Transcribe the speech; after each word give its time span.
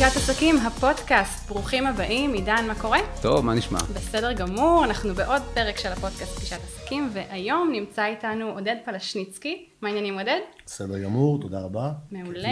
פגישת 0.00 0.16
עסקים, 0.16 0.56
הפודקאסט. 0.56 1.48
ברוכים 1.48 1.86
הבאים, 1.86 2.32
עידן, 2.32 2.64
מה 2.66 2.74
קורה? 2.74 2.98
טוב, 3.22 3.44
מה 3.44 3.54
נשמע? 3.54 3.78
בסדר 3.94 4.32
גמור, 4.32 4.84
אנחנו 4.84 5.14
בעוד 5.14 5.42
פרק 5.54 5.78
של 5.78 5.88
הפודקאסט 5.88 6.36
פגישת 6.36 6.56
עסקים, 6.56 7.10
והיום 7.12 7.68
נמצא 7.72 8.06
איתנו 8.06 8.50
עודד 8.50 8.76
פלשניצקי. 8.84 9.66
מה 9.82 9.88
העניינים 9.88 10.18
עודד? 10.18 10.38
בסדר 10.66 10.98
גמור, 10.98 11.40
תודה 11.40 11.60
רבה. 11.60 11.92
מעולה. 12.10 12.48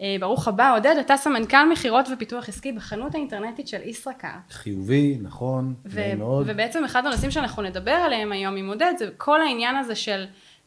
אה, 0.00 0.16
ברוך 0.20 0.48
הבא, 0.48 0.74
עודד, 0.74 0.94
אתה 1.00 1.16
סמנכ"ל 1.16 1.68
מכירות 1.72 2.08
ופיתוח 2.12 2.48
עסקי 2.48 2.72
בחנות 2.72 3.14
האינטרנטית 3.14 3.68
של 3.68 3.80
ישראכרט. 3.84 4.50
חיובי, 4.50 5.18
נכון, 5.22 5.74
נעים 5.84 6.18
מאוד. 6.18 6.46
ובעצם 6.48 6.84
אחד 6.84 7.06
הנושאים 7.06 7.30
שאנחנו 7.30 7.62
נדבר 7.62 7.90
עליהם 7.90 8.32
היום 8.32 8.56
עם 8.56 8.68
עודד, 8.68 8.92
זה 8.98 9.08
כל 9.16 9.40
העניין 9.42 9.76
הזה 9.76 9.94
של 9.94 10.24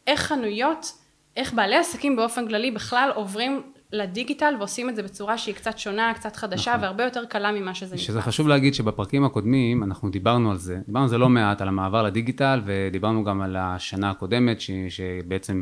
איך 0.08 0.22
חנויות, 0.22 0.92
איך 1.38 1.54
בעלי 1.54 1.76
עסקים 1.76 2.16
באופן 2.16 2.48
כללי 2.48 2.72
בכלל 2.72 3.12
עוברים 3.16 3.62
לדיגיטל 3.94 4.54
ועושים 4.60 4.90
את 4.90 4.96
זה 4.96 5.04
בצורה 5.04 5.38
שהיא 5.38 5.56
קצת 5.56 5.78
שונה, 5.78 6.14
קצת 6.16 6.36
חדשה 6.36 6.72
נכון. 6.72 6.84
והרבה 6.84 7.04
יותר 7.04 7.26
קלה 7.26 7.52
ממה 7.52 7.74
שזה 7.74 7.96
נקרא. 7.96 8.06
שזה 8.06 8.22
חשוב 8.22 8.48
להגיד 8.48 8.74
שבפרקים 8.74 9.26
הקודמים 9.26 9.84
אנחנו 9.84 10.10
דיברנו 10.10 10.52
על 10.52 10.58
זה, 10.58 10.80
דיברנו 10.86 11.04
על 11.04 11.10
זה 11.10 11.18
לא 11.18 11.30
מעט, 11.30 11.62
על 11.62 11.68
המעבר 11.68 12.04
לדיגיטל 12.04 12.62
ודיברנו 12.66 13.24
גם 13.24 13.42
על 13.42 13.56
השנה 13.60 14.10
הקודמת 14.10 14.62
ש, 14.62 14.72
שבעצם 14.90 15.62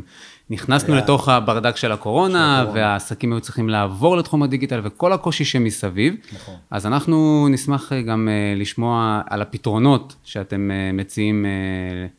נכנסנו 0.50 0.94
היה... 0.94 1.02
לתוך 1.02 1.28
הברדק 1.28 1.76
של 1.76 1.92
הקורונה, 1.92 2.56
של 2.56 2.62
הקורונה 2.62 2.80
והעסקים 2.80 3.32
היו 3.32 3.40
צריכים 3.40 3.68
לעבור 3.68 4.16
לתחום 4.16 4.42
הדיגיטל 4.42 4.80
וכל 4.84 5.12
הקושי 5.12 5.44
שמסביב. 5.44 6.14
נכון. 6.32 6.54
אז 6.70 6.86
אנחנו 6.86 7.48
נשמח 7.50 7.92
גם 8.06 8.28
uh, 8.28 8.60
לשמוע 8.60 9.22
על 9.30 9.42
הפתרונות 9.42 10.16
שאתם 10.24 10.70
uh, 10.70 10.96
מציעים 10.96 11.46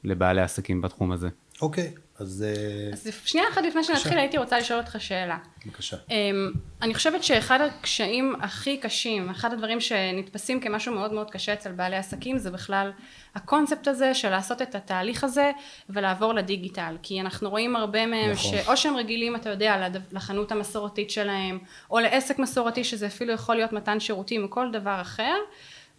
לבעלי 0.04 0.42
עסקים 0.42 0.82
בתחום 0.82 1.12
הזה. 1.12 1.30
אוקיי, 1.62 1.92
אז... 2.24 2.46
אה, 2.48 2.94
אז 2.94 3.08
שנייה 3.26 3.48
אחת 3.50 3.64
לפני 3.64 3.84
שנתחיל 3.84 4.18
הייתי 4.18 4.38
רוצה 4.38 4.60
לשאול 4.60 4.80
אותך 4.80 4.96
שאלה. 5.00 5.38
בבקשה. 5.66 5.98
אמ, 6.12 6.52
אני 6.82 6.94
חושבת 6.94 7.24
שאחד 7.24 7.62
הקשיים 7.62 8.36
הכי 8.42 8.78
קשים, 8.78 9.30
אחד 9.30 9.54
הדברים 9.54 9.80
שנתפסים 9.82 10.60
כמשהו 10.60 10.94
מאוד 10.94 11.14
מאוד 11.14 11.32
קשה 11.32 11.54
אצל 11.54 11.72
בעלי 11.72 11.96
עסקים 11.96 12.38
זה 12.38 12.52
בכלל 12.52 12.92
הקונספט 13.36 13.88
הזה 13.88 14.14
של 14.14 14.30
לעשות 14.30 14.62
את 14.62 14.76
התהליך 14.76 15.24
הזה 15.24 15.52
ולעבור 15.90 16.34
לדיגיטל. 16.34 16.98
כי 17.04 17.22
אנחנו 17.22 17.50
רואים 17.50 17.76
הרבה 17.76 18.06
מהם 18.06 18.32
נכון. 18.32 18.52
שאו 18.52 18.78
שהם 18.78 18.96
רגילים, 18.96 19.36
אתה 19.36 19.50
יודע, 19.50 19.88
לחנות 20.12 20.52
המסורתית 20.52 21.12
שלהם, 21.12 21.60
או 21.92 22.00
לעסק 22.00 22.40
מסורתי 22.40 22.84
שזה 22.84 23.08
אפילו 23.08 23.34
יכול 23.34 23.56
להיות 23.56 23.74
מתן 23.74 24.00
שירותים 24.00 24.44
או 24.44 24.50
כל 24.50 24.72
דבר 24.72 25.02
אחר, 25.02 25.36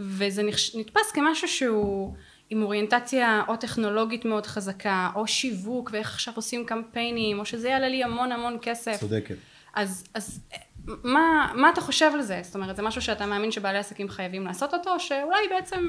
וזה 0.01 0.43
נתפס 0.75 1.11
כמשהו 1.15 1.49
שהוא... 1.49 2.15
עם 2.51 2.63
אוריינטציה 2.63 3.43
או 3.49 3.57
טכנולוגית 3.57 4.25
מאוד 4.25 4.47
חזקה, 4.47 5.11
או 5.15 5.27
שיווק, 5.27 5.91
ואיך 5.93 6.15
עכשיו 6.15 6.35
עושים 6.37 6.67
קמפיינים, 6.67 7.39
או 7.39 7.45
שזה 7.45 7.69
יעלה 7.69 7.89
לי 7.89 8.05
המון 8.05 8.33
המון 8.33 8.59
כסף. 8.63 8.97
צודקת. 9.01 9.37
אז, 9.75 10.05
אז 10.15 10.41
מה, 10.87 11.53
מה 11.55 11.71
אתה 11.71 11.81
חושב 11.81 12.11
על 12.15 12.23
זה? 12.23 12.41
זאת 12.43 12.55
אומרת, 12.55 12.77
זה 12.77 12.83
משהו 12.83 13.03
שאתה 13.03 13.27
מאמין 13.27 13.51
שבעלי 13.51 13.79
עסקים 13.79 14.09
חייבים 14.09 14.45
לעשות 14.45 14.75
אותו, 14.75 14.95
או 14.95 15.01
שאולי 15.01 15.49
בעצם 15.51 15.81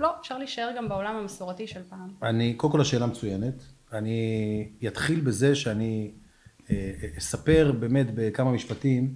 לא, 0.00 0.12
אפשר 0.20 0.38
להישאר 0.38 0.70
גם 0.76 0.88
בעולם 0.88 1.16
המסורתי 1.16 1.66
של 1.66 1.80
פעם? 1.88 2.08
אני, 2.22 2.54
קודם 2.54 2.72
כל 2.72 2.80
השאלה 2.80 3.06
מצוינת. 3.06 3.62
אני 3.92 4.68
אתחיל 4.86 5.20
בזה 5.20 5.54
שאני 5.54 6.10
אה, 6.70 6.92
אספר 7.18 7.72
באמת 7.80 8.06
בכמה 8.14 8.52
משפטים, 8.52 9.14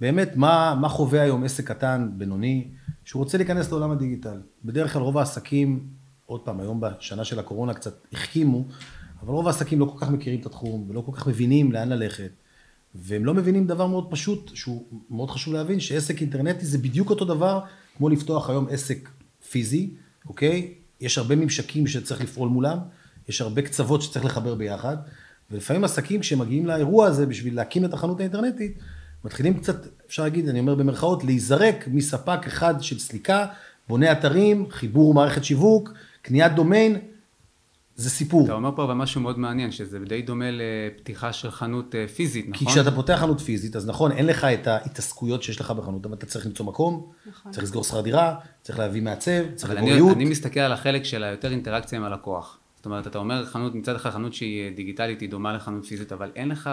באמת 0.00 0.36
מה, 0.36 0.74
מה 0.80 0.88
חווה 0.88 1.22
היום 1.22 1.44
עסק 1.44 1.68
קטן, 1.68 2.10
בינוני, 2.12 2.68
שהוא 3.04 3.22
רוצה 3.22 3.38
להיכנס 3.38 3.70
לעולם 3.70 3.90
הדיגיטל. 3.90 4.40
בדרך 4.64 4.92
כלל 4.92 5.02
רוב 5.02 5.18
העסקים 5.18 5.86
עוד 6.26 6.40
פעם, 6.40 6.60
היום 6.60 6.80
בשנה 6.80 7.24
של 7.24 7.38
הקורונה 7.38 7.74
קצת 7.74 8.06
החכימו, 8.12 8.64
אבל 9.22 9.32
רוב 9.32 9.46
העסקים 9.46 9.80
לא 9.80 9.84
כל 9.84 10.06
כך 10.06 10.10
מכירים 10.10 10.40
את 10.40 10.46
התחום, 10.46 10.86
ולא 10.88 11.00
כל 11.00 11.12
כך 11.14 11.26
מבינים 11.26 11.72
לאן 11.72 11.88
ללכת. 11.88 12.30
והם 12.94 13.24
לא 13.24 13.34
מבינים 13.34 13.66
דבר 13.66 13.86
מאוד 13.86 14.06
פשוט, 14.10 14.50
שהוא 14.54 14.84
מאוד 15.10 15.30
חשוב 15.30 15.54
להבין, 15.54 15.80
שעסק 15.80 16.20
אינטרנטי 16.20 16.66
זה 16.66 16.78
בדיוק 16.78 17.10
אותו 17.10 17.24
דבר 17.24 17.60
כמו 17.96 18.08
לפתוח 18.08 18.50
היום 18.50 18.66
עסק 18.70 19.08
פיזי, 19.50 19.94
אוקיי? 20.28 20.74
יש 21.00 21.18
הרבה 21.18 21.36
ממשקים 21.36 21.86
שצריך 21.86 22.20
לפעול 22.20 22.48
מולם, 22.48 22.78
יש 23.28 23.40
הרבה 23.40 23.62
קצוות 23.62 24.02
שצריך 24.02 24.24
לחבר 24.24 24.54
ביחד, 24.54 24.96
ולפעמים 25.50 25.84
עסקים 25.84 26.20
כשמגיעים 26.20 26.66
לאירוע 26.66 27.06
הזה 27.06 27.26
בשביל 27.26 27.56
להקים 27.56 27.84
את 27.84 27.94
החנות 27.94 28.20
האינטרנטית, 28.20 28.78
מתחילים 29.24 29.58
קצת, 29.58 29.86
אפשר 30.06 30.22
להגיד, 30.22 30.48
אני 30.48 30.60
אומר 30.60 30.74
במרכאות, 30.74 31.24
להיזרק 31.24 31.88
מספק 31.88 32.46
אחד 32.46 32.74
של 32.82 32.98
סליקה, 32.98 33.46
בונה 33.88 34.12
אתרים, 34.12 34.66
חיבור 34.70 35.14
מערכת 35.14 35.44
שיווק, 35.44 35.90
קניית 36.26 36.52
דומיין, 36.52 36.98
זה 37.96 38.10
סיפור. 38.10 38.44
אתה 38.44 38.52
אומר 38.52 38.70
פה 38.76 38.84
אבל 38.84 38.94
משהו 38.94 39.20
מאוד 39.20 39.38
מעניין, 39.38 39.70
שזה 39.70 39.98
די 39.98 40.22
דומה 40.22 40.44
לפתיחה 40.50 41.32
של 41.32 41.50
חנות 41.50 41.94
אה, 41.94 42.08
פיזית, 42.08 42.48
נכון? 42.48 42.66
כי 42.66 42.72
כשאתה 42.72 42.90
פותח 42.90 43.16
חנות 43.20 43.40
פיזית, 43.40 43.76
אז 43.76 43.88
נכון, 43.88 44.12
אין 44.12 44.26
לך 44.26 44.44
את 44.44 44.66
ההתעסקויות 44.66 45.42
שיש 45.42 45.60
לך 45.60 45.70
בחנות, 45.70 46.06
אבל 46.06 46.14
אתה 46.14 46.26
צריך 46.26 46.46
למצוא 46.46 46.66
מקום, 46.66 47.12
נכון. 47.26 47.52
צריך 47.52 47.64
לסגור 47.64 47.84
שכר 47.84 48.00
דירה, 48.00 48.34
צריך 48.62 48.78
להביא 48.78 49.02
מעצב, 49.02 49.42
צריך 49.54 49.72
לבוא 49.72 49.88
ריהוט. 49.88 50.16
אני 50.16 50.24
מסתכל 50.24 50.60
על 50.60 50.72
החלק 50.72 51.04
של 51.04 51.24
היותר 51.24 51.50
אינטראקציה 51.50 51.98
עם 51.98 52.04
הלקוח. 52.04 52.58
זאת 52.76 52.86
אומרת, 52.86 53.06
אתה 53.06 53.18
אומר 53.18 53.46
חנות, 53.46 53.74
מצד 53.74 53.94
אחד 53.94 54.10
חנות 54.10 54.34
שהיא 54.34 54.76
דיגיטלית, 54.76 55.20
היא 55.20 55.28
דומה 55.28 55.52
לחנות 55.52 55.84
פיזית, 55.84 56.12
אבל 56.12 56.30
אין 56.36 56.48
לך, 56.48 56.70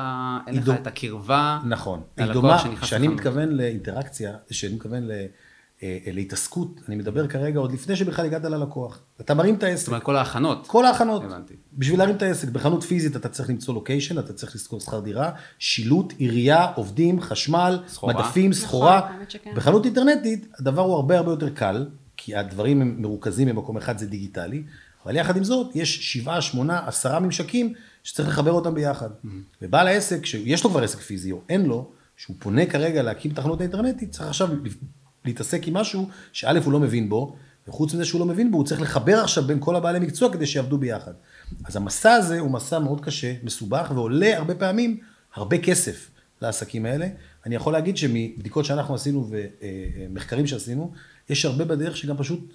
אין 0.48 0.56
לך 0.56 0.64
דו... 0.64 0.74
את 0.74 0.88
הקרבה 0.88 1.60
נכון. 1.66 2.02
היא 2.18 2.26
דומה, 2.26 2.64
כשאני 2.82 3.08
מתכוון 3.08 3.50
לאינטראקציה, 3.50 4.36
כשאני 4.50 4.74
מתכוון 4.74 5.04
ל... 5.04 5.12
אה, 5.84 5.98
אה, 6.08 6.12
להתעסקות, 6.12 6.82
אני 6.88 6.96
מדבר 6.96 7.28
כרגע 7.28 7.60
עוד 7.60 7.72
לפני 7.72 7.96
שבכלל 7.96 8.26
הגעת 8.26 8.44
ללקוח. 8.44 9.00
אתה 9.22 9.34
מרים 9.34 9.56
את 9.56 9.64
העסק. 9.64 9.80
זאת 9.80 9.88
אומרת, 9.88 10.04
כל 10.04 10.16
ההכנות. 10.16 10.68
כל 10.68 10.86
ההכנות. 10.86 11.24
הבנתי. 11.24 11.54
בשביל 11.74 12.00
להרים 12.00 12.16
את 12.16 12.22
העסק. 12.22 12.48
בחנות 12.48 12.84
פיזית 12.84 13.16
אתה 13.16 13.30
צריך 13.30 13.50
למצוא 13.50 13.74
לוקיישן, 13.74 14.20
אתה 14.20 14.34
צריך 14.34 14.56
לזכור 14.56 14.80
שכר 14.80 15.00
דירה, 15.00 15.32
שילוט, 15.60 16.14
עירייה, 16.18 16.72
עובדים, 16.76 17.22
חשמל, 17.22 17.80
סחורה. 17.88 18.14
מדפים, 18.14 18.52
נכון, 18.52 18.68
סחורה. 18.68 19.10
נכון, 19.10 19.56
בחנות 19.56 19.86
אינטרנטית 19.86 20.48
הדבר 20.60 20.82
הוא 20.82 20.96
הרבה 20.96 21.18
הרבה 21.18 21.32
יותר 21.32 21.50
קל, 21.50 21.88
כי 22.18 22.36
הדברים 22.36 22.82
הם 22.82 22.96
מרוכזים 23.00 23.48
במקום 23.48 23.78
אחד, 23.78 23.98
זה 23.98 24.08
דיגיטלי, 24.08 24.64
אבל 25.06 25.16
יחד 25.16 25.38
עם 25.38 25.44
זאת, 25.44 25.76
יש 25.76 26.14
שבעה, 26.14 26.42
שמונה, 26.42 26.82
עשרה 26.88 27.20
ממשקים 27.20 27.74
שצריך 28.04 28.30
לחבר 28.30 28.52
אותם 28.52 28.74
ביחד. 28.74 29.10
Mm-hmm. 29.10 29.28
ובעל 29.62 29.88
העסק, 29.88 30.26
שיש 30.26 30.64
לו 30.64 30.70
כבר 30.70 30.84
עסק 30.84 31.00
פיזי 31.00 31.32
או 31.32 31.42
אין 31.50 31.66
לו, 31.66 31.92
שהוא 32.18 32.36
פונה 32.40 32.66
כרגע 32.66 33.04
להקים 33.04 33.32
את 33.32 33.40
החנות 33.40 33.60
האינטרנטית, 33.60 34.12
צריך 34.12 34.28
עכשיו 34.28 34.50
להתעסק 35.26 35.68
עם 35.68 35.74
משהו 35.74 36.10
שא' 36.34 36.60
הוא 36.66 36.74
לא 36.74 36.80
מבין 36.80 37.10
בו, 37.10 37.36
וחוץ 37.68 37.94
מזה 37.94 38.06
שהוא 38.06 38.20
לא 38.20 38.26
מבין 38.26 38.52
בו, 38.52 38.58
הוא 38.58 38.66
צריך 38.66 38.82
לחבר 38.82 39.20
עכשיו 39.20 39.44
בין 39.44 39.58
כל 39.60 39.76
הבעלי 39.76 40.00
מקצוע 40.00 40.34
כדי 40.34 40.46
שיעבדו 40.46 40.78
ביחד. 40.78 41.14
אז 41.66 41.76
המסע 41.76 42.12
הזה 42.12 42.40
הוא 42.40 42.52
מסע 42.52 42.80
מאוד 42.80 43.02
קשה, 43.02 43.34
מסובך, 43.44 43.92
ועולה 43.96 44.38
הרבה 44.38 44.56
פעמים 44.56 44.98
הרבה 45.36 45.58
כסף 45.58 46.10
לעסקים 46.42 46.86
האלה. 46.86 47.08
אני 47.46 47.56
יכול 47.56 47.74
להגיד 47.74 47.98
שמבדיקות 47.98 48.66
שאנחנו 48.66 48.96
עשינו 48.96 49.30
ומחקרים 49.30 50.48
שעשינו, 50.48 50.92
יש 51.30 51.46
הרבה 51.46 51.66
בדרך 51.66 51.98
שגם 51.98 52.18
פשוט 52.18 52.54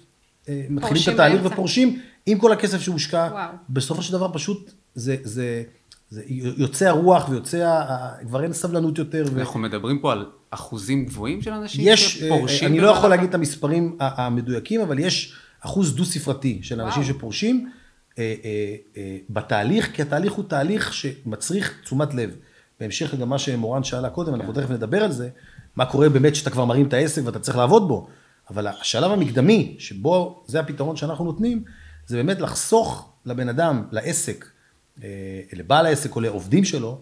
אה, 0.49 0.65
מתחילים 0.69 1.03
את 1.03 1.07
התהליך 1.07 1.41
באמצע. 1.41 1.53
ופורשים 1.53 2.01
עם 2.25 2.37
כל 2.37 2.51
הכסף 2.51 2.81
שהושקע. 2.81 3.29
וואו. 3.31 3.51
בסופו 3.69 4.01
של 4.01 4.13
דבר 4.13 4.33
פשוט 4.33 4.71
זה, 4.95 5.15
זה, 5.23 5.63
זה 6.09 6.23
יוצא 6.57 6.87
הרוח 6.87 7.29
ויוצא, 7.29 7.83
כבר 8.27 8.43
אין 8.43 8.53
סבלנות 8.53 8.97
יותר. 8.97 9.25
אנחנו 9.37 9.59
ו... 9.59 9.63
מדברים 9.63 9.99
פה 9.99 10.11
על 10.11 10.25
אחוזים 10.51 11.05
גבוהים 11.05 11.41
של 11.41 11.51
אנשים 11.51 11.81
יש, 11.87 12.19
שפורשים? 12.19 12.67
אני 12.67 12.79
לא 12.79 12.87
יכול 12.87 13.09
להגיד 13.09 13.29
את 13.29 13.35
המספרים 13.35 13.97
המדויקים, 13.99 14.81
אבל 14.81 14.99
יש 14.99 15.35
אחוז 15.61 15.95
דו-ספרתי 15.95 16.59
של 16.61 16.81
אנשים 16.81 17.03
וואו. 17.03 17.13
שפורשים 17.15 17.69
אה, 18.19 18.35
אה, 18.45 18.75
אה, 18.97 19.17
בתהליך, 19.29 19.95
כי 19.95 20.01
התהליך 20.01 20.33
הוא 20.33 20.45
תהליך 20.47 20.93
שמצריך 20.93 21.79
תשומת 21.83 22.13
לב. 22.13 22.35
בהמשך 22.79 23.13
לגם 23.13 23.29
מה 23.29 23.39
שמורן 23.39 23.83
שאלה 23.83 24.09
קודם, 24.09 24.35
אנחנו 24.35 24.53
כן. 24.53 24.61
תכף 24.61 24.71
נדבר 24.71 25.03
על 25.03 25.11
זה, 25.11 25.29
מה 25.75 25.85
קורה 25.85 26.09
באמת 26.09 26.35
שאתה 26.35 26.49
כבר 26.49 26.65
מרים 26.65 26.87
את 26.87 26.93
העסק 26.93 27.21
ואתה 27.25 27.39
צריך 27.39 27.57
לעבוד 27.57 27.87
בו. 27.87 28.07
אבל 28.49 28.67
השלב 28.67 29.11
המקדמי, 29.11 29.75
שבו 29.79 30.43
זה 30.47 30.59
הפתרון 30.59 30.95
שאנחנו 30.95 31.25
נותנים, 31.25 31.63
זה 32.05 32.17
באמת 32.17 32.41
לחסוך 32.41 33.11
לבן 33.25 33.49
אדם, 33.49 33.83
לעסק, 33.91 34.45
לבעל 35.53 35.85
העסק 35.85 36.15
או 36.15 36.21
לעובדים 36.21 36.65
שלו, 36.65 37.01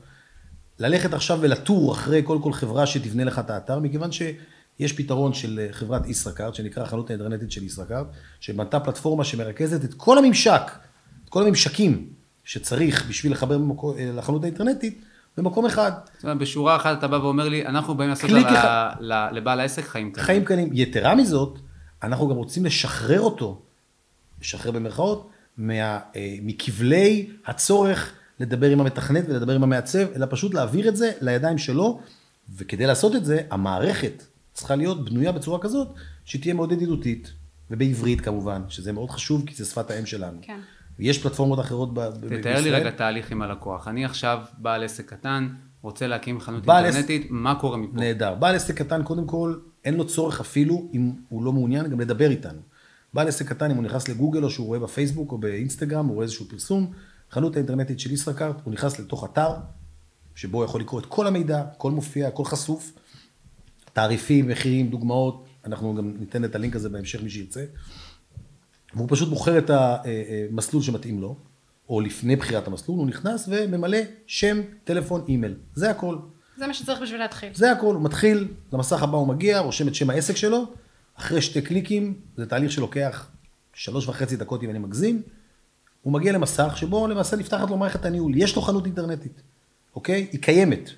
ללכת 0.79 1.13
עכשיו 1.13 1.37
ולטור 1.41 1.93
אחרי 1.93 2.21
כל 2.23 2.39
כל 2.43 2.53
חברה 2.53 2.85
שתבנה 2.85 3.23
לך 3.23 3.39
את 3.39 3.49
האתר, 3.49 3.79
מכיוון 3.79 4.11
שיש 4.11 4.93
פתרון 4.93 5.33
של 5.33 5.67
חברת 5.71 6.07
ישראכרט, 6.07 6.55
שנקרא 6.55 6.83
החנות 6.83 7.09
האינטרנטית 7.09 7.51
של 7.51 7.63
ישראכרט, 7.63 8.07
שבנתה 8.39 8.79
פלטפורמה 8.79 9.23
שמרכזת 9.23 9.85
את 9.85 9.93
כל 9.93 10.17
הממשק, 10.17 10.71
את 11.23 11.29
כל 11.29 11.43
הממשקים 11.43 12.09
שצריך 12.43 13.09
בשביל 13.09 13.31
לחבר 13.31 13.57
במקום, 13.57 13.95
לחנות 13.99 14.43
האינטרנטית, 14.43 15.01
במקום 15.37 15.65
אחד. 15.65 15.91
זאת 16.15 16.23
אומרת, 16.23 16.37
בשורה 16.37 16.75
אחת 16.75 16.97
אתה 16.97 17.07
בא 17.07 17.15
ואומר 17.15 17.49
לי, 17.49 17.65
אנחנו 17.65 17.95
באים 17.95 18.09
לעשות 18.09 18.29
לבעל 19.31 19.59
העסק 19.59 19.83
חיים 19.83 20.11
קלים. 20.11 20.25
חיים 20.25 20.45
קלים. 20.45 20.69
יתרה 20.73 21.15
מזאת, 21.15 21.59
אנחנו 22.03 22.27
גם 22.27 22.35
רוצים 22.35 22.65
לשחרר 22.65 23.21
אותו, 23.21 23.61
לשחרר 24.41 24.71
במרכאות, 24.71 25.29
אה, 25.69 25.99
מכבלי 26.41 27.29
הצורך 27.45 28.13
לדבר 28.39 28.69
עם 28.69 28.81
המתכנת 28.81 29.23
ולדבר 29.27 29.55
עם 29.55 29.63
המעצב, 29.63 30.07
אלא 30.15 30.25
פשוט 30.29 30.53
להעביר 30.53 30.89
את 30.89 30.95
זה 30.95 31.11
לידיים 31.21 31.57
שלו, 31.57 31.99
וכדי 32.55 32.85
לעשות 32.85 33.15
את 33.15 33.25
זה, 33.25 33.41
המערכת 33.51 34.23
צריכה 34.53 34.75
להיות 34.75 35.09
בנויה 35.09 35.31
בצורה 35.31 35.59
כזאת, 35.59 35.87
שתהיה 36.25 36.53
מאוד 36.53 36.71
ידידותית, 36.71 37.31
ובעברית 37.71 38.21
כמובן, 38.21 38.61
שזה 38.69 38.93
מאוד 38.93 39.09
חשוב, 39.09 39.43
כי 39.45 39.55
זה 39.55 39.65
שפת 39.65 39.91
האם 39.91 40.05
שלנו. 40.05 40.39
כן. 40.41 40.59
ויש 40.99 41.21
פלטפורמות 41.23 41.59
אחרות 41.59 41.93
ב- 41.93 41.99
בישראל. 41.99 42.41
תתאר 42.41 42.61
לי 42.61 42.71
רגע 42.71 42.91
תהליך 42.91 43.31
עם 43.31 43.41
הלקוח. 43.41 43.87
אני 43.87 44.05
עכשיו 44.05 44.39
בעל 44.57 44.83
עסק 44.83 45.09
קטן, 45.09 45.47
רוצה 45.81 46.07
להקים 46.07 46.39
חנות 46.39 46.69
אינטרנטית, 46.69 47.21
עס... 47.21 47.27
מה 47.31 47.55
קורה 47.55 47.77
מפה? 47.77 47.99
נהדר. 47.99 48.35
בעל 48.35 48.55
עסק 48.55 48.77
קטן, 48.77 49.03
קודם 49.03 49.25
כל, 49.25 49.55
אין 49.85 49.93
לו 49.93 50.07
צורך 50.07 50.39
אפילו, 50.39 50.89
אם 50.93 51.11
הוא 51.29 51.43
לא 51.43 51.53
מעוניין, 51.53 51.87
גם 51.89 51.99
לדבר 51.99 52.29
איתנו. 52.29 52.59
בעל 53.13 53.27
עסק 53.27 53.49
קטן, 53.49 53.71
אם 53.71 53.75
הוא 53.75 53.83
נכנס 53.83 54.09
לגוגל 54.09 54.43
או 54.43 54.49
שהוא 54.49 54.67
רואה 54.67 54.79
בפייסבוק 54.79 55.31
או 55.31 55.37
באינסטגרם, 55.37 56.05
הוא 56.05 56.13
רואה 56.13 56.23
איזשהו 56.23 56.45
פרסום, 56.49 56.91
חנות 57.31 57.55
האינטרנטית 57.55 57.99
של 57.99 58.11
ישראכרט, 58.11 58.55
הוא 58.63 58.73
נכנס 58.73 58.99
לתוך 58.99 59.25
אתר, 59.25 59.49
שבו 60.35 60.57
הוא 60.57 60.65
יכול 60.65 60.81
לקרוא 60.81 60.99
את 60.99 61.05
כל 61.05 61.27
המידע, 61.27 61.61
הכל 61.61 61.91
מופיע, 61.91 62.27
הכל 62.27 62.45
חשוף, 62.45 62.93
תעריפים, 63.93 64.47
מחירים, 64.47 64.89
דוגמאות, 64.89 65.45
אנחנו 65.65 65.95
גם 65.95 66.13
ניתן 66.19 66.45
את 66.45 66.55
הלינק 66.55 66.75
הזה 66.75 66.89
בהמשך 66.89 67.23
מי 67.23 67.29
שירצה. 67.29 67.65
והוא 68.93 69.07
פשוט 69.09 69.29
בוחר 69.29 69.57
את 69.57 69.69
המסלול 69.69 70.83
שמתאים 70.83 71.21
לו, 71.21 71.35
או 71.89 72.01
לפני 72.01 72.35
בחירת 72.35 72.67
המסלול, 72.67 72.97
הוא 72.99 73.07
נכנס 73.07 73.49
וממלא 73.51 73.97
שם, 74.27 74.61
טלפון, 74.83 75.25
אימייל. 75.27 75.55
זה 75.75 75.89
הכל. 75.91 76.17
זה 76.57 76.67
מה 76.67 76.73
שצריך 76.73 77.01
בשביל 77.01 77.19
להתחיל. 77.19 77.49
זה 77.53 77.71
הכל, 77.71 77.95
הוא 77.95 78.03
מתחיל, 78.03 78.47
למסך 78.73 79.03
הבא 79.03 79.17
הוא 79.17 79.27
מגיע, 79.27 79.59
רושם 79.59 79.87
את 79.87 79.95
שם 79.95 80.09
העסק 80.09 80.35
שלו, 80.35 80.63
אחרי 81.15 81.41
שתי 81.41 81.61
קליקים, 81.61 82.19
זה 82.37 82.45
תהליך 82.45 82.71
שלוקח 82.71 83.29
שלוש 83.73 84.07
וחצי 84.07 84.35
דקות 84.35 84.63
אם 84.63 84.69
אני 84.69 84.79
מגזים, 84.79 85.21
הוא 86.07 86.13
מגיע 86.13 86.31
למסך 86.31 86.77
שבו 86.77 87.07
למעשה 87.07 87.35
נפתחת 87.35 87.69
לו 87.69 87.77
מערכת 87.77 88.05
הניהול, 88.05 88.31
יש 88.35 88.55
לו 88.55 88.61
חנות 88.61 88.85
אינטרנטית, 88.85 89.41
אוקיי? 89.95 90.27
היא 90.31 90.41
קיימת. 90.41 90.89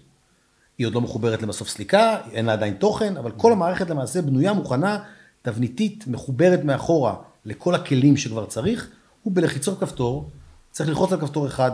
היא 0.77 0.87
עוד 0.87 0.93
לא 0.93 1.01
מחוברת 1.01 1.41
למסוף 1.41 1.69
סליקה, 1.69 2.17
אין 2.31 2.45
לה 2.45 2.53
עדיין 2.53 2.73
תוכן, 2.73 3.17
אבל 3.17 3.31
כל 3.31 3.51
המערכת 3.51 3.89
למעשה 3.89 4.21
בנויה, 4.21 4.53
מוכנה, 4.53 4.99
תבניתית, 5.41 6.03
מחוברת 6.07 6.63
מאחורה 6.63 7.15
לכל 7.45 7.75
הכלים 7.75 8.17
שכבר 8.17 8.45
צריך, 8.45 8.89
הוא 9.23 9.33
בלחיצות 9.35 9.79
כפתור, 9.79 10.29
צריך 10.71 10.89
ללחוץ 10.89 11.11
על 11.13 11.21
כפתור 11.21 11.47
אחד, 11.47 11.71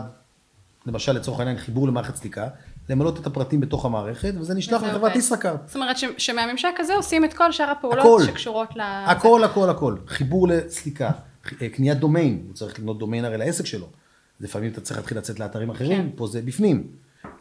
למשל 0.86 1.12
לצורך 1.12 1.38
העניין 1.38 1.58
חיבור 1.58 1.88
למערכת 1.88 2.16
סליקה, 2.16 2.48
למלא 2.88 3.08
את 3.20 3.26
הפרטים 3.26 3.60
בתוך 3.60 3.84
המערכת, 3.84 4.34
וזה 4.40 4.54
נשלח 4.54 4.82
לחברת. 4.82 5.16
ישראכרט. 5.16 5.60
זאת 5.66 5.76
אומרת 5.76 5.98
ש- 5.98 6.04
שמהממשק 6.18 6.74
הזה 6.78 6.94
עושים 6.94 7.24
את 7.24 7.34
כל 7.34 7.52
שאר 7.52 7.70
הפעולות 7.70 7.98
הכל. 7.98 8.22
שקשורות 8.26 8.76
ל... 8.76 8.80
הכל, 9.06 9.44
הכל, 9.44 9.70
הכל. 9.70 9.96
חיבור 10.06 10.48
לסליקה, 10.48 11.10
קניית 11.72 11.98
דומיין, 11.98 12.42
הוא 12.46 12.54
צריך 12.54 12.72
לקנות 12.72 12.98
דומיין 12.98 13.24
הרי 13.24 13.38
לעסק 13.38 13.66
שלו. 13.66 13.86
לפעמים 14.40 14.72
אתה 14.72 14.80
צריך 14.80 14.98
להתחיל 14.98 15.18
לצאת 15.18 15.40
לאתרים 15.40 15.70
אחרים, 15.70 16.02
כן. 16.02 16.16
פה 16.16 16.26
זה 16.26 16.42
בפנים. 16.42 16.86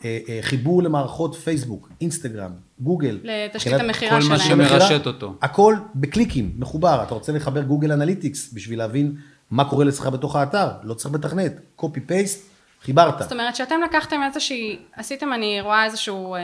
אה, 0.05 0.19
אה, 0.29 0.39
חיבור 0.41 0.83
למערכות 0.83 1.35
פייסבוק, 1.35 1.89
אינסטגרם, 2.01 2.51
גוגל. 2.79 3.19
לתשתית 3.23 3.73
המכירה 3.73 4.21
כל 4.21 4.27
מה 4.29 4.39
שלהם. 4.39 4.67
שמרשת 4.67 5.07
אותו. 5.07 5.33
הכל 5.41 5.75
בקליקים, 5.95 6.51
מחובר. 6.57 7.03
אתה 7.03 7.13
רוצה 7.13 7.31
לחבר 7.31 7.61
גוגל 7.61 7.91
אנליטיקס 7.91 8.53
בשביל 8.53 8.79
להבין 8.79 9.15
מה 9.51 9.69
קורה 9.69 9.89
אצלך 9.89 10.07
בתוך 10.07 10.35
האתר, 10.35 10.67
לא 10.83 10.93
צריך 10.93 11.15
לתכנת, 11.15 11.51
קופי 11.75 11.99
פייסט, 11.99 12.49
חיברת. 12.81 13.19
זאת 13.19 13.31
אומרת 13.31 13.55
שאתם 13.55 13.75
לקחתם 13.85 14.21
איזושהי, 14.25 14.77
עשיתם 14.95 15.33
אני 15.33 15.61
רואה 15.61 15.85
איזושהי 15.85 16.13
אה, 16.13 16.39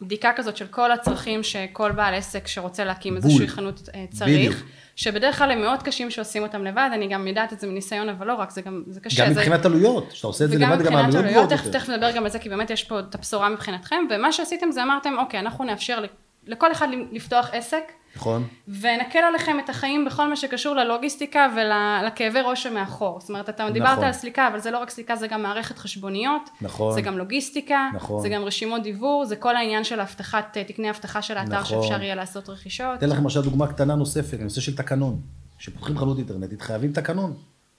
בדיקה 0.00 0.30
כזאת 0.36 0.56
של 0.56 0.66
כל 0.66 0.92
הצרכים 0.92 1.42
שכל 1.42 1.92
בעל 1.92 2.14
עסק 2.14 2.46
שרוצה 2.46 2.84
להקים. 2.84 3.16
איזושהי 3.16 3.48
חנות 3.48 3.88
אה, 3.94 4.04
צריך, 4.10 4.28
בדיוק. 4.28 4.56
שבדרך 4.96 5.38
כלל 5.38 5.50
הם 5.50 5.60
מאוד 5.60 5.82
קשים 5.82 6.10
שעושים 6.10 6.42
אותם 6.42 6.64
לבד, 6.64 6.90
אני 6.92 7.08
גם 7.08 7.26
יודעת 7.26 7.52
את 7.52 7.60
זה 7.60 7.66
מניסיון, 7.66 8.08
אבל 8.08 8.26
לא 8.26 8.34
רק, 8.34 8.50
זה 8.50 8.62
גם, 8.62 8.82
זה 8.86 9.00
קשה. 9.00 9.26
גם 9.26 9.32
זה... 9.32 9.40
מבחינת 9.40 9.64
עלויות, 9.64 10.12
כשאתה 10.12 10.26
עושה 10.26 10.44
את 10.44 10.50
זה 10.50 10.58
לבד, 10.58 10.82
גם 10.82 10.96
העלויות 10.96 11.14
עלויות, 11.14 11.46
גבוהות 11.46 11.50
יותר. 11.66 11.78
תכף 11.78 11.88
נדבר 11.88 12.10
גם 12.10 12.24
על 12.24 12.30
זה, 12.30 12.38
כי 12.38 12.48
באמת 12.48 12.70
יש 12.70 12.84
פה 12.84 13.00
את 13.00 13.14
הבשורה 13.14 13.48
מבחינתכם, 13.48 13.96
ומה 14.10 14.32
שעשיתם 14.32 14.70
זה 14.70 14.82
אמרתם, 14.82 15.14
אוקיי, 15.18 15.40
אנחנו 15.40 15.64
נאפשר 15.64 15.98
לכל 16.46 16.72
אחד 16.72 16.88
לפתוח 17.12 17.50
עסק, 17.52 17.92
נכון? 18.16 18.46
ונקל 18.68 19.18
עליכם 19.18 19.56
את 19.64 19.68
החיים 19.68 20.04
בכל 20.04 20.28
מה 20.28 20.36
שקשור 20.36 20.74
ללוגיסטיקה 20.74 21.48
ולכאבי 21.56 22.40
ראש 22.40 22.62
שמאחור. 22.62 23.20
זאת 23.20 23.28
אומרת, 23.28 23.48
אתה 23.48 23.70
דיברת 23.70 23.92
נכון. 23.92 24.04
על 24.04 24.12
סליקה, 24.12 24.48
אבל 24.48 24.60
זה 24.60 24.70
לא 24.70 24.78
רק 24.78 24.90
סליקה, 24.90 25.16
זה 25.16 25.26
גם 25.26 25.42
מערכת 25.42 25.78
חשבוניות, 25.78 26.50
נכון. 26.60 26.94
זה 26.94 27.00
גם 27.00 27.18
לוגיסטיקה, 27.18 27.88
נכון. 27.94 28.22
זה 28.22 28.28
גם 28.28 28.42
רשימות 28.42 28.82
דיוור, 28.82 29.24
זה 29.24 29.36
כל 29.36 29.56
העניין 29.56 29.84
של 29.84 30.00
אבטחת, 30.00 30.58
תקני 30.66 30.90
אבטחה 30.90 31.22
של 31.22 31.36
האתר, 31.36 31.60
נכון. 31.60 31.82
שאפשר 31.82 32.02
יהיה 32.02 32.14
לעשות 32.14 32.48
רכישות. 32.48 32.98
אתן 32.98 33.08
לכם 33.08 33.26
עכשיו 33.26 33.42
דוגמה 33.42 33.66
קטנה 33.66 33.94
נוספת, 33.94 34.40
נושא 34.40 34.60
של 34.60 34.76
תקנון. 34.76 35.20
כשפותחים 35.58 35.98
חנות 35.98 36.18
אינטרנטית 36.18 36.62
חייבים 36.62 36.92
תקנון. 36.92 37.34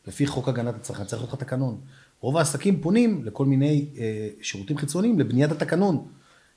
לפי 0.08 0.28
חוק 0.28 0.48
הגנת 0.48 0.76
הצרכן 0.76 1.04
צריך 1.04 1.22
להיות 1.22 1.34
לך 1.34 1.40
תקנון. 1.40 1.78
רוב 2.20 2.38
העסקים 2.38 2.82
פונים 2.82 3.26
לכל 3.26 3.46
מיני 3.46 3.86
אה, 3.98 4.28
שירותים 4.42 4.78
חיצוניים 4.78 5.20
לבניית 5.20 5.52
התקנון. 5.52 6.08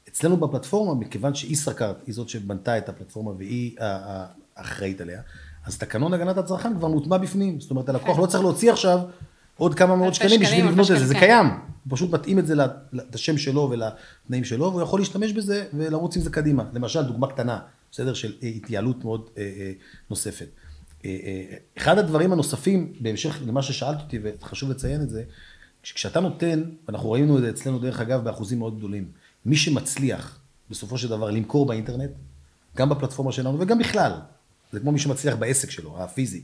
אצלנו 0.09 0.37
בפלטפורמה, 0.37 0.95
מכיוון 0.95 1.35
שישראכרט 1.35 1.97
היא 2.07 2.15
זאת 2.15 2.29
שבנתה 2.29 2.79
את 2.79 2.89
הפלטפורמה 2.89 3.31
והיא 3.31 3.77
האחראית 4.57 5.01
עליה, 5.01 5.21
אז 5.67 5.79
תקנון 5.79 6.15
הגנת 6.15 6.39
הצרכן 6.39 6.79
כבר 6.79 6.89
מוטמע 6.89 7.19
בפנים. 7.19 7.61
זאת 7.61 7.71
אומרת, 7.71 7.89
הלקוח 7.89 8.19
לא 8.19 8.27
צריך 8.27 8.43
להוציא 8.43 8.73
עכשיו 8.73 8.99
עוד 9.57 9.75
כמה 9.75 9.97
מאות 9.97 10.15
שקלים 10.15 10.41
בשביל 10.41 10.67
לבנות 10.67 10.91
את 10.91 10.99
זה, 10.99 11.07
זה 11.07 11.15
כן. 11.15 11.21
קיים. 11.21 11.47
הוא 11.47 11.97
פשוט 11.97 12.11
מתאים 12.11 12.39
את 12.39 12.47
זה 12.47 12.55
לשם 12.93 13.39
שלו 13.39 13.71
ולתנאים 13.71 14.45
שלו, 14.45 14.65
והוא 14.65 14.83
יכול 14.83 15.01
להשתמש 15.01 15.33
בזה 15.33 15.67
ולרוץ 15.75 16.17
עם 16.17 16.23
זה 16.23 16.31
קדימה. 16.31 16.65
למשל, 16.73 17.03
דוגמה 17.03 17.27
קטנה, 17.27 17.59
בסדר, 17.93 18.15
של 18.15 18.33
אה, 18.43 18.49
התייעלות 18.49 19.05
מאוד 19.05 19.31
אה, 19.39 19.43
אה, 19.43 19.73
נוספת. 20.11 20.47
אחד 21.79 21.99
הדברים 21.99 22.33
הנוספים, 22.33 22.93
בהמשך 23.01 23.39
למה 23.47 23.63
ששאלת 23.63 24.01
אותי, 24.01 24.19
וחשוב 24.23 24.71
לציין 24.71 25.03
את 25.03 25.11
זה, 25.11 25.23
כשאתה 25.83 26.21
נותן, 26.21 26.63
ואנחנו 26.87 27.11
ראינו 27.11 27.39
את 27.39 27.43
זה 27.43 27.51
אצלנו 27.51 27.79
דרך 27.79 28.01
אגב 28.01 28.25
באחוזים 28.25 28.59
מאוד 28.59 28.79
גדולים, 28.79 29.09
מי 29.49 29.57
שמצליח 29.57 30.39
בסופו 30.71 30.99
של 30.99 31.09
דבר 31.09 31.31
למכור 31.31 31.67
באינטרנט, 31.67 32.11
גם 32.77 32.89
בפלטפורמה 32.89 33.33
שלנו 33.33 33.61
וגם 33.61 33.79
בכלל, 33.79 34.13
זה 34.73 34.81
כמו 34.81 34.93
מי 34.93 34.99
שמצליח 34.99 35.35
בעסק 35.35 35.71
שלו, 35.71 36.03
הפיזי, 36.03 36.43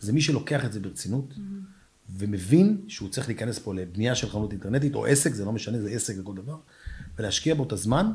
זה 0.00 0.12
מי 0.12 0.20
שלוקח 0.20 0.64
את 0.64 0.72
זה 0.72 0.80
ברצינות, 0.80 1.34
ומבין 2.16 2.80
שהוא 2.88 3.08
צריך 3.08 3.28
להיכנס 3.28 3.58
פה 3.58 3.74
לבנייה 3.74 4.14
של 4.14 4.30
חנות 4.30 4.52
אינטרנטית, 4.52 4.94
או 4.94 5.06
עסק, 5.06 5.32
זה 5.32 5.44
לא 5.44 5.52
משנה, 5.52 5.80
זה 5.80 5.90
עסק 5.90 6.16
לכל 6.16 6.34
דבר, 6.34 6.56
ולהשקיע 7.18 7.54
בו 7.54 7.64
את 7.64 7.72
הזמן, 7.72 8.10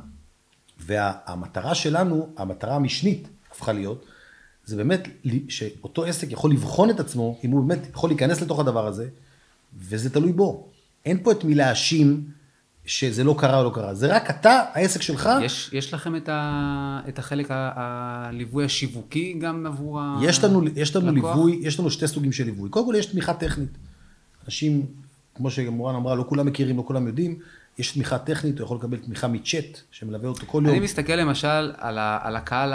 והמטרה 0.79 1.75
שלנו, 1.75 2.29
המטרה 2.37 2.75
המשנית 2.75 3.27
הפכה 3.51 3.73
להיות, 3.73 4.05
זה 4.65 4.75
באמת 4.75 5.07
שאותו 5.49 6.05
עסק 6.05 6.31
יכול 6.31 6.51
לבחון 6.51 6.89
את 6.89 6.99
עצמו, 6.99 7.39
אם 7.43 7.51
הוא 7.51 7.67
באמת 7.67 7.87
יכול 7.93 8.09
להיכנס 8.09 8.41
לתוך 8.41 8.59
הדבר 8.59 8.87
הזה, 8.87 9.09
וזה 9.77 10.09
תלוי 10.09 10.31
בו. 10.31 10.69
אין 11.05 11.23
פה 11.23 11.31
את 11.31 11.43
מי 11.43 11.55
להאשים 11.55 12.29
שזה 12.85 13.23
לא 13.23 13.35
קרה 13.37 13.59
או 13.59 13.63
לא 13.63 13.71
קרה, 13.73 13.93
זה 13.93 14.15
רק 14.15 14.29
אתה, 14.29 14.61
העסק 14.73 15.01
שלך, 15.01 15.29
יש, 15.43 15.69
יש 15.73 15.93
לכם 15.93 16.15
את, 16.15 16.29
ה, 16.29 16.99
את 17.09 17.19
החלק 17.19 17.47
הליווי 17.49 18.65
השיווקי 18.65 19.33
גם 19.33 19.65
עבור 19.65 20.01
ה... 20.01 20.19
יש 20.21 20.43
לנו, 20.43 20.61
יש 20.75 20.95
לנו 20.95 21.11
לקוח? 21.11 21.35
ליווי, 21.35 21.59
יש 21.61 21.79
לנו 21.79 21.91
שתי 21.91 22.07
סוגים 22.07 22.31
של 22.31 22.43
ליווי. 22.43 22.69
קודם 22.69 22.85
כל 22.85 22.95
יש 22.97 23.05
תמיכה 23.05 23.33
טכנית. 23.33 23.69
אנשים, 24.45 24.85
כמו 25.35 25.51
שמורן 25.51 25.95
אמרה, 25.95 26.15
לא 26.15 26.25
כולם 26.29 26.45
מכירים, 26.45 26.77
לא 26.77 26.83
כולם 26.87 27.07
יודעים, 27.07 27.39
יש 27.77 27.91
תמיכה 27.91 28.17
טכנית, 28.17 28.59
הוא 28.59 28.65
יכול 28.65 28.77
לקבל 28.77 28.97
תמיכה 28.97 29.27
מצ'אט, 29.27 29.79
שמלווה 29.91 30.29
אותו 30.29 30.45
כל 30.45 30.61
יום. 30.65 30.75
אני 30.75 30.83
מסתכל 30.83 31.13
למשל 31.13 31.47
על, 31.77 31.97
ה, 31.97 32.19
על 32.23 32.35
הקהל 32.35 32.71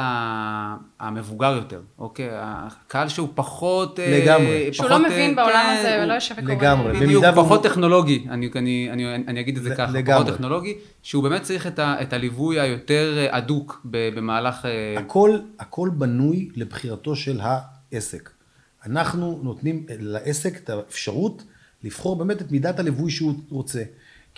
המבוגר 1.01 1.53
יותר, 1.57 1.81
אוקיי? 1.99 2.29
הקהל 2.33 3.09
שהוא 3.09 3.29
פחות... 3.35 4.01
אה, 4.01 4.21
לגמרי. 4.23 4.69
שהוא 4.73 4.89
פחות, 4.89 5.01
לא 5.01 5.09
מבין 5.09 5.31
אה, 5.31 5.37
בעולם 5.37 5.65
כן, 5.67 5.77
הזה 5.79 5.95
הוא- 5.97 6.05
ולא 6.05 6.13
יושב 6.13 6.35
וקורא. 6.39 6.55
לגמרי. 6.55 6.93
בדיוק, 7.01 7.25
והוא- 7.25 7.45
פחות 7.45 7.63
טכנולוגי, 7.63 8.27
אני, 8.31 8.51
אני, 8.57 8.89
אני, 8.93 9.15
אני 9.15 9.41
אגיד 9.41 9.57
את 9.57 9.63
זה 9.63 9.71
ל- 9.71 9.75
ככה, 9.75 9.93
לגמרי. 9.93 10.23
פחות 10.25 10.35
טכנולוגי, 10.35 10.75
שהוא 11.03 11.23
באמת 11.23 11.43
צריך 11.43 11.67
את, 11.67 11.79
ה, 11.79 12.03
את 12.03 12.13
הליווי 12.13 12.61
היותר 12.61 13.15
אה, 13.19 13.37
הדוק 13.37 13.81
במהלך... 13.85 14.65
הכל, 14.99 15.39
הכל 15.59 15.91
בנוי 15.95 16.49
לבחירתו 16.57 17.17
של 17.17 17.41
העסק. 17.43 18.31
אנחנו 18.87 19.41
נותנים 19.43 19.87
לעסק 20.01 20.57
את 20.57 20.71
האפשרות 20.71 21.43
לבחור 21.85 22.17
באמת 22.17 22.43
את 22.43 22.53
מידת 22.53 22.79
הליווי 22.79 23.11
שהוא 23.11 23.35
רוצה. 23.51 23.83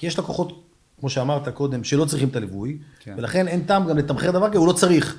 כי 0.00 0.06
יש 0.06 0.18
לקוחות, 0.18 0.62
כמו 1.00 1.10
שאמרת 1.10 1.48
קודם, 1.48 1.84
שלא 1.84 2.04
צריכים 2.04 2.28
את 2.28 2.36
הליווי, 2.36 2.78
כן. 3.00 3.14
ולכן 3.18 3.48
אין 3.48 3.62
טעם 3.62 3.88
גם 3.88 3.98
לתמחר 3.98 4.30
דבר 4.30 4.48
כזה, 4.48 4.58
הוא 4.58 4.66
לא 4.66 4.72
צריך. 4.72 5.16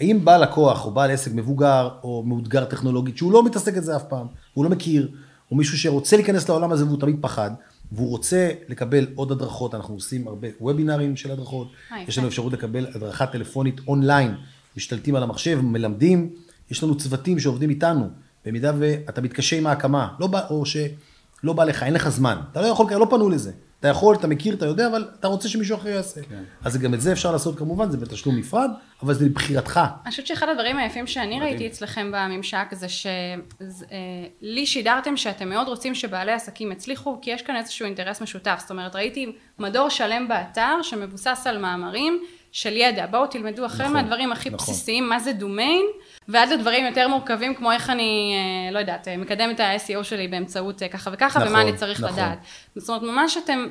האם 0.00 0.24
בא 0.24 0.36
לקוח 0.36 0.84
או 0.84 0.90
בעל 0.90 1.10
עסק 1.10 1.30
מבוגר 1.34 1.88
או 2.02 2.22
מאותגר 2.26 2.64
טכנולוגית, 2.64 3.16
שהוא 3.16 3.32
לא 3.32 3.44
מתעסק 3.44 3.76
את 3.76 3.84
זה 3.84 3.96
אף 3.96 4.02
פעם, 4.08 4.26
הוא 4.54 4.64
לא 4.64 4.70
מכיר, 4.70 5.10
או 5.50 5.56
מישהו 5.56 5.78
שרוצה 5.78 6.16
להיכנס 6.16 6.48
לעולם 6.48 6.72
הזה 6.72 6.84
והוא 6.84 7.00
תמיד 7.00 7.16
פחד, 7.20 7.50
והוא 7.92 8.08
רוצה 8.08 8.50
לקבל 8.68 9.06
עוד 9.14 9.32
הדרכות, 9.32 9.74
אנחנו 9.74 9.94
עושים 9.94 10.28
הרבה 10.28 10.48
וובינארים 10.60 11.16
של 11.16 11.30
הדרכות, 11.30 11.68
אה, 11.92 12.02
יש. 12.08 12.18
לנו 12.18 12.28
אפשרות 12.28 12.52
לקבל 12.52 12.86
הדרכה 12.94 13.26
טלפונית 13.26 13.80
אונליין, 13.88 14.34
משתלטים 14.76 15.14
על 15.14 15.22
המחשב, 15.22 15.60
מלמדים, 15.60 16.30
יש 16.70 16.82
לנו 16.82 16.96
צוותים 16.96 17.38
שעובדים 17.38 17.70
איתנו, 17.70 18.08
במידה 18.44 18.72
ואתה 18.78 19.20
מתקשה 19.20 19.58
עם 19.58 19.66
ההקמה, 19.66 20.08
לא 20.20 20.26
בא, 20.26 20.40
או 20.50 20.66
שלא 20.66 21.52
בא 21.52 21.64
לך, 21.64 21.82
אין 21.82 21.94
לך 21.94 22.08
זמן, 22.08 22.36
אתה 22.52 22.62
לא 22.62 22.66
יכול, 22.66 22.92
לא 22.92 23.06
פנו 23.10 23.28
לזה, 23.28 23.52
אתה 23.80 23.88
יכול, 23.88 24.16
אתה 24.16 24.26
מכיר, 24.26 24.54
אתה 24.54 24.66
יודע, 24.66 24.86
אבל 24.86 25.08
אתה 25.20 25.28
רוצה 25.28 25.48
שמישהו 25.48 25.76
אחר 25.76 25.88
יעשה. 25.88 26.20
כן. 26.22 26.42
אז 26.64 26.78
גם 26.78 26.94
את 26.94 27.00
זה 27.00 27.12
אפשר 27.12 27.32
לעשות 27.32 27.58
כמובן, 27.58 27.90
זה 27.90 27.96
בתשלום 27.96 28.36
נפרד, 28.36 28.70
אבל 29.02 29.14
זה 29.14 29.26
לבחירתך. 29.26 29.80
אני 30.02 30.10
חושבת 30.10 30.26
שאחד 30.26 30.48
הדברים 30.48 30.76
היפים 30.78 31.06
שאני 31.06 31.40
ראיתי 31.40 31.66
אצלכם 31.66 32.12
בממשק 32.14 32.66
זה 32.72 32.86
שלי 32.88 34.66
שידרתם 34.66 35.16
שאתם 35.16 35.48
מאוד 35.48 35.68
רוצים 35.68 35.94
שבעלי 35.94 36.32
עסקים 36.32 36.72
יצליחו, 36.72 37.18
כי 37.22 37.30
יש 37.30 37.42
כאן 37.42 37.56
איזשהו 37.56 37.86
אינטרס 37.86 38.22
משותף. 38.22 38.56
זאת 38.60 38.70
אומרת, 38.70 38.96
ראיתי 38.96 39.32
מדור 39.58 39.88
שלם 39.88 40.28
באתר 40.28 40.82
שמבוסס 40.82 41.42
על 41.46 41.58
מאמרים 41.58 42.20
של 42.52 42.76
ידע. 42.76 43.06
בואו 43.06 43.26
תלמדו 43.26 43.64
החל 43.64 43.82
נכון, 43.82 43.96
מהדברים 43.96 44.32
הכי 44.32 44.50
נכון. 44.50 44.58
בסיסיים, 44.58 45.08
מה 45.08 45.18
זה 45.18 45.32
דומיין, 45.32 45.86
ועד 46.28 46.48
לדברים 46.48 46.86
יותר 46.86 47.08
מורכבים, 47.08 47.54
כמו 47.54 47.72
איך 47.72 47.90
אני, 47.90 48.34
אה, 48.66 48.72
לא 48.72 48.78
יודעת, 48.78 49.08
אה, 49.08 49.16
מקדם 49.16 49.50
את 49.50 49.60
ה-SEO 49.60 50.04
שלי 50.04 50.28
באמצעות 50.28 50.82
אה, 50.82 50.88
ככה 50.88 51.10
וככה, 51.14 51.38
נכון, 51.38 51.50
ומה 51.52 51.62
אני 51.62 51.76
צריך 51.76 52.00
נכון. 52.00 52.12
לדעת. 52.12 52.38
זאת 52.76 52.88
אומרת, 52.88 53.02
ממש 53.02 53.36
אתם 53.44 53.66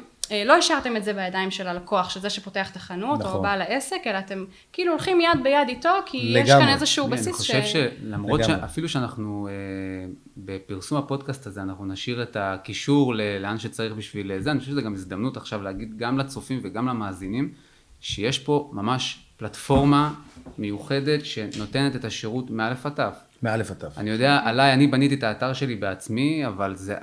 לא 0.46 0.54
השארתם 0.54 0.98
את 0.98 1.04
זה 1.04 1.14
בידיים 1.14 1.52
של 1.52 1.68
הלקוח, 1.68 2.10
של 2.10 2.20
זה 2.20 2.30
שפותח 2.30 2.72
את 2.72 2.76
החנות, 2.76 3.20
נכון. 3.20 3.34
או 3.34 3.42
בעל 3.42 3.62
העסק, 3.62 4.02
אלא 4.06 4.18
אתם 4.18 4.46
כאילו 4.74 4.92
הולכים 4.92 5.22
יד 5.22 5.44
ביד 5.44 5.68
איתו, 5.70 5.90
כי 6.06 6.18
יש 6.18 6.50
לגמרי. 6.50 6.66
כאן 6.66 6.74
איזשהו 6.74 7.08
אני 7.08 7.14
בסיס 7.14 7.36
חושב 7.36 7.62
שלמרות 7.64 8.40
לגמרי. 8.40 8.56
שאפילו 8.62 8.90
שאנחנו, 8.90 9.48
אה, 9.52 9.54
בפרסום 10.38 10.98
הפודקאסט 10.98 11.48
הזה, 11.48 11.62
אנחנו 11.62 11.86
נשאיר 11.86 12.24
את 12.24 12.38
הקישור 12.40 13.16
ל- 13.16 13.38
לאן 13.40 13.60
שצריך 13.60 13.94
בשביל 13.94 14.40
זה, 14.40 14.52
אני 14.52 14.60
חושב 14.60 14.72
שזו 14.72 14.82
גם 14.82 14.94
הזדמנות 14.94 15.38
עכשיו 15.38 15.62
להגיד 15.64 15.98
גם 15.98 16.18
לצופים 16.18 16.60
וגם 16.64 16.88
למאזינים, 16.88 17.52
שיש 18.02 18.40
פה 18.40 18.72
ממש 18.74 19.20
פלטפורמה 19.38 20.14
מיוחדת 20.58 21.26
שנותנת 21.26 21.96
את 21.96 22.06
השירות 22.06 22.50
מאלף 22.50 22.86
עד 22.86 22.92
תף. 22.92 23.18
מאלף 23.44 23.72
עד 23.72 23.78
תף. 23.78 23.98
אני 23.98 24.10
יודע, 24.10 24.40
עליי, 24.44 24.74
אני 24.74 24.88
בניתי 24.88 25.16
את 25.16 25.24
האתר 25.24 25.54
שלי 25.54 25.76
בעצמי, 25.76 26.48
אבל 26.48 26.76
זה, 26.76 26.96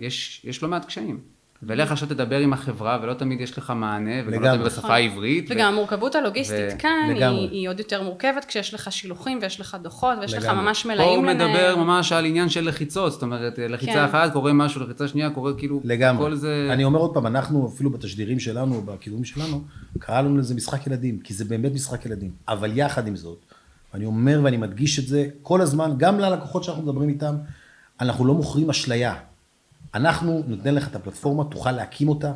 יש, 0.00 0.40
יש 0.44 0.62
לא 0.62 0.68
מעט 0.68 0.84
קשיים. 0.84 1.20
ולך 1.62 1.92
עכשיו 1.92 2.08
תדבר 2.08 2.38
עם 2.38 2.52
החברה, 2.52 2.98
ולא 3.02 3.14
תמיד 3.14 3.40
יש 3.40 3.58
לך 3.58 3.72
מענה, 3.76 4.10
וגם 4.26 4.42
לא. 4.42 4.48
תמיד 4.48 4.66
בשפה 4.66 4.94
העברית. 4.94 5.50
ו- 5.50 5.54
וגם 5.54 5.72
המורכבות 5.72 6.14
הלוגיסטית 6.14 6.72
ו- 6.74 6.78
כאן. 6.78 7.14
היא, 7.16 7.50
היא 7.50 7.68
עוד 7.68 7.78
יותר 7.78 8.02
מורכבת 8.02 8.44
כשיש 8.44 8.74
לך 8.74 8.92
שילוחים 8.92 9.38
ויש 9.42 9.60
לך 9.60 9.76
דוחות 9.82 10.18
ויש 10.20 10.34
לך. 10.34 10.46
ממש 10.46 10.82
פה 10.82 10.88
מלאים 10.88 11.18
הוא 11.18 11.26
לנהל. 11.26 11.48
מדבר 11.48 11.76
ממש 11.76 12.12
על 12.12 12.24
עניין 12.24 12.48
של 12.48 12.68
לחיצות, 12.68 13.12
זאת 13.12 13.22
אומרת, 13.22 13.58
לחיצה 13.58 13.92
כן. 13.92 14.04
אחת 14.04 14.32
קורה 14.32 14.52
משהו, 14.52 14.84
לחיצה 14.84 15.08
שנייה 15.08 15.30
קורה 15.30 15.52
כאילו, 15.54 15.80
לגמרי. 15.84 16.24
כל 16.24 16.34
זה... 16.34 16.68
אני 16.70 16.84
אומר 16.84 16.98
עוד 16.98 17.14
פעם, 17.14 17.26
אנחנו 17.26 17.70
אפילו 17.74 17.90
בתשדירים 17.90 18.40
שלנו, 18.40 18.82
בקידומים 18.82 19.24
שלנו, 19.24 19.62
קראנו 19.98 20.38
לזה 20.38 20.54
משחק 20.54 20.86
ילדים, 20.86 21.18
כי 21.18 21.34
זה 21.34 21.44
באמת 21.44 21.72
משחק 21.74 22.06
ילדים. 22.06 22.30
אבל 22.48 22.78
יחד 22.78 23.06
עם 23.06 23.16
זאת, 23.16 23.38
אני 23.94 24.04
אומר 24.04 24.40
ואני 24.44 24.56
מדגיש 24.56 24.98
את 24.98 25.06
זה 25.06 25.26
כל 25.42 25.60
הזמן, 25.60 25.94
גם 25.96 26.20
ללקוחות 26.20 26.64
שאנחנו 26.64 26.82
מדברים 26.82 27.08
איתם, 27.08 27.34
אנחנו 28.00 28.24
לא 28.26 28.34
מוכרים 28.34 28.70
אשליה. 28.70 29.14
אנחנו 29.94 30.42
נותנים 30.46 30.74
לך 30.74 30.88
את 30.88 30.96
הפלטפורמה, 30.96 31.44
תוכל 31.44 31.72
להקים 31.72 32.08
אותה, 32.08 32.32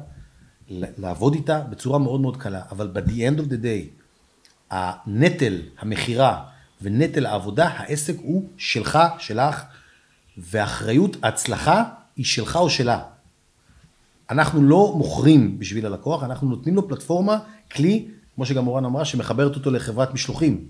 לעבוד 0.69 1.35
איתה 1.35 1.61
בצורה 1.61 1.99
מאוד 1.99 2.21
מאוד 2.21 2.37
קלה, 2.37 2.63
אבל 2.71 2.87
ב-the 2.93 3.11
end 3.11 3.41
of 3.41 3.49
the 3.49 3.65
day, 3.65 4.03
הנטל 4.71 5.61
המכירה 5.79 6.45
ונטל 6.83 7.27
העבודה, 7.27 7.69
העסק 7.69 8.17
הוא 8.19 8.49
שלך, 8.57 8.99
שלך, 9.19 9.63
ואחריות 10.39 11.17
ההצלחה 11.23 11.85
היא 12.17 12.25
שלך 12.25 12.57
או 12.57 12.71
שלה. 12.71 13.03
אנחנו 14.31 14.63
לא 14.63 14.95
מוכרים 14.97 15.59
בשביל 15.59 15.87
הלקוח, 15.87 16.23
אנחנו 16.23 16.49
נותנים 16.49 16.75
לו 16.75 16.89
פלטפורמה, 16.89 17.39
כלי, 17.73 18.09
כמו 18.35 18.47
שגם 18.47 18.65
מורן 18.65 18.85
אמרה, 18.85 19.05
שמחברת 19.05 19.55
אותו 19.55 19.71
לחברת 19.71 20.15
משלוחים. 20.15 20.65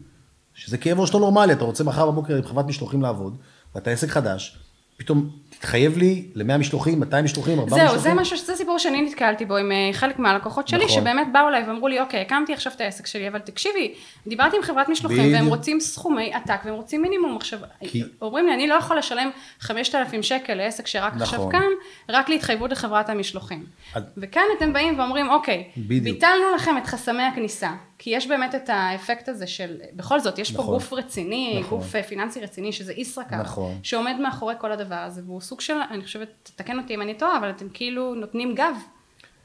שזה 0.55 0.79
כאב 0.79 1.01
ראש 1.01 1.15
לא 1.15 1.21
נורמלי, 1.21 1.53
אתה 1.53 1.65
רוצה 1.65 1.85
מחר 1.85 2.11
בבוקר 2.11 2.37
עם 2.37 2.43
חברת 2.43 2.67
משלוחים 2.67 3.03
לעבוד, 3.03 3.37
ואתה 3.75 3.91
עסק 3.91 4.09
חדש, 4.09 4.59
פתאום 4.97 5.29
תתחייב 5.51 5.99
לי 5.99 6.25
ל-100 6.35 6.57
משלוחים, 6.59 7.01
200 7.01 7.25
משלוחים, 7.25 7.59
400 7.59 7.71
זהו, 7.81 7.89
משלוחים. 7.89 8.15
זה 8.15 8.21
משהו, 8.21 8.37
זה 8.37 8.57
סיפור 8.57 8.79
שאני 8.79 9.03
נתקלתי 9.03 9.45
בו 9.45 9.57
עם 9.57 9.73
אה, 9.73 9.91
חלק 9.93 10.19
מהלקוחות 10.19 10.69
שלי, 10.69 10.85
נכון. 10.85 10.97
שבאמת 11.01 11.27
באו 11.33 11.49
אליי 11.49 11.65
ואמרו 11.69 11.89
לי, 11.89 12.01
אוקיי, 12.01 12.21
הקמתי 12.21 12.53
עכשיו 12.53 12.73
את 12.77 12.81
העסק 12.81 13.07
שלי, 13.07 13.29
אבל 13.29 13.39
תקשיבי, 13.39 13.95
דיברתי 14.27 14.57
עם 14.57 14.63
חברת 14.63 14.89
משלוחים, 14.89 15.19
והם 15.19 15.33
בדיוק. 15.33 15.49
רוצים 15.49 15.81
סכומי 15.81 16.33
עתק, 16.35 16.61
והם 16.65 16.75
רוצים 16.75 17.03
מינימום. 17.03 17.37
עכשיו, 17.37 17.59
כי- 17.81 18.03
אומרים 18.23 18.47
לי, 18.47 18.55
אני 18.55 18.67
לא 18.67 18.75
יכול 18.75 18.99
לשלם 18.99 19.31
5,000 19.61 20.23
שקל 20.23 20.55
לעסק 20.55 20.87
שרק 20.87 21.13
עכשיו 21.21 21.39
נכון. 21.39 21.53
קם, 21.53 21.69
רק 22.09 22.29
להתחייבות 22.29 22.71
לחברת 22.71 23.09
המשלוחים. 23.09 23.65
אז- 23.95 24.03
וכאן 24.17 24.43
אתם 24.59 24.73
באים 24.73 24.99
ואומרים, 24.99 25.29
אוקיי, 25.31 25.65
בדיוק. 25.77 26.05
ביטלנו 26.17 26.55
לכם 26.57 26.79
את 26.79 26.87
חסמי 26.87 27.23
הכניסה, 27.23 27.71
כי 27.99 28.11
יש 28.11 28.29
באמת 28.29 28.55
את 28.55 28.69
האפקט 28.69 29.29
הזה 29.29 29.47
של, 29.47 29.77
בכל 29.97 30.21
זאת, 30.21 30.39
יש 30.39 30.53
פה 30.53 30.63
נכון. 30.63 30.75
גוף 30.75 30.93
רציני, 30.93 31.61
נכון. 31.61 31.79
גוף 31.79 31.95
אה, 31.95 32.03
פיננסי 32.03 32.41
רציני, 32.41 32.73
שזה 32.73 32.93
ישראכרט, 32.97 33.41
נכון. 33.41 33.79
שעומד 33.83 34.15
מאחורי 34.23 34.55
כל 34.59 34.73
הדבר 34.73 34.95
הזה, 34.95 35.23
והוא 35.27 35.41
סוג 35.41 35.61
של, 35.61 35.75
אני 35.91 36.05
חושבת, 36.05 36.29
תתקן 36.43 36.79
אותי 36.79 36.95
אם 36.95 37.03
אני 37.03 37.15
טועה, 37.15 37.39
אבל 37.39 37.51
אתם 37.51 37.67
כאילו 37.75 38.15
נותנים 38.15 38.55
גב. 38.55 38.77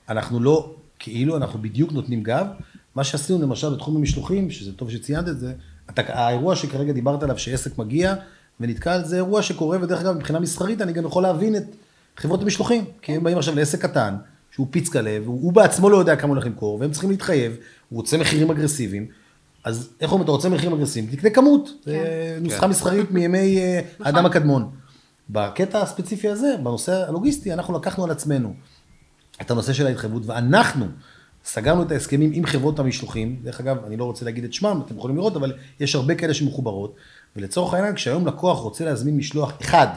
אנחנו 0.10 0.39
לא, 0.39 0.75
כאילו 1.00 1.38
אנחנו 1.38 1.62
בדיוק 1.62 1.91
נותנים 1.91 2.24
גב. 2.24 2.48
מה 2.96 3.03
שעשינו 3.03 3.41
למשל 3.41 3.70
בתחום 3.70 3.96
המשלוחים, 3.96 4.51
שזה 4.51 4.74
טוב 4.74 4.91
שציינת 4.91 5.27
את 5.27 5.39
זה, 5.39 5.53
אתה, 5.89 6.01
האירוע 6.08 6.56
שכרגע 6.56 6.94
דיברת 6.94 7.24
עליו, 7.24 7.38
שעסק 7.39 7.77
מגיע 7.77 8.15
ונתקל, 8.60 9.03
זה 9.03 9.15
אירוע 9.15 9.41
שקורה, 9.41 9.77
ודרך 9.82 10.01
אגב, 10.01 10.15
מבחינה 10.15 10.39
מסחרית, 10.39 10.82
אני 10.82 10.94
גם 10.94 11.06
יכול 11.06 11.24
להבין 11.24 11.56
את 11.56 11.63
חברות 12.18 12.41
המשלוחים. 12.41 12.86
כי 13.01 13.15
הם 13.15 13.24
באים 13.24 13.38
עכשיו 13.38 13.56
לעסק 13.56 13.82
קטן, 13.82 14.15
שהוא 14.51 14.68
פיצקלה, 14.70 15.18
והוא 15.24 15.41
הוא 15.41 15.53
בעצמו 15.53 15.89
לא 15.89 15.98
יודע 15.98 16.15
כמה 16.15 16.27
הוא 16.27 16.36
הולך 16.36 16.46
למכור, 16.46 16.79
והם 16.79 16.91
צריכים 16.91 17.10
להתחייב, 17.10 17.58
הוא 17.89 17.98
רוצה 17.98 18.17
מחירים 18.17 18.51
אגרסיביים. 18.51 19.08
אז 19.63 19.89
איך 20.01 20.12
אומרים, 20.12 20.24
אתה 20.24 20.31
רוצה 20.31 20.50
מחירים 20.50 20.74
אגרסיביים? 20.74 21.15
תקנה 21.15 21.29
כמות. 21.29 21.69
זה 21.86 22.38
נוסחה 22.41 22.67
מסחרית 22.67 23.12
מימי 23.15 23.58
אה, 23.58 23.81
האדם 24.00 24.25
הקדמון. 24.25 24.69
בקטע 25.29 25.81
הספציפי 25.81 26.29
הזה, 26.29 26.55
בנושא 26.63 27.08
הלוגיסטי, 27.08 27.53
אנחנו 27.53 27.77
לקחנו 27.77 28.03
על 28.03 28.12
עצמנו 28.12 28.53
את 29.41 29.51
הנושא 29.51 29.74
של 29.74 29.88
ההתחייבות, 29.88 30.24
ואנחנו 30.25 30.86
סגרנו 31.46 31.84
את 31.84 31.91
ההסכמים 31.91 32.31
עם 32.34 32.46
חברות 32.46 32.79
המשלוחים, 32.79 33.39
דרך 33.43 33.60
אגב, 33.60 33.77
אני 33.86 33.98
לא 33.98 34.05
רוצה 34.05 34.25
להגיד 34.25 34.43
את 34.43 34.53
שמם, 34.53 34.81
אתם 34.86 34.98
יכולים 34.98 35.17
לראות, 35.17 35.36
אבל 35.36 35.53
יש 35.79 35.96
הרבה 35.96 36.15
כאלה 36.15 36.34
שמחוברות, 36.34 36.96
ולצורך 37.36 37.74
העניין, 37.74 37.96
כשהיום 37.96 38.27
לקוח 38.27 38.60
רוצה 38.60 38.86
להזמין 38.86 39.17
משלוח 39.17 39.53
אחד 39.62 39.88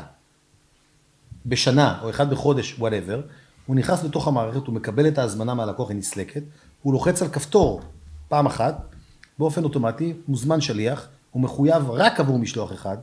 בשנה, 1.47 1.99
או 2.03 2.11
אחד 2.11 2.31
בחודש, 2.31 2.79
whatever, 2.79 3.21
הוא 3.67 3.77
נכנס 3.77 4.05
לתוך 4.05 4.29
המערכת, 4.29 4.67
הוא 4.67 4.75
מקבל 4.75 5.09
את 5.09 5.19
ההזמנה 5.19 5.55
מהלקוח, 5.55 5.91
היא 5.91 5.97
נסלקת, 5.97 6.43
הוא 6.83 6.93
לוחץ 6.93 7.23
על 7.23 7.29
כפתור 7.29 7.81
פעם 8.29 8.47
אחת, 8.47 8.95
באופן 9.39 9.65
אוטומטי, 9.65 10.13
מוזמן 10.29 10.61
שליח, 10.61 11.09
הוא 11.31 11.43
מחויב 11.43 11.91
רק 11.91 12.21
עבור 12.21 12.39
משלוח 12.39 12.73
אחד, 12.73 12.97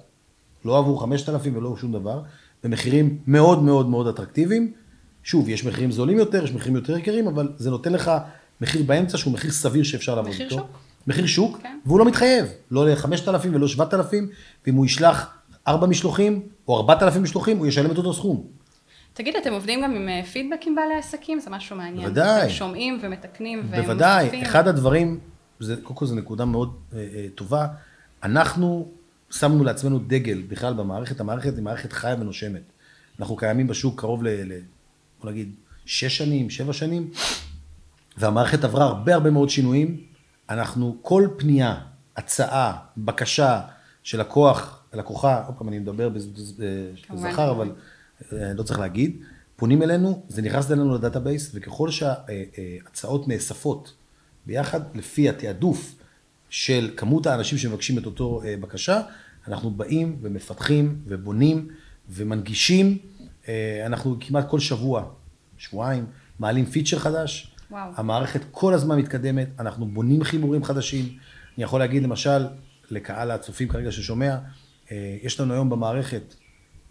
לא 0.65 0.77
עבור 0.77 1.01
5,000 1.01 1.57
ולא 1.57 1.77
שום 1.77 1.91
דבר, 1.91 2.21
במחירים 2.63 3.17
מאוד 3.27 3.63
מאוד 3.63 3.89
מאוד 3.89 4.07
אטרקטיביים. 4.07 4.74
שוב, 5.24 5.50
יש 5.50 5.65
מחירים 5.65 5.91
זולים 5.91 6.17
יותר, 6.17 6.43
יש 6.43 6.53
מחירים 6.53 6.75
יותר 6.75 6.98
יקרים, 6.98 7.27
אבל 7.27 7.51
זה 7.57 7.69
נותן 7.69 7.93
לך 7.93 8.12
מחיר 8.62 8.83
באמצע 8.83 9.17
שהוא 9.17 9.33
מחיר 9.33 9.51
סביר 9.51 9.83
שאפשר 9.83 10.15
לעבוד 10.15 10.31
מחיר 10.31 10.45
איתו. 10.45 10.55
שוק. 10.55 10.67
מחיר 11.07 11.25
שוק, 11.25 11.59
כן. 11.62 11.79
והוא 11.86 12.00
לא 12.00 12.05
מתחייב, 12.05 12.45
לא 12.71 12.89
ל-5,000 12.89 13.48
ולא 13.53 13.67
7,000, 13.67 14.29
ואם 14.65 14.75
הוא 14.75 14.86
ישלח 14.86 15.27
4 15.67 15.88
משלוחים 15.88 16.41
או 16.67 16.77
4,000 16.77 17.24
משלוחים, 17.24 17.57
הוא 17.57 17.67
ישלם 17.67 17.91
את 17.91 17.98
אותו 17.98 18.13
סכום. 18.13 18.43
תגיד, 19.20 19.36
אתם 19.36 19.54
עובדים 19.54 19.82
גם 19.84 19.96
עם 19.96 20.10
אה, 20.10 20.24
פידבק 20.24 20.60
עם 20.68 20.76
בעלי 20.76 20.96
עסקים? 20.96 21.40
זה 21.40 21.50
משהו 21.50 21.76
מעניין. 21.76 22.08
בוודאי. 22.08 22.42
אתם 22.42 22.50
שומעים 22.50 23.00
ומתקנים 23.02 23.72
בוודאי, 23.72 24.22
ומוסיפים. 24.24 24.46
אחד 24.46 24.68
הדברים, 24.68 25.20
זה, 25.60 25.76
קודם 25.84 25.96
כל 25.96 26.06
זו 26.06 26.16
נקודה 26.16 26.46
מאוד 26.46 26.76
אה, 26.94 27.00
אה, 27.00 27.26
טובה, 27.36 27.68
אנחנו 28.24 28.92
שמנו 29.32 29.64
לעצמנו 29.64 30.00
דגל 30.00 30.42
בכלל 30.48 30.74
במערכת, 30.74 31.20
המערכת 31.20 31.56
היא 31.56 31.64
מערכת 31.64 31.94
חיה 31.94 32.16
ונושמת. 32.20 32.62
אנחנו 33.20 33.36
קיימים 33.36 33.68
בשוק 33.68 34.00
קרוב 34.00 34.24
ל... 34.24 34.28
ל 34.28 34.60
בוא 35.22 35.32
נגיד, 35.32 35.56
שש 35.86 36.18
שנים, 36.18 36.50
שבע 36.50 36.74
שנים, 36.74 37.12
והמערכת 38.18 38.64
עברה 38.64 38.86
הרבה 38.86 39.14
הרבה 39.14 39.30
מאוד 39.30 39.50
שינויים. 39.50 39.98
אנחנו, 40.50 40.98
כל 41.02 41.28
פנייה, 41.38 41.76
הצעה, 42.18 42.78
בקשה 42.98 43.62
של 44.04 44.20
לקוח, 44.20 44.84
לקוחה, 44.94 45.44
עוד 45.48 45.56
פעם 45.58 45.68
אני 45.68 45.80
מדבר. 45.80 46.10
בזכר, 47.10 47.52
אבל 47.52 47.68
אה, 47.68 47.74
לא 48.32 48.64
צריך 48.64 48.80
להגיד, 48.80 49.22
פונים 49.56 49.84
אלינו, 49.84 50.24
זה 50.28 50.42
נכנס 50.42 50.72
אלינו 50.72 50.96
ל 50.96 51.01
database, 51.01 51.51
וככל 51.54 51.90
שהצעות 51.92 53.28
נאספות 53.28 53.94
ביחד, 54.46 54.96
לפי 54.96 55.30
התעדוף 55.30 55.96
של 56.50 56.92
כמות 56.98 57.28
האנשים 57.28 57.58
שמבקשים 57.58 57.98
את 57.98 58.06
אותו 58.06 58.42
אה, 58.46 58.56
בקשה, 58.62 59.02
אנחנו 59.48 59.72
באים 59.72 60.18
ומפתחים 60.22 61.02
ובונים 61.06 61.68
ומנגישים. 62.10 62.98
אה, 63.48 63.84
אנחנו 63.86 64.18
כמעט 64.20 64.50
כל 64.50 64.60
שבוע, 64.60 65.06
שבועיים, 65.58 66.06
מעלים 66.40 66.66
פיצ'ר 66.66 67.00
חדש. 67.00 67.56
וואו. 67.72 67.92
המערכת 67.96 68.42
כל 68.52 68.74
הזמן 68.74 68.98
מתקדמת, 68.98 69.48
אנחנו 69.60 69.86
בונים 69.86 70.24
חיבורים 70.24 70.64
חדשים. 70.64 71.06
אני 71.58 71.64
יכול 71.64 71.80
להגיד 71.80 72.04
למשל, 72.04 72.48
לקהל 72.92 73.32
הצופים 73.32 73.68
כרגע 73.68 73.92
ששומע, 73.92 74.38
אה, 74.92 75.18
יש 75.24 75.40
לנו 75.40 75.54
היום 75.54 75.70
במערכת 75.70 76.36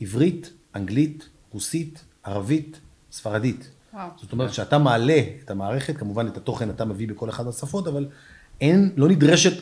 עברית, 0.01 0.53
אנגלית, 0.79 1.29
רוסית, 1.53 2.05
ערבית, 2.25 2.81
ספרדית. 3.13 3.71
וואו. 3.93 4.09
זאת 4.17 4.33
אומרת, 4.33 4.51
כשאתה 4.51 4.79
מעלה 4.79 5.21
את 5.45 5.51
המערכת, 5.51 5.97
כמובן 5.97 6.27
את 6.27 6.37
התוכן 6.37 6.71
אתה 6.71 6.85
מביא 6.85 7.09
בכל 7.09 7.31
אחת 7.31 7.45
מהשפות, 7.45 7.87
אבל 7.87 8.07
אין, 8.61 8.93
לא 8.97 9.09
נדרשת 9.09 9.53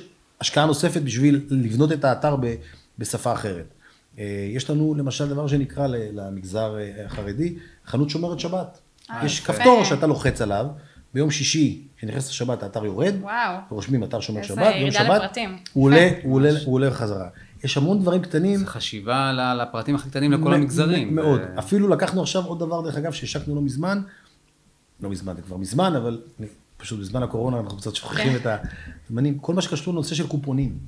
השקעה 0.41 0.67
נוספת 0.67 1.03
בשביל 1.03 1.47
לבנות 1.51 1.93
את 1.93 2.05
האתר 2.05 2.37
ב, 2.37 2.55
בשפה 2.99 3.33
אחרת. 3.33 3.75
אה, 4.19 4.49
יש 4.55 4.71
לנו 4.71 4.95
למשל 4.95 5.29
דבר 5.29 5.47
שנקרא 5.47 5.87
למגזר 5.87 6.77
אה, 6.79 7.07
החרדי, 7.07 7.55
חנות 7.87 8.11
שומרת 8.11 8.41
שבת. 8.41 8.79
אה, 9.11 9.27
יש. 9.27 9.41
כפתור 9.41 9.85
שאתה 9.85 10.07
לוחץ 10.07 10.41
עליו, 10.41 10.67
ביום 11.15 11.31
שישי, 11.31 11.83
כשנכנס 11.97 12.31
לשבת 12.31 12.63
האתר 12.63 12.85
יורד, 12.85 13.15
וואו. 13.21 13.57
ורושמים 13.71 14.05
אתר 14.05 14.21
שומר 14.21 14.43
שבת, 14.43 14.75
ביום 14.75 14.91
שבת, 14.91 15.23
לפרטים. 15.23 15.59
הוא. 15.73 15.85
עולה, 15.85 16.11
הוא 16.23 16.35
עולה, 16.35 16.51
הוא 16.65 16.75
עולה 16.75 16.91
חזרה. 16.91 17.29
יש 17.67 17.77
המון 17.77 18.01
דברים 18.01 18.23
קטנים. 18.23 18.59
זה 18.59 18.67
חשיבה 18.67 19.33
לפרטים 19.55 19.95
הכי 19.95 20.11
קטנים 20.11 20.33
לכל 20.33 20.51
מ- 20.51 20.53
המגזרים. 20.53 21.09
מ- 21.09 21.15
מאוד. 21.15 21.41
ו- 21.41 21.59
אפילו 21.59 21.89
לקחנו 21.89 22.23
עכשיו 22.23 22.45
עוד 22.45 22.59
דבר, 22.61 22.81
דרך 22.81 22.97
אגב, 22.97 23.13
שהשקנו 23.13 23.55
לא 23.55 23.63
מזמן, 23.63 24.01
לא 25.01 25.11
מזמן, 25.11 25.37
זה 25.37 25.43
כבר 25.43 25.57
מזמן, 25.57 25.95
אבל 25.97 26.21
אני- 26.41 26.47
פשוט 26.77 27.01
בזמן 27.01 27.23
הקורונה 27.23 27.61
אנחנו 27.61 27.79
קצת 27.79 27.95
שוכחים 27.95 28.39
כן. 28.39 28.51
את 28.55 28.61
הזמנים. 29.11 29.39
כל 29.39 29.55
מה 29.55 29.63
שקשור 29.63 29.95
לנושא 29.95 30.15
של 30.15 30.27
קופונים, 30.27 30.79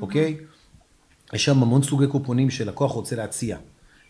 אוקיי? 0.00 0.36
יש 1.32 1.44
שם 1.44 1.62
המון 1.62 1.82
סוגי 1.82 2.06
קופונים 2.06 2.50
שלקוח 2.50 2.92
רוצה 2.92 3.16
להציע. 3.16 3.56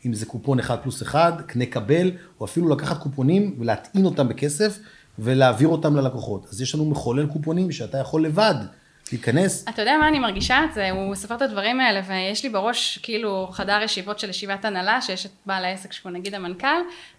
אם 0.07 0.15
זה 0.15 0.27
קופון 0.27 0.59
אחד 0.59 0.77
פלוס 0.83 1.03
אחד, 1.03 1.33
קנה 1.47 1.67
קבל, 1.67 2.11
או 2.41 2.45
אפילו 2.45 2.69
לקחת 2.69 2.99
קופונים 3.03 3.57
ולהטעין 3.61 4.05
אותם 4.05 4.29
בכסף 4.29 4.79
ולהעביר 5.19 5.69
אותם 5.69 5.97
ללקוחות. 5.97 6.47
אז 6.51 6.61
יש 6.61 6.75
לנו 6.75 6.85
מחולל 6.91 7.27
קופונים 7.27 7.73
שאתה 7.73 7.99
יכול 7.99 8.25
לבד 8.25 8.55
להיכנס. 9.13 9.65
אתה 9.69 9.83
יודע 9.83 9.97
מה 10.01 10.09
אני 10.09 10.19
מרגישה 10.19 10.65
את 10.65 10.75
זה? 10.75 10.91
הוא 10.91 11.11
מספר 11.11 11.35
את 11.35 11.43
הדברים 11.43 11.81
האלה, 11.81 12.01
ויש 12.09 12.45
לי 12.45 12.51
בראש 12.51 12.99
כאילו 13.03 13.49
חדר 13.53 13.83
ישיבות 13.83 14.19
של 14.19 14.31
ישיבת 14.31 14.65
הנהלה, 14.65 15.01
שיש 15.01 15.27
את 15.27 15.31
בעל 15.47 15.65
העסק 15.65 15.93
שהוא 15.93 16.13
נגיד 16.13 16.35
המנכ"ל, 16.35 16.67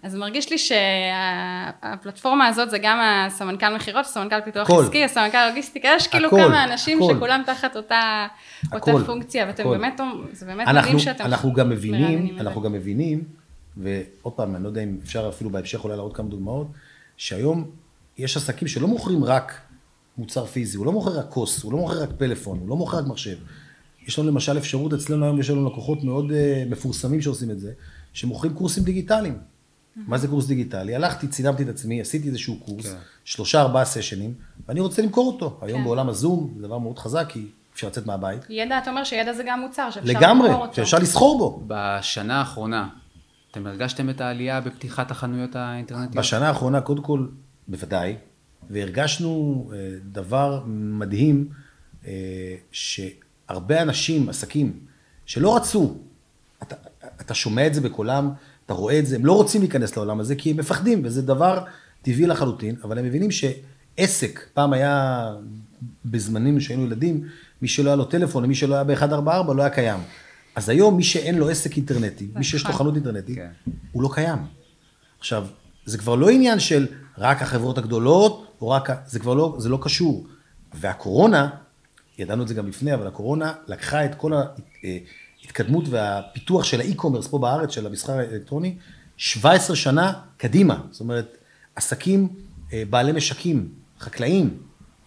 אז 0.04 0.16
מרגיש 0.16 0.50
לי 0.50 0.58
שהפלטפורמה 0.58 2.48
הזאת 2.48 2.70
זה 2.70 2.78
גם 2.78 3.00
הסמנכ"ל 3.02 3.76
מכירות, 3.76 4.06
הסמנכ"ל 4.06 4.42
פיתוח 4.42 4.68
כל. 4.68 4.84
עסקי, 4.84 5.04
הסמנכ"ל 5.04 5.48
לוגיסטיקה, 5.50 5.90
יש 5.96 6.08
כאילו 6.08 6.28
הכל, 6.28 6.38
כמה 6.38 6.64
אנשים 6.64 7.04
הכל. 7.04 7.14
שכולם 7.16 7.42
תחת 7.46 7.76
אותה, 7.76 8.28
הכל, 8.72 8.92
אותה 8.92 9.06
פונקציה, 9.06 9.46
ואתם 9.48 9.64
הכל. 9.64 9.78
באמת, 9.78 10.02
זה 10.32 10.46
באמת 10.46 10.68
אנחנו, 10.68 10.82
מדהים 10.82 11.00
שאתם... 11.00 11.26
אנחנו 11.26 11.54
גם 11.54 11.70
מבינים, 11.70 12.38
אנחנו 12.40 12.62
גם 12.62 12.72
מבינים, 12.72 13.24
ועוד 13.78 14.34
פעם, 14.34 14.56
אני 14.56 14.64
לא 14.64 14.68
יודע 14.70 14.84
אם 14.84 14.98
אפשר 15.04 15.30
אפילו 15.30 15.50
בהמשך 15.50 15.84
אולי 15.84 15.96
להראות 15.96 16.16
כמה 16.16 16.30
דוגמאות, 16.30 16.68
שהיום 17.18 17.66
יש 18.18 18.38
עסקים 18.38 18.68
שלא 18.68 18.88
מוכרים 18.88 19.24
רק 19.24 19.62
מוצר 20.18 20.46
פיזי, 20.46 20.78
הוא 20.78 20.86
לא 20.86 20.92
מוכר 20.92 21.20
רק 21.20 21.26
כוס, 21.30 21.64
הוא 21.64 21.74
לא 21.74 21.78
מוכר 21.78 22.04
רק 22.04 22.10
פלאפון, 22.18 22.60
הוא 22.60 22.70
לא 22.70 22.76
מוכר 22.76 22.98
רק 22.98 23.08
מחשב. 23.08 23.36
יש 24.08 24.20
לנו 24.20 24.28
למשל 24.28 24.58
אפשרות, 24.58 24.94
אצלנו 24.94 25.26
היום 25.26 25.40
יש 25.40 25.50
לנו 25.50 25.70
לקוחות 25.70 26.04
מאוד 26.04 26.32
uh, 26.32 26.34
מפורסמים 26.70 27.22
שעושים 27.22 27.52
את 27.52 27.60
זה, 27.60 27.72
שמוכרים 28.14 28.54
קורסים 28.54 28.84
דיגיטליים. 28.84 29.34
Mm-hmm. 29.34 30.00
מה 30.08 30.18
זה 30.18 30.28
קורס 30.28 30.48
דיגיטלי? 30.48 30.96
הלכתי, 30.96 31.28
צילמתי 31.28 31.64
את 31.64 31.68
עצמי, 31.68 32.02
עשיתי 32.02 32.28
איזשהו 32.28 32.60
קורס, 32.60 32.86
כן. 32.86 32.98
שלושה 33.24 33.62
ארבעה 33.62 33.86
סשנים, 33.86 34.34
ואני 34.68 34.80
רוצה 34.80 35.02
למכור 35.02 35.28
אותו. 35.28 35.60
היום 35.62 35.80
כן. 35.80 35.86
בעולם 35.86 36.10
הזום, 36.10 36.54
זה 36.58 36.64
דבר 36.68 36.78
מאוד 36.78 37.00
חזק, 37.00 37.26
כי 37.30 37.46
אפשר 37.74 37.88
לצאת 37.88 38.06
מהבית. 38.06 38.42
ידע, 38.50 38.78
אתה 38.78 38.90
אומר 38.90 39.04
שידע 39.04 39.34
זה 39.34 39.44
גם 39.48 39.60
מוצר, 39.60 39.90
שאפשר 39.92 40.14
למכור 40.14 40.28
אותו. 40.28 40.48
לגמרי, 40.48 40.76
שאפשר 40.76 40.98
לסחור 40.98 41.38
בו. 41.38 41.64
בשנה 41.68 42.40
האחרונה, 42.40 42.90
אתם 43.52 43.68
הרגשתם 43.68 44.10
את 44.10 44.22
העלייה 44.22 44.62
בפתיחת 44.62 45.12
החנויות 45.12 45.56
האינטרנטיות? 45.56 46.16
בשנה 46.16 46.48
האחרונה, 46.48 46.82
קודם 46.82 47.04
כל, 47.04 47.28
בוודאי, 47.68 48.16
והרגשנו 48.70 49.72
אה, 49.74 49.78
דבר 50.12 50.64
מדהים, 50.68 51.48
אה, 52.08 52.56
שהרבה 52.72 53.82
אנשים, 53.82 54.30
עסקים, 54.30 54.80
שלא 55.26 55.56
רצו, 55.56 55.98
אתה, 56.64 56.76
אתה 57.22 57.34
שומע 57.34 57.68
את 57.68 57.74
זה 57.74 57.82
בקולם, 57.82 58.30
אתה 58.66 58.74
רואה 58.74 59.00
את 59.00 59.06
זה, 59.06 59.16
הם 59.16 59.26
לא 59.26 59.34
רוצים 59.34 59.62
להיכנס 59.62 59.98
לעולם 59.98 60.20
הזה 60.20 60.36
כי 60.36 60.52
הם 60.52 60.58
מפחדים, 60.58 61.02
וזה 61.04 61.22
דבר 61.22 61.64
טבעי 62.02 62.26
לחלוטין, 62.26 62.76
אבל 62.84 62.98
הם 62.98 63.06
מבינים 63.06 63.30
שעסק, 63.32 64.48
פעם 64.54 64.74
היה, 64.74 65.36
בזמנים 66.06 66.60
שהיינו 66.60 66.86
ילדים, 66.86 67.28
מי 67.62 67.68
שלא 67.68 67.90
היה 67.90 67.96
לו 67.96 68.06
טלפון, 68.06 68.46
מי 68.46 68.56
שלא 68.56 68.76
היה 68.76 68.84
ב-144 68.84 69.54
לא 69.54 69.62
היה 69.62 69.70
קיים. 69.70 70.00
אז 70.56 70.70
היום 70.70 70.98
מי 70.98 71.04
שאין 71.04 71.36
לו 71.36 71.50
עסק 71.50 71.78
אינטרנטי, 71.78 72.28
מי 72.36 72.44
שיש 72.44 72.64
לו 72.64 72.70
נכון. 72.70 72.80
חנות 72.80 72.96
אינטרנטית, 72.96 73.36
כן. 73.36 73.50
הוא 73.92 74.04
לא 74.04 74.10
קיים. 74.14 74.40
עכשיו, 75.20 75.48
זה 75.86 75.98
כבר 75.98 76.16
לא 76.16 76.30
עניין 76.30 76.60
של 76.60 76.88
רק 77.18 77.42
החברות 77.42 77.78
הגדולות, 77.78 78.48
או 78.62 78.70
רק, 78.70 78.90
זה 79.06 79.20
כבר 79.20 79.34
לא, 79.34 79.56
זה 79.58 79.70
לא 79.70 79.80
קשור. 79.82 80.28
והקורונה, 80.74 81.50
ידענו 82.18 82.44
את 82.44 82.48
זה 82.48 82.54
גם 82.54 82.68
לפני, 82.68 82.94
אבל 82.94 83.08
הקורונה 83.08 83.54
לקחה 83.68 84.06
את 84.06 84.16
כל 84.16 84.32
ההתקדמות 85.44 85.86
והפיתוח 85.90 86.64
של 86.64 86.80
האי-קומרס 86.80 87.28
פה 87.28 87.40
בארץ, 87.40 87.72
של 87.72 87.86
המסחר 87.86 88.14
האלקטרוני, 88.14 88.76
17 89.18 89.76
שנה 89.76 90.14
קדימה. 90.38 90.82
זאת 90.92 91.02
אומרת, 91.02 91.38
עסקים 91.76 92.28
אה, 92.74 92.84
בעלי 92.90 93.12
משקים, 93.12 93.70
חקלאים, 94.00 94.58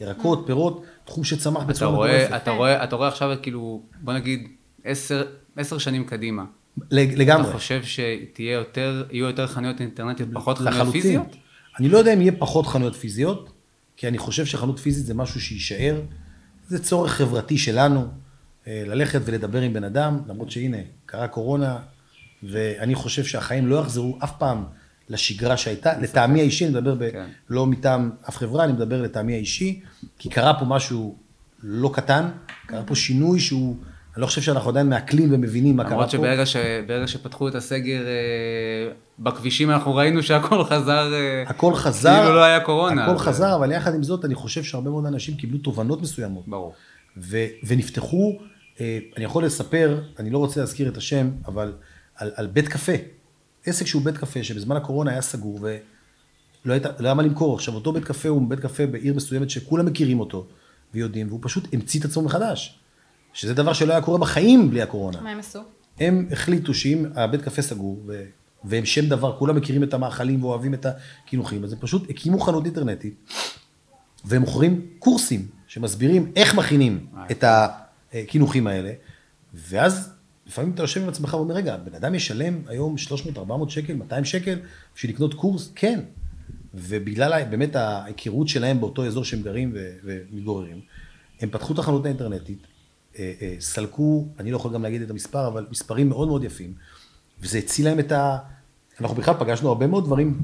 ירקות, 0.00 0.42
פירות, 0.46 0.84
תחום 1.04 1.24
שצמח 1.24 1.62
בצורה 1.62 1.92
מטורפת. 1.92 2.36
אתה 2.36 2.50
רואה, 2.50 2.84
אתה 2.84 2.96
רואה 2.96 3.08
עכשיו 3.08 3.36
כאילו, 3.42 3.82
בוא 4.00 4.12
נגיד, 4.12 4.48
עשר, 4.84 5.26
עשר 5.56 5.78
שנים 5.78 6.04
קדימה. 6.04 6.44
לגמרי. 6.90 7.48
אתה 7.48 7.58
חושב 7.58 7.82
שיהיו 7.84 8.50
יותר, 8.58 9.04
יותר 9.10 9.46
חנויות 9.46 9.80
אינטרנטיות, 9.80 10.28
פחות 10.32 10.58
חנויות 10.58 10.92
פיזיות? 10.92 11.36
אני 11.78 11.88
לא 11.88 11.98
יודע 11.98 12.14
אם 12.14 12.20
יהיה 12.20 12.32
פחות 12.38 12.66
חנויות 12.66 12.94
פיזיות, 12.94 13.52
כי 13.96 14.08
אני 14.08 14.18
חושב 14.18 14.46
שחנות 14.46 14.78
פיזית 14.78 15.06
זה 15.06 15.14
משהו 15.14 15.40
שיישאר. 15.40 16.00
זה 16.68 16.82
צורך 16.82 17.12
חברתי 17.12 17.58
שלנו, 17.58 18.06
אה, 18.66 18.82
ללכת 18.86 19.20
ולדבר 19.24 19.60
עם 19.60 19.72
בן 19.72 19.84
אדם, 19.84 20.20
למרות 20.28 20.50
שהנה, 20.50 20.76
קרה 21.06 21.28
קורונה, 21.28 21.78
ואני 22.42 22.94
חושב 22.94 23.24
שהחיים 23.24 23.66
לא 23.66 23.76
יחזרו 23.76 24.18
אף 24.24 24.32
פעם 24.38 24.64
לשגרה 25.08 25.56
שהייתה. 25.56 25.98
לטעמי 26.00 26.40
האישי, 26.40 26.64
אני 26.64 26.72
מדבר 26.72 26.94
ב... 26.94 27.10
כן. 27.10 27.26
לא 27.50 27.66
מטעם 27.66 28.10
אף 28.28 28.36
חברה, 28.36 28.64
אני 28.64 28.72
מדבר 28.72 29.02
לטעמי 29.02 29.34
האישי, 29.34 29.80
כי 30.18 30.28
קרה 30.28 30.58
פה 30.58 30.64
משהו 30.64 31.16
לא 31.62 31.90
קטן, 31.94 32.28
קרה 32.66 32.82
פה 32.82 32.94
שינוי 32.94 33.40
שהוא... 33.40 33.76
אני 34.16 34.22
לא 34.22 34.26
חושב 34.26 34.42
שאנחנו 34.42 34.70
עדיין 34.70 34.88
מעכלים 34.88 35.28
ומבינים 35.32 35.76
מה 35.76 35.82
קרה 35.82 35.90
פה. 35.90 36.16
למרות 36.16 36.46
שברגע 36.46 37.06
שפתחו 37.06 37.48
את 37.48 37.54
הסגר 37.54 38.06
אה, 38.06 38.92
בכבישים, 39.18 39.70
אנחנו 39.70 39.94
ראינו 39.94 40.22
שהכל 40.22 40.64
חזר, 40.64 41.12
אה, 41.14 41.44
הכל 41.46 41.74
חזר, 41.74 42.18
כאילו 42.20 42.34
לא 42.34 42.44
היה 42.44 42.60
קורונה. 42.60 43.04
הכל 43.04 43.18
חזר, 43.18 43.54
אבל 43.54 43.72
יחד 43.72 43.94
עם 43.94 44.02
זאת, 44.02 44.24
אני 44.24 44.34
חושב 44.34 44.62
שהרבה 44.62 44.90
מאוד 44.90 45.06
אנשים 45.06 45.34
קיבלו 45.34 45.58
תובנות 45.58 46.02
מסוימות. 46.02 46.48
ברור. 46.48 46.74
ונפתחו, 47.66 48.38
אה, 48.80 48.98
אני 49.16 49.24
יכול 49.24 49.44
לספר, 49.44 50.00
אני 50.18 50.30
לא 50.30 50.38
רוצה 50.38 50.60
להזכיר 50.60 50.88
את 50.88 50.96
השם, 50.96 51.30
אבל 51.46 51.72
על, 52.16 52.30
על 52.34 52.46
בית 52.46 52.68
קפה. 52.68 52.92
עסק 53.66 53.86
שהוא 53.86 54.02
בית 54.02 54.18
קפה, 54.18 54.42
שבזמן 54.42 54.76
הקורונה 54.76 55.10
היה 55.10 55.22
סגור, 55.22 55.58
ולא 55.62 56.72
היה, 56.72 56.80
לא 56.98 57.08
היה 57.08 57.14
מה 57.14 57.22
למכור. 57.22 57.54
עכשיו, 57.54 57.74
אותו 57.74 57.92
בית 57.92 58.04
קפה 58.04 58.28
הוא 58.28 58.48
בית 58.48 58.60
קפה 58.60 58.86
בעיר 58.86 59.14
מסוימת 59.14 59.50
שכולם 59.50 59.86
מכירים 59.86 60.20
אותו 60.20 60.46
ויודעים, 60.94 61.28
והוא 61.28 61.40
פשוט 61.42 61.68
המציא 61.74 62.00
את 62.00 62.04
עצמו 62.04 62.22
מחדש. 62.22 62.78
שזה 63.36 63.54
דבר 63.54 63.72
שלא 63.72 63.92
היה 63.92 64.02
קורה 64.02 64.18
בחיים 64.18 64.70
בלי 64.70 64.82
הקורונה. 64.82 65.20
מה 65.20 65.30
הם 65.30 65.38
עשו? 65.38 65.60
הם 66.00 66.28
החליטו 66.32 66.74
שאם 66.74 67.04
הבית 67.14 67.42
קפה 67.42 67.62
סגור, 67.62 68.02
ו... 68.06 68.24
והם 68.64 68.84
שם 68.84 69.08
דבר, 69.08 69.36
כולם 69.38 69.56
מכירים 69.56 69.82
את 69.82 69.94
המאכלים 69.94 70.44
ואוהבים 70.44 70.74
את 70.74 70.86
הקינוחים, 70.86 71.64
אז 71.64 71.72
הם 71.72 71.78
פשוט 71.78 72.10
הקימו 72.10 72.40
חנות 72.40 72.64
אינטרנטית, 72.64 73.14
והם 74.24 74.40
מוכרים 74.40 74.86
קורסים 74.98 75.46
שמסבירים 75.66 76.32
איך 76.36 76.54
מכינים 76.54 77.06
את 77.30 77.44
הקינוחים 77.46 78.66
האלה, 78.66 78.92
ואז 79.54 80.12
לפעמים 80.46 80.72
אתה 80.74 80.82
יושב 80.82 81.02
עם 81.02 81.08
עצמך 81.08 81.34
ואומר, 81.34 81.54
רגע, 81.54 81.76
בן 81.76 81.94
אדם 81.94 82.14
ישלם 82.14 82.60
היום 82.66 82.98
300, 82.98 83.38
400 83.38 83.70
שקל, 83.70 83.94
200 83.94 84.24
שקל 84.24 84.58
בשביל 84.96 85.12
לקנות 85.12 85.34
קורס? 85.34 85.72
כן. 85.74 86.00
ובגלל 86.74 87.44
באמת 87.50 87.76
ההיכרות 87.76 88.48
שלהם 88.48 88.80
באותו 88.80 89.06
אזור 89.06 89.24
שהם 89.24 89.42
גרים 89.42 89.72
ומתגוררים, 90.04 90.80
הם 91.40 91.50
פתחו 91.50 91.72
את 91.72 91.78
החנות 91.78 92.04
האינטרנטית, 92.04 92.58
אה, 92.58 92.66
אה, 92.66 92.75
סלקו, 93.60 94.28
אני 94.38 94.50
לא 94.50 94.56
יכול 94.56 94.72
גם 94.74 94.82
להגיד 94.82 95.02
את 95.02 95.10
המספר, 95.10 95.46
אבל 95.46 95.66
מספרים 95.70 96.08
מאוד 96.08 96.28
מאוד 96.28 96.44
יפים, 96.44 96.74
וזה 97.40 97.58
הציל 97.58 97.84
להם 97.84 97.98
את 97.98 98.12
ה... 98.12 98.38
אנחנו 99.00 99.16
בכלל 99.16 99.34
פגשנו 99.38 99.68
הרבה 99.68 99.86
מאוד 99.86 100.04
דברים 100.04 100.42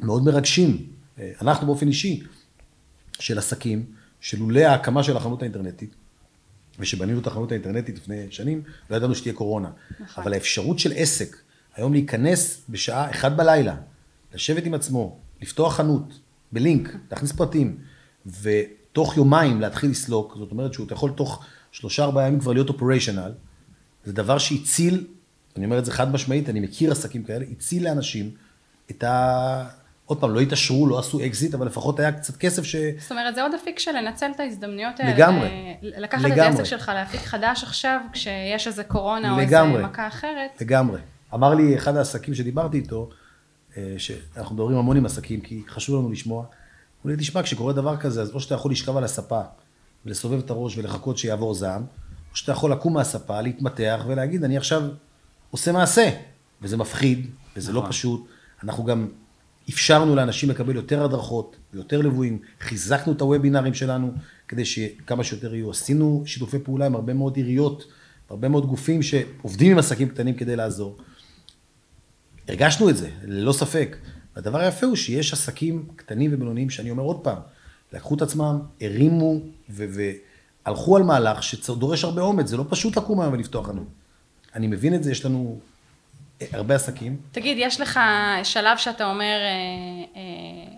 מאוד 0.00 0.24
מרגשים, 0.24 0.86
אה, 1.18 1.32
אנחנו 1.40 1.66
באופן 1.66 1.88
אישי, 1.88 2.22
של 3.18 3.38
עסקים, 3.38 3.84
שלולא 4.20 4.60
ההקמה 4.60 5.02
של 5.02 5.16
החנות 5.16 5.42
האינטרנטית, 5.42 5.94
ושבנינו 6.78 7.20
את 7.20 7.26
החנות 7.26 7.50
האינטרנטית 7.52 7.96
לפני 7.96 8.26
שנים, 8.30 8.62
לא 8.90 8.96
ידענו 8.96 9.14
שתהיה 9.14 9.34
קורונה. 9.34 9.70
נכון. 10.00 10.24
אבל 10.24 10.34
האפשרות 10.34 10.78
של 10.78 10.92
עסק, 10.96 11.36
היום 11.76 11.92
להיכנס 11.92 12.62
בשעה 12.68 13.10
אחת 13.10 13.32
בלילה, 13.32 13.76
לשבת 14.34 14.66
עם 14.66 14.74
עצמו, 14.74 15.18
לפתוח 15.42 15.76
חנות, 15.76 16.18
בלינק, 16.52 16.96
להכניס 17.10 17.32
פרטים, 17.32 17.78
ותוך 18.42 19.16
יומיים 19.16 19.60
להתחיל 19.60 19.90
לסלוק, 19.90 20.34
זאת 20.38 20.50
אומרת 20.50 20.72
שהוא 20.72 20.86
יכול 20.90 21.10
תוך 21.10 21.44
שלושה 21.72 22.04
ארבעה 22.04 22.26
ימים 22.26 22.40
כבר 22.40 22.52
להיות 22.52 22.68
operational, 22.68 23.32
זה 24.04 24.12
דבר 24.12 24.38
שהציל, 24.38 25.06
אני 25.56 25.64
אומר 25.64 25.78
את 25.78 25.84
זה 25.84 25.92
חד 25.92 26.12
משמעית, 26.12 26.48
אני 26.48 26.60
מכיר 26.60 26.92
עסקים 26.92 27.24
כאלה, 27.24 27.44
הציל 27.50 27.84
לאנשים 27.84 28.30
את 28.90 29.04
ה... 29.04 29.64
עוד 30.06 30.20
פעם, 30.20 30.34
לא 30.34 30.40
התעשרו, 30.40 30.86
לא 30.86 30.98
עשו 30.98 31.24
אקזיט, 31.24 31.54
אבל 31.54 31.66
לפחות 31.66 32.00
היה 32.00 32.12
קצת 32.12 32.36
כסף 32.36 32.62
ש... 32.62 32.76
זאת 32.98 33.10
אומרת, 33.10 33.34
זה 33.34 33.42
עוד 33.42 33.54
אפיק 33.54 33.78
של 33.78 33.90
לנצל 33.90 34.30
את 34.34 34.40
ההזדמנויות 34.40 35.00
האלה. 35.00 35.14
לגמרי. 35.14 35.74
לקחת 35.82 36.22
לגמרי. 36.22 36.42
את 36.42 36.46
העסק 36.46 36.64
שלך 36.64 36.88
לאפיק 36.94 37.20
חדש 37.20 37.62
עכשיו, 37.62 38.00
כשיש 38.12 38.66
איזה 38.66 38.84
קורונה 38.84 39.36
לגמרי. 39.38 39.72
או 39.72 39.76
איזה 39.76 39.88
מכה 39.88 40.08
אחרת. 40.08 40.60
לגמרי. 40.60 41.00
אמר 41.34 41.54
לי 41.54 41.76
אחד 41.76 41.96
העסקים 41.96 42.34
שדיברתי 42.34 42.76
איתו, 42.76 43.10
אה, 43.76 43.94
שאנחנו 43.98 44.54
מדברים 44.54 44.78
המון 44.78 44.96
עם 44.96 45.06
עסקים, 45.06 45.40
כי 45.40 45.62
חשוב 45.68 46.00
לנו 46.00 46.10
לשמוע. 46.10 46.44
הוא 47.02 47.10
לי, 47.10 47.16
תשמע, 47.16 47.42
כשקורה 47.42 47.72
דבר 47.72 47.96
כזה, 47.96 48.22
אז 48.22 48.30
או 48.30 48.40
שאתה 48.40 48.54
יכול 48.54 48.72
לשכב 48.72 48.96
על 48.96 49.04
הספה 49.04 49.40
ולסובב 50.06 50.38
את 50.38 50.50
הראש 50.50 50.78
ולחכות 50.78 51.18
שיעבור 51.18 51.54
זעם, 51.54 51.82
או 52.30 52.36
שאתה 52.36 52.52
יכול 52.52 52.72
לקום 52.72 52.94
מהספה, 52.94 53.40
להתמתח 53.40 54.04
ולהגיד, 54.06 54.44
אני 54.44 54.56
עכשיו 54.56 54.82
עושה 55.50 55.72
מעשה. 55.72 56.10
וזה 56.62 56.76
מפחיד, 56.76 57.26
וזה 57.56 57.72
לא 57.72 57.78
נכון. 57.78 57.88
לא 57.88 57.92
פשוט. 57.92 58.26
אנחנו 58.64 58.84
גם 58.84 59.08
אפשרנו 59.70 60.16
לאנשים 60.16 60.50
לקבל 60.50 60.76
יותר 60.76 61.04
הדרכות 61.04 61.56
ויותר 61.74 62.00
ליוויים, 62.00 62.38
חיזקנו 62.60 63.12
את 63.12 63.20
הוובינרים 63.20 63.74
שלנו 63.74 64.12
כדי 64.48 64.64
שכמה 64.64 65.24
שיותר 65.24 65.54
יהיו. 65.54 65.70
עשינו 65.70 66.22
שיתופי 66.26 66.58
פעולה 66.58 66.86
עם 66.86 66.94
הרבה 66.94 67.14
מאוד 67.14 67.36
עיריות, 67.36 67.84
הרבה 68.30 68.48
מאוד 68.48 68.66
גופים 68.66 69.02
שעובדים 69.02 69.72
עם 69.72 69.78
עסקים 69.78 70.08
קטנים 70.08 70.34
כדי 70.34 70.56
לעזור. 70.56 70.98
הרגשנו 72.48 72.90
את 72.90 72.96
זה, 72.96 73.10
ללא 73.24 73.52
ספק. 73.52 73.96
הדבר 74.36 74.58
היפה 74.58 74.86
הוא 74.86 74.96
שיש 74.96 75.32
עסקים 75.32 75.88
קטנים 75.96 76.30
ובינוניים, 76.34 76.70
שאני 76.70 76.90
אומר 76.90 77.02
עוד 77.02 77.20
פעם, 77.20 77.38
לקחו 77.92 78.14
את 78.14 78.22
עצמם, 78.22 78.60
הרימו 78.80 79.40
והלכו 79.68 80.96
על 80.96 81.02
מהלך 81.02 81.42
שדורש 81.42 82.04
הרבה 82.04 82.22
אומץ, 82.22 82.46
זה 82.46 82.56
לא 82.56 82.64
פשוט 82.68 82.96
לקום 82.96 83.20
היום 83.20 83.32
ולפתוח 83.32 83.66
חנות. 83.66 83.86
אני 84.54 84.66
מבין 84.66 84.94
את 84.94 85.02
זה, 85.02 85.12
יש 85.12 85.24
לנו 85.24 85.58
הרבה 86.52 86.74
עסקים. 86.74 87.16
תגיד, 87.32 87.56
יש 87.60 87.80
לך 87.80 88.00
שלב 88.44 88.78
שאתה 88.78 89.04
אומר, 89.04 89.24
אה, 89.24 90.20
אה, 90.20 90.76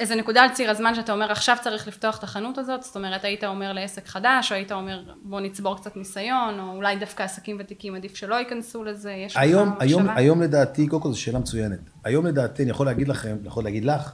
איזה 0.00 0.14
נקודה 0.14 0.42
על 0.42 0.50
ציר 0.50 0.70
הזמן 0.70 0.94
שאתה 0.94 1.12
אומר 1.12 1.32
עכשיו 1.32 1.56
צריך 1.60 1.88
לפתוח 1.88 2.18
את 2.18 2.24
החנות 2.24 2.58
הזאת, 2.58 2.82
זאת 2.82 2.96
אומרת 2.96 3.24
היית 3.24 3.44
אומר 3.44 3.72
לעסק 3.72 4.06
חדש, 4.06 4.52
או 4.52 4.56
היית 4.56 4.72
אומר 4.72 5.02
בוא 5.22 5.40
נצבור 5.40 5.76
קצת 5.76 5.96
ניסיון, 5.96 6.60
או 6.60 6.76
אולי 6.76 6.96
דווקא 6.96 7.22
עסקים 7.22 7.56
ותיקים 7.60 7.94
עדיף 7.94 8.14
שלא 8.14 8.34
ייכנסו 8.34 8.84
לזה, 8.84 9.12
יש 9.12 9.36
היום, 9.36 9.68
לך 9.68 9.74
היום, 9.80 10.02
מחשבה? 10.02 10.20
היום 10.20 10.42
לדעתי, 10.42 10.86
קודם 10.86 11.02
כל 11.02 11.12
זו 11.12 11.20
שאלה 11.20 11.38
מצוינת, 11.38 11.78
היום 12.04 12.26
לדעתי 12.26 12.62
אני 12.62 12.70
יכול 12.70 12.86
להגיד 12.86 13.08
לכם, 13.08 13.36
אני 13.40 13.48
יכול 13.48 13.64
להגיד 13.64 13.84
לך, 13.84 14.12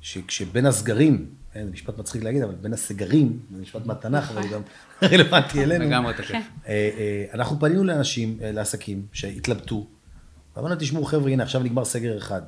שכשבין 0.00 0.66
הסגרים, 0.66 1.26
זה 1.54 1.64
משפט 1.72 1.98
מצחיק 1.98 2.22
להגיד, 2.22 2.42
אבל 2.42 2.54
בין 2.54 2.72
הסגרים, 2.72 3.38
זה 3.54 3.62
משפט 3.62 3.86
מהתנ"ך, 3.86 4.30
אבל 4.30 4.48
גם 4.48 4.60
רלוונטי 5.12 5.62
אלינו. 5.62 5.84
לגמרי 5.84 6.14
תקף. 6.14 6.34
אה, 6.34 6.40
אה, 6.68 7.24
אנחנו 7.34 7.60
פנינו 7.60 7.84
לאנשים, 7.84 8.38
אה, 8.42 8.52
לעסקים, 8.52 9.06
שהתלבטו, 9.12 9.86
ואמרנו, 10.56 10.74
תשמעו 10.78 11.04
חבר'ה, 11.04 11.30
הנה 11.30 11.42
עכשיו 11.42 11.62
נגמר 11.62 11.84
סגר 11.84 12.18
אחד. 12.18 12.42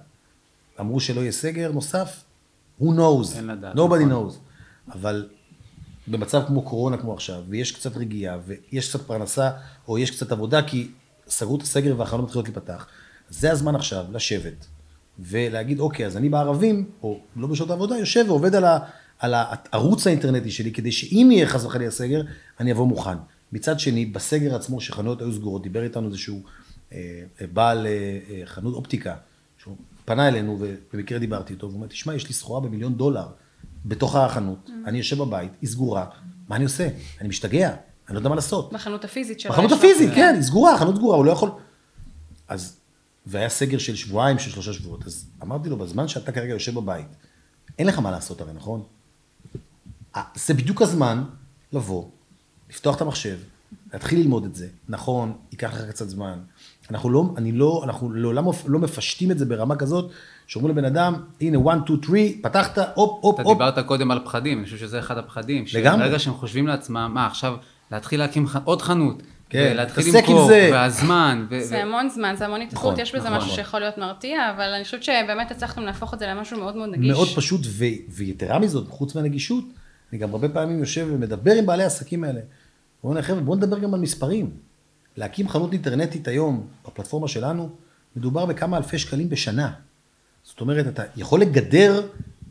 אמרו 0.81 1.01
שלא 1.01 1.21
יהיה 1.21 1.33
סגר 1.33 1.73
נוסף, 1.73 2.25
who 2.81 2.85
knows, 2.85 3.37
אין 3.37 3.47
לדעת, 3.47 3.75
nobody 3.75 3.79
נכון. 3.79 4.29
knows. 4.29 4.93
אבל 4.93 5.29
במצב 6.07 6.43
כמו 6.47 6.63
קורונה 6.63 6.97
כמו 6.97 7.15
עכשיו, 7.15 7.43
ויש 7.49 7.73
קצת 7.73 7.97
רגיעה, 7.97 8.39
ויש 8.47 8.89
קצת 8.89 9.07
פרנסה, 9.07 9.51
או 9.89 9.99
יש 9.99 10.11
קצת 10.11 10.33
עבודה, 10.33 10.63
כי 10.63 10.91
סגרו 11.29 11.57
את 11.57 11.63
הסגר 11.63 11.99
והחלום 11.99 12.25
מתחילות 12.25 12.47
להיפתח, 12.47 12.87
זה 13.29 13.53
הזמן 13.53 13.75
עכשיו 13.75 14.05
לשבת 14.13 14.67
ולהגיד, 15.19 15.81
אוקיי, 15.81 16.07
אז 16.07 16.17
אני 16.17 16.29
בערבים, 16.29 16.91
או 17.03 17.21
לא 17.37 17.47
בשעות 17.47 17.71
העבודה, 17.71 17.99
יושב 17.99 18.25
ועובד 18.29 18.55
על, 18.55 18.65
ה, 18.65 18.79
על 19.19 19.35
הערוץ 19.35 20.07
האינטרנטי 20.07 20.51
שלי, 20.51 20.73
כדי 20.73 20.93
שאם 20.93 21.29
יהיה 21.33 21.47
חס 21.47 21.65
וחלילה 21.65 21.91
סגר, 21.91 22.23
אני 22.61 22.73
אבוא 22.73 22.87
מוכן. 22.87 23.17
מצד 23.53 23.81
שני, 23.81 24.07
בסגר 24.07 24.55
עצמו, 24.55 24.81
שחנויות 24.81 25.21
היו 25.21 25.33
סגורות, 25.33 25.63
דיבר 25.63 25.83
איתנו 25.83 26.09
איזשהו 26.09 26.43
אה, 26.93 26.99
בעל 27.53 27.87
אה, 27.87 28.19
אה, 28.31 28.43
חנות 28.45 28.75
אופטיקה, 28.75 29.15
שהוא 29.59 29.77
פנה 30.05 30.29
אלינו, 30.29 30.59
ובמקרה 30.61 31.19
דיברתי 31.19 31.53
איתו, 31.53 31.67
והוא 31.67 31.77
אומר, 31.77 31.87
תשמע, 31.87 32.15
יש 32.15 32.29
לי 32.29 32.35
סחורה 32.35 32.61
במיליון 32.61 32.95
דולר 32.95 33.27
בתוך 33.85 34.17
החנות, 34.17 34.69
mm. 34.69 34.89
אני 34.89 34.99
יושב 34.99 35.19
בבית, 35.19 35.53
היא 35.61 35.71
סגורה, 35.71 36.07
מה 36.49 36.57
אני 36.57 36.65
עושה? 36.65 36.89
אני 37.21 37.29
משתגע, 37.29 37.75
אני 38.09 38.15
לא 38.15 38.19
יודע 38.19 38.29
מה 38.29 38.35
לעשות. 38.35 38.73
בחנות 38.73 39.05
הפיזית 39.05 39.41
שלו. 39.41 39.53
בחנות 39.53 39.73
הפיזית, 39.73 40.11
כן, 40.15 40.33
היא 40.35 40.43
סגורה, 40.43 40.75
החנות 40.75 40.97
סגורה, 40.97 41.17
הוא 41.17 41.25
לא 41.25 41.33
יכול... 41.33 41.51
אז, 42.49 42.77
והיה 43.27 43.49
סגר 43.49 43.79
של 43.79 43.97
שבועיים, 43.97 44.39
של 44.39 44.51
שלושה 44.51 44.73
שבועות, 44.73 45.07
אז 45.07 45.27
אמרתי 45.43 45.69
לו, 45.69 45.77
בזמן 45.77 46.09
שאתה 46.09 46.33
כרגע 46.33 46.53
יושב 46.53 46.75
בבית, 46.75 47.07
אין 47.79 47.87
לך 47.87 47.99
מה 47.99 48.11
לעשות 48.11 48.41
הרי, 48.41 48.53
נכון? 48.53 48.83
אה, 50.17 50.23
זה 50.35 50.55
בדיוק 50.55 50.83
הזמן 50.83 51.25
לבוא, 51.73 52.05
לפתוח 52.71 52.97
את 52.97 53.01
המחשב, 53.01 53.39
להתחיל 53.93 54.19
ללמוד 54.19 54.45
את 54.45 54.55
זה. 54.55 54.69
נכון, 54.89 55.33
ייקח 55.53 55.75
לך 55.75 55.89
קצת 55.89 56.09
זמן, 56.09 56.39
אנחנו 56.91 57.11
לא, 57.11 57.35
אני 57.37 57.53
לא, 57.53 57.81
אנחנו 57.85 58.13
לעולם 58.13 58.45
לא 58.67 58.79
מפשטים 58.79 59.31
את 59.31 59.39
זה 59.39 59.47
ברמה 59.47 59.77
כזאת, 59.77 60.11
שאומרים 60.47 60.77
לבן 60.77 60.85
אדם, 60.85 61.15
הנה, 61.41 61.59
1, 61.71 61.79
2, 61.85 62.03
3, 62.03 62.21
פתחת, 62.43 62.79
הופ, 62.79 62.95
הופ, 62.95 63.23
הופ. 63.23 63.41
אתה 63.41 63.43
דיברת 63.53 63.87
קודם 63.87 64.11
על 64.11 64.25
פחדים, 64.25 64.59
אני 64.59 64.65
חושב 64.65 64.79
שזה 64.79 64.99
אחד 64.99 65.19
הפחדים. 65.19 65.65
לגמרי. 65.75 66.05
ברגע 66.05 66.19
שהם 66.19 66.35
חושבים 66.35 66.67
לעצמם, 66.67 67.11
מה, 67.15 67.27
עכשיו 67.27 67.57
להתחיל 67.91 68.21
להקים 68.21 68.47
עוד 68.65 68.83
חנות. 68.83 69.23
כן, 69.53 69.77
להתחיל 69.77 70.17
למכור, 70.17 70.51
והזמן. 70.73 71.47
ו- 71.51 71.61
זה 71.61 71.75
ו- 71.77 71.79
המון 71.79 72.09
זמן, 72.09 72.35
זה 72.39 72.45
המון 72.45 72.61
התעסקות, 72.61 72.85
נכון, 72.93 73.01
יש 73.01 73.15
בזה 73.15 73.25
נכון, 73.25 73.37
משהו 73.37 73.47
נכון. 73.47 73.65
שיכול 73.65 73.81
להיות 73.81 73.99
מרתיע, 73.99 74.51
אבל 74.57 74.73
אני 74.75 74.85
חושבת 74.85 75.03
שבאמת 75.03 75.51
הצלחתם 75.51 75.83
להפוך 75.83 76.15
את 76.15 76.19
זה 76.19 76.27
למשהו 76.27 76.59
מאוד 76.59 76.77
מאוד 76.77 76.89
נגיש. 76.91 77.11
מאוד 77.11 77.29
פשוט, 77.37 77.61
ו- 77.67 77.85
ויתרה 78.09 78.59
מזאת, 78.59 78.89
חוץ 78.89 79.15
מהנגישות, 79.15 79.65
אני 80.13 80.19
גם 80.19 80.31
הרבה 80.31 80.49
פעמים 80.49 80.79
יושב 80.79 81.07
ומדבר 81.11 81.53
עם 81.53 81.67
בעלי 81.67 81.83
העסקים 81.83 82.25
האלה. 82.25 82.41
ואומרים 83.01 83.17
להם, 83.17 83.25
חבר'ה, 83.25 83.41
בואו 83.41 83.57
נדבר 83.57 83.79
גם 83.79 83.95
על 83.95 84.01
מספרים. 84.01 84.51
להקים 85.17 85.49
חנות 85.49 85.73
אינטרנטית 85.73 86.29
היום, 86.29 86.67
בפלטפורמה 86.87 87.29
שלנו, 87.29 87.71
מדובר 88.17 88.47
בכמה 88.47 88.77
אלפי 88.77 88.99
שקלים 88.99 89.29
בשנה. 89.29 89.73
זאת 90.45 90.61
אומרת, 90.61 90.87
אתה 90.87 91.03
יכול 91.17 91.41
לגדר, 91.41 92.03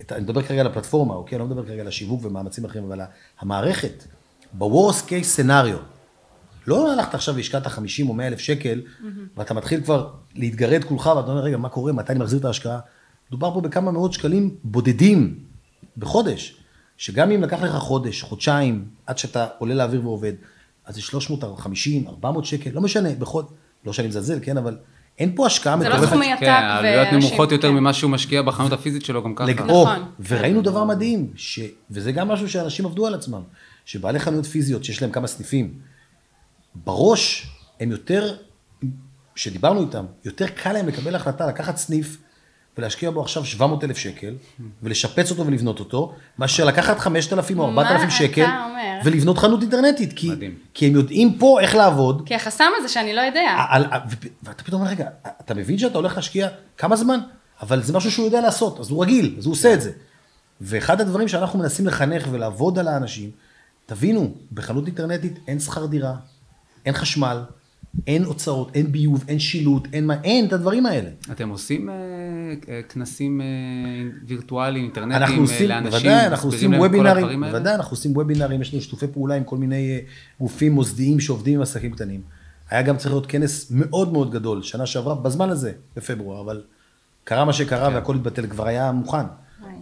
את, 0.02 0.12
אני 0.12 0.22
מדבר 0.22 0.42
כרגע 0.42 0.62
על 0.62 0.68
הפלטפורמה, 0.68 1.14
אוקיי? 1.14 1.36
אני 1.36 1.40
לא 1.40 1.48
מדבר 1.48 1.66
כרגע 1.66 1.82
על 1.82 1.88
השיווק 1.88 2.26
ומאמצים 2.26 2.66
אחרים, 2.66 2.84
אבל 2.84 3.02
המערכת, 3.40 4.04
ב-Worst 4.54 5.08
case 5.08 5.40
scenario, 5.40 5.78
לא 6.68 6.94
הלכת 6.94 7.16
עכשיו 7.16 7.36
והשקעת 7.36 7.68
50 7.68 8.10
או 8.10 8.14
100 8.14 8.28
אלף 8.28 8.40
שקל, 8.40 8.82
mm-hmm. 8.82 9.06
ואתה 9.38 9.54
מתחיל 9.54 9.82
כבר 9.82 10.10
להתגרד 10.36 10.84
כולך, 10.84 11.06
ואתה 11.06 11.32
אומר, 11.32 11.42
רגע, 11.42 11.58
מה 11.58 11.70
קורה, 11.70 11.92
מתי 11.92 12.12
אני 12.12 12.20
מחזיר 12.20 12.40
את 12.40 12.46
ההשקעה? 12.46 12.80
מדובר 13.30 13.54
פה 13.54 13.62
בכמה 13.62 13.92
מאות 13.92 14.14
שקלים 14.14 14.56
בודדים 14.64 15.40
בחודש, 15.98 16.58
שגם 16.98 17.32
אם 17.32 17.44
לקח 17.44 17.62
לך 17.62 17.76
חודש, 17.76 18.22
חודשיים, 18.22 18.86
עד 19.06 19.18
שאתה 19.18 19.48
עולה 19.58 19.76
לאוויר 19.76 20.08
ועובד, 20.08 20.34
אז 20.86 20.96
זה 20.96 21.02
350, 21.02 22.08
400 22.08 22.46
שקל, 22.46 22.70
לא 22.74 22.82
משנה, 22.82 23.10
בכל, 23.20 23.44
לא 23.86 23.94
שאני 23.94 24.08
מזלזל, 24.08 24.40
כן, 24.42 24.58
אבל 24.58 24.78
אין 25.20 25.36
פה 25.36 25.46
השקעה 25.46 25.76
מטורפת. 25.76 26.00
זה 26.00 26.06
לא 26.06 26.08
סכומי 26.08 26.32
עתק. 26.32 26.40
כן, 26.40 26.52
העלויות 26.52 27.08
נמוכות 27.14 27.52
יותר 27.52 27.68
כן. 27.68 27.74
ממה 27.74 27.94
שהוא 27.94 28.12
משקיע 28.12 28.42
בחנות 28.42 28.72
הפיזית 28.72 29.06
שלו 29.06 29.24
גם 29.24 29.36
ככה. 29.36 29.54
נכון. 29.54 29.90
וראינו 30.28 30.62
דבר 30.62 30.84
מדהים, 30.84 31.32
ש... 31.36 31.60
וזה 31.92 32.12
גם 32.12 32.28
משהו 32.28 32.50
שאנשים 32.50 32.86
עבדו 32.86 33.08
על 33.08 33.14
עצמם, 33.14 33.42
שבעלי 33.86 34.20
חנויות 34.20 34.46
פיזיות 34.46 34.84
שיש 34.84 35.02
להם 35.02 35.12
כמה 35.12 35.28
סניפים, 35.28 35.74
בראש 36.76 37.48
הם 37.80 37.92
יותר, 37.92 38.36
כשדיברנו 39.36 39.82
איתם, 39.82 40.06
יותר 40.26 40.48
קל 40.48 40.72
להם 40.72 40.88
לקבל 40.88 41.16
החלטה 41.16 41.48
לקחת 41.48 41.78
סניף 41.78 42.18
ולהשקיע 42.78 43.12
בו 43.12 43.22
עכשיו 43.22 43.46
700 43.46 43.84
אלף 43.84 43.98
שקל, 43.98 44.36
ולשפץ 44.84 45.32
אותו 45.32 45.46
ולבנות 45.46 45.80
אותו, 45.80 46.14
מאשר 46.40 46.66
לקחת 46.66 47.00
5,000 47.00 47.60
או 47.60 47.66
4,000 47.66 48.10
שקל, 48.10 48.46
ולבנות 49.04 49.38
חנות 49.38 49.62
אינטרנטית. 49.62 50.14
כי, 50.16 50.32
כי 50.74 50.88
הם 50.88 50.94
יודעים 50.94 51.38
פה 51.38 51.60
איך 51.62 51.76
לעבוד. 51.76 52.24
כי 52.26 52.36
החסם 52.36 52.70
הזה 52.78 52.90
שאני 52.90 53.14
לא 53.14 53.22
יודע. 53.22 53.56
ואתה 54.44 54.64
פתאום 54.64 54.82
אומר, 54.82 54.92
רגע, 54.92 55.10
אתה 55.42 55.54
מבין 55.54 55.78
שאתה 55.78 55.98
הולך 55.98 56.16
להשקיע 56.16 56.50
כמה 56.78 56.96
זמן? 56.96 57.20
אבל 57.62 57.84
זה 57.84 57.94
משהו 57.94 58.12
שהוא 58.12 58.26
יודע 58.26 58.42
לעשות, 58.42 58.80
אז 58.80 58.90
הוא 58.90 59.04
רגיל, 59.04 59.36
אז 59.38 59.46
הוא 59.46 59.52
עושה 59.52 59.74
את 59.74 59.82
זה. 59.82 59.92
ואחד 60.62 61.02
הדברים 61.02 61.28
שאנחנו 61.28 61.60
מנסים 61.60 61.88
לחנך 61.88 62.28
ולעבוד 62.32 62.80
על 62.80 62.88
האנשים, 62.88 63.30
תבינו, 63.86 64.34
בחנות 64.54 64.86
אינטרנטית 64.86 65.40
אין 65.48 65.60
שכר 65.60 65.86
דירה, 65.86 66.16
אין 66.86 66.94
חשמל, 66.94 67.44
אין 68.08 68.24
הוצאות, 68.24 68.76
אין 68.76 68.92
ביוב, 68.92 69.24
אין 69.28 69.40
שילוט, 69.40 69.88
אין 69.94 70.08
מה, 70.08 70.16
אין 70.24 70.46
את 70.46 70.54
הדברים 70.54 70.86
האלה. 70.86 71.10
אתם 71.32 71.50
עושים 71.50 71.90
אה, 71.90 71.96
אה, 72.70 72.82
כנסים 72.90 73.42
אה, 73.42 73.46
וירטואליים, 74.28 74.84
אינטרנטיים 74.84 75.22
אנחנו 75.22 75.42
עושים, 75.42 75.70
לאנשים, 75.70 75.92
בוודאי, 75.92 76.28
אנחנו 76.28 76.50
עושים 76.50 76.74
וובינארים, 76.74 77.44
בוודאי, 77.44 77.76
אנחנו 77.76 77.92
עושים 77.92 78.12
וובינארים, 78.12 78.62
יש 78.62 78.74
לנו 78.74 78.82
שיתופי 78.82 79.08
פעולה 79.08 79.36
עם 79.36 79.44
כל 79.44 79.58
מיני 79.58 80.00
גופים 80.40 80.72
מוסדיים 80.72 81.20
שעובדים 81.20 81.56
עם 81.56 81.62
עסקים 81.62 81.92
קטנים. 81.92 82.22
היה 82.70 82.82
גם 82.82 82.98
צריך 82.98 83.12
להיות 83.14 83.26
כנס 83.26 83.72
מאוד 83.72 84.14
מאוד 84.14 84.32
גדול, 84.32 84.62
שנה 84.62 84.86
שעברה, 84.86 85.16
בזמן 85.16 85.50
הזה, 85.50 85.72
בפברואר, 85.96 86.42
אבל 86.42 86.64
קרה 87.24 87.46
מה 87.46 87.54
שקרה 87.54 87.90
כן. 87.90 87.96
והכל 87.96 88.16
התבטל, 88.16 88.48
כבר 88.48 88.68
היה 88.68 88.92
מוכן. 88.92 89.26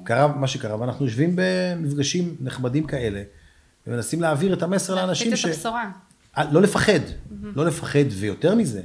קרה 0.03 0.27
מה 0.27 0.47
שקרה, 0.47 0.79
ואנחנו 0.79 1.05
יושבים 1.05 1.33
במפגשים 1.35 2.35
נכבדים 2.41 2.83
כאלה, 2.83 3.21
ומנסים 3.87 4.21
להעביר 4.21 4.53
את 4.53 4.63
המסר 4.63 4.95
לאנשים 4.95 5.35
ש... 5.35 5.45
את 5.45 5.51
הבשורה. 5.51 5.91
אה, 6.37 6.51
לא 6.51 6.61
לפחד, 6.61 6.93
mm-hmm. 6.93 7.33
לא 7.55 7.65
לפחד, 7.65 8.05
ויותר 8.11 8.55
מזה, 8.55 8.81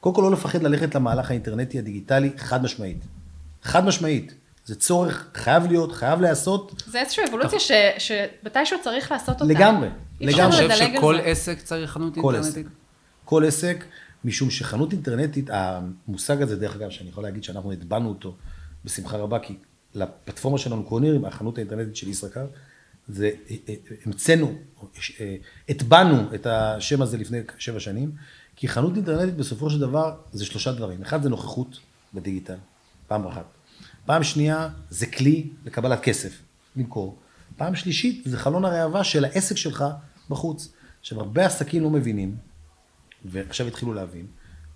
קודם 0.00 0.14
כל 0.14 0.22
לא 0.22 0.30
לפחד 0.30 0.62
ללכת 0.62 0.94
למהלך 0.94 1.30
האינטרנטי 1.30 1.78
הדיגיטלי, 1.78 2.30
חד 2.36 2.62
משמעית. 2.62 3.04
חד 3.62 3.84
משמעית. 3.84 4.34
זה 4.64 4.74
צורך, 4.74 5.28
חייב 5.34 5.66
להיות, 5.66 5.92
חייב 5.92 6.20
להיעשות. 6.20 6.82
זה 6.86 7.00
איזושהי 7.00 7.24
אבולוציה 7.28 7.60
ש, 7.60 7.72
שמתישהו 7.98 8.78
צריך 8.82 9.12
לעשות 9.12 9.28
אותה. 9.28 9.44
לגמרי, 9.44 9.88
לגמרי. 10.20 10.66
אני 10.66 10.72
חושב 10.72 10.94
שכל 10.96 11.18
עסק 11.24 11.58
צריך 11.62 11.90
חנות 11.90 12.14
כל 12.14 12.34
אינטרנטית? 12.34 12.66
עסק. 12.66 12.74
כל 13.24 13.44
עסק, 13.44 13.84
משום 14.24 14.50
שחנות 14.50 14.92
אינטרנטית, 14.92 15.50
המושג 15.52 16.42
הזה, 16.42 16.56
דרך 16.56 16.76
אגב, 16.76 16.90
שאני 16.90 17.08
יכול 17.08 17.24
להגיד 17.24 17.44
שאנחנו 17.44 17.72
הטבענו 17.72 18.08
אותו 18.08 18.34
בשמחה 18.84 19.16
רבה, 19.16 19.38
כי 19.38 19.54
לפלטפורמה 19.94 20.58
שלנו 20.58 20.84
קוראים, 20.84 21.24
החנות 21.24 21.58
האינטרנטית 21.58 21.96
של 21.96 22.08
ישראכרט, 22.08 22.48
זה, 23.08 23.30
המצאנו, 24.06 24.58
הטבענו 25.68 26.34
את 26.34 26.46
השם 26.46 27.02
הזה 27.02 27.18
לפני 27.18 27.38
שבע 27.58 27.80
שנים, 27.80 28.12
כי 28.56 28.68
חנות 28.68 28.96
אינטרנטית 28.96 29.36
בסופו 29.36 29.70
של 29.70 29.80
דבר 29.80 30.16
זה 30.32 30.44
שלושה 30.44 30.72
דברים. 30.72 31.02
אחד 31.02 31.22
זה 31.22 31.28
נוכחות 31.28 31.78
בדיגיטל, 32.14 32.56
פעם 33.06 33.26
אחת. 33.26 33.44
פעם 34.06 34.22
שנייה 34.22 34.68
זה 34.90 35.06
כלי 35.06 35.50
לקבלת 35.64 36.00
כסף, 36.00 36.42
למכור. 36.76 37.18
פעם 37.56 37.76
שלישית 37.76 38.22
זה 38.24 38.38
חלון 38.38 38.64
הראווה 38.64 39.04
של 39.04 39.24
העסק 39.24 39.56
שלך 39.56 39.84
בחוץ. 40.30 40.72
עכשיו, 41.00 41.20
הרבה 41.20 41.46
עסקים 41.46 41.82
לא 41.82 41.90
מבינים, 41.90 42.36
ועכשיו 43.24 43.66
התחילו 43.66 43.94
להבין. 43.94 44.26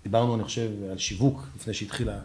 דיברנו, 0.03 0.35
אני 0.35 0.43
חושב, 0.43 0.69
על 0.91 0.97
שיווק 0.97 1.47
לפני 1.55 1.73
שהתחילה 1.73 2.19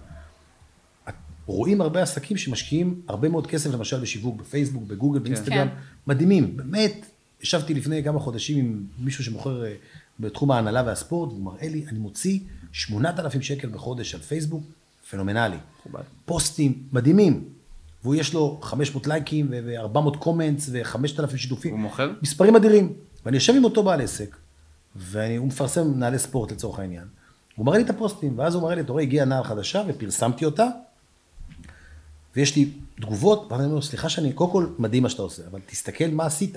רואים 1.48 1.80
הרבה 1.80 2.02
עסקים 2.02 2.36
שמשקיעים 2.36 3.00
הרבה 3.08 3.28
מאוד 3.28 3.46
כסף, 3.46 3.70
למשל 3.70 4.00
בשיווק, 4.00 4.36
בפייסבוק, 4.40 4.82
בגוגל, 4.86 5.18
באינסטגרם, 5.18 5.68
כן. 5.68 5.74
מדהימים. 6.06 6.56
באמת, 6.56 7.06
ישבתי 7.42 7.74
לפני 7.74 8.04
כמה 8.04 8.20
חודשים 8.20 8.58
עם 8.58 8.84
מישהו 8.98 9.24
שמוכר 9.24 9.64
אה, 9.64 9.74
בתחום 10.20 10.50
ההנהלה 10.50 10.82
והספורט, 10.86 11.30
והוא 11.32 11.44
מראה 11.44 11.68
לי, 11.68 11.84
אני 11.88 11.98
מוציא 11.98 12.38
8,000 12.72 13.42
שקל 13.42 13.68
בחודש 13.68 14.14
על 14.14 14.20
פייסבוק, 14.20 14.62
פנומנלי. 15.10 15.56
פוסטים 16.24 16.82
מדהימים. 16.92 17.44
והוא 18.02 18.14
יש 18.14 18.34
לו 18.34 18.58
500 18.62 19.06
לייקים 19.06 19.48
ו-400 19.50 20.18
קומנטס 20.18 20.68
ו-5,000 20.72 21.36
שיתופים. 21.36 21.72
הוא 21.72 21.80
מוכר? 21.80 22.12
מספרים 22.22 22.56
אדירים. 22.56 22.92
ואני 23.24 23.36
יושב 23.36 23.54
עם 23.56 23.64
אותו 23.64 23.82
בעל 23.82 24.00
עסק, 24.00 24.36
והוא 24.96 25.46
מפרסם 25.46 25.90
מנהלי 25.90 26.18
ספורט 26.18 26.52
לצורך 26.52 26.78
העניין. 26.78 27.04
הוא 27.56 27.66
מראה 27.66 27.78
לי 27.78 27.84
את 27.84 27.90
הפוסטים, 27.90 28.38
ואז 28.38 28.54
הוא 28.54 28.62
מראה 28.62 28.74
לי, 28.74 28.80
אתה 28.80 28.92
רואה, 28.92 29.02
הגיעה 29.02 29.26
נעל 29.26 29.44
חדשה 29.44 29.82
ופרסמתי 29.88 30.44
אותה, 30.44 30.66
ויש 32.36 32.56
לי 32.56 32.70
תגובות, 33.00 33.46
ואני 33.50 33.64
אומר 33.64 33.82
סליחה 33.82 34.08
שאני, 34.08 34.32
קודם 34.32 34.50
כל, 34.50 34.66
מדהים 34.78 35.02
מה 35.02 35.08
שאתה 35.08 35.22
עושה, 35.22 35.42
אבל 35.50 35.60
תסתכל 35.66 36.08
מה 36.12 36.26
עשית. 36.26 36.56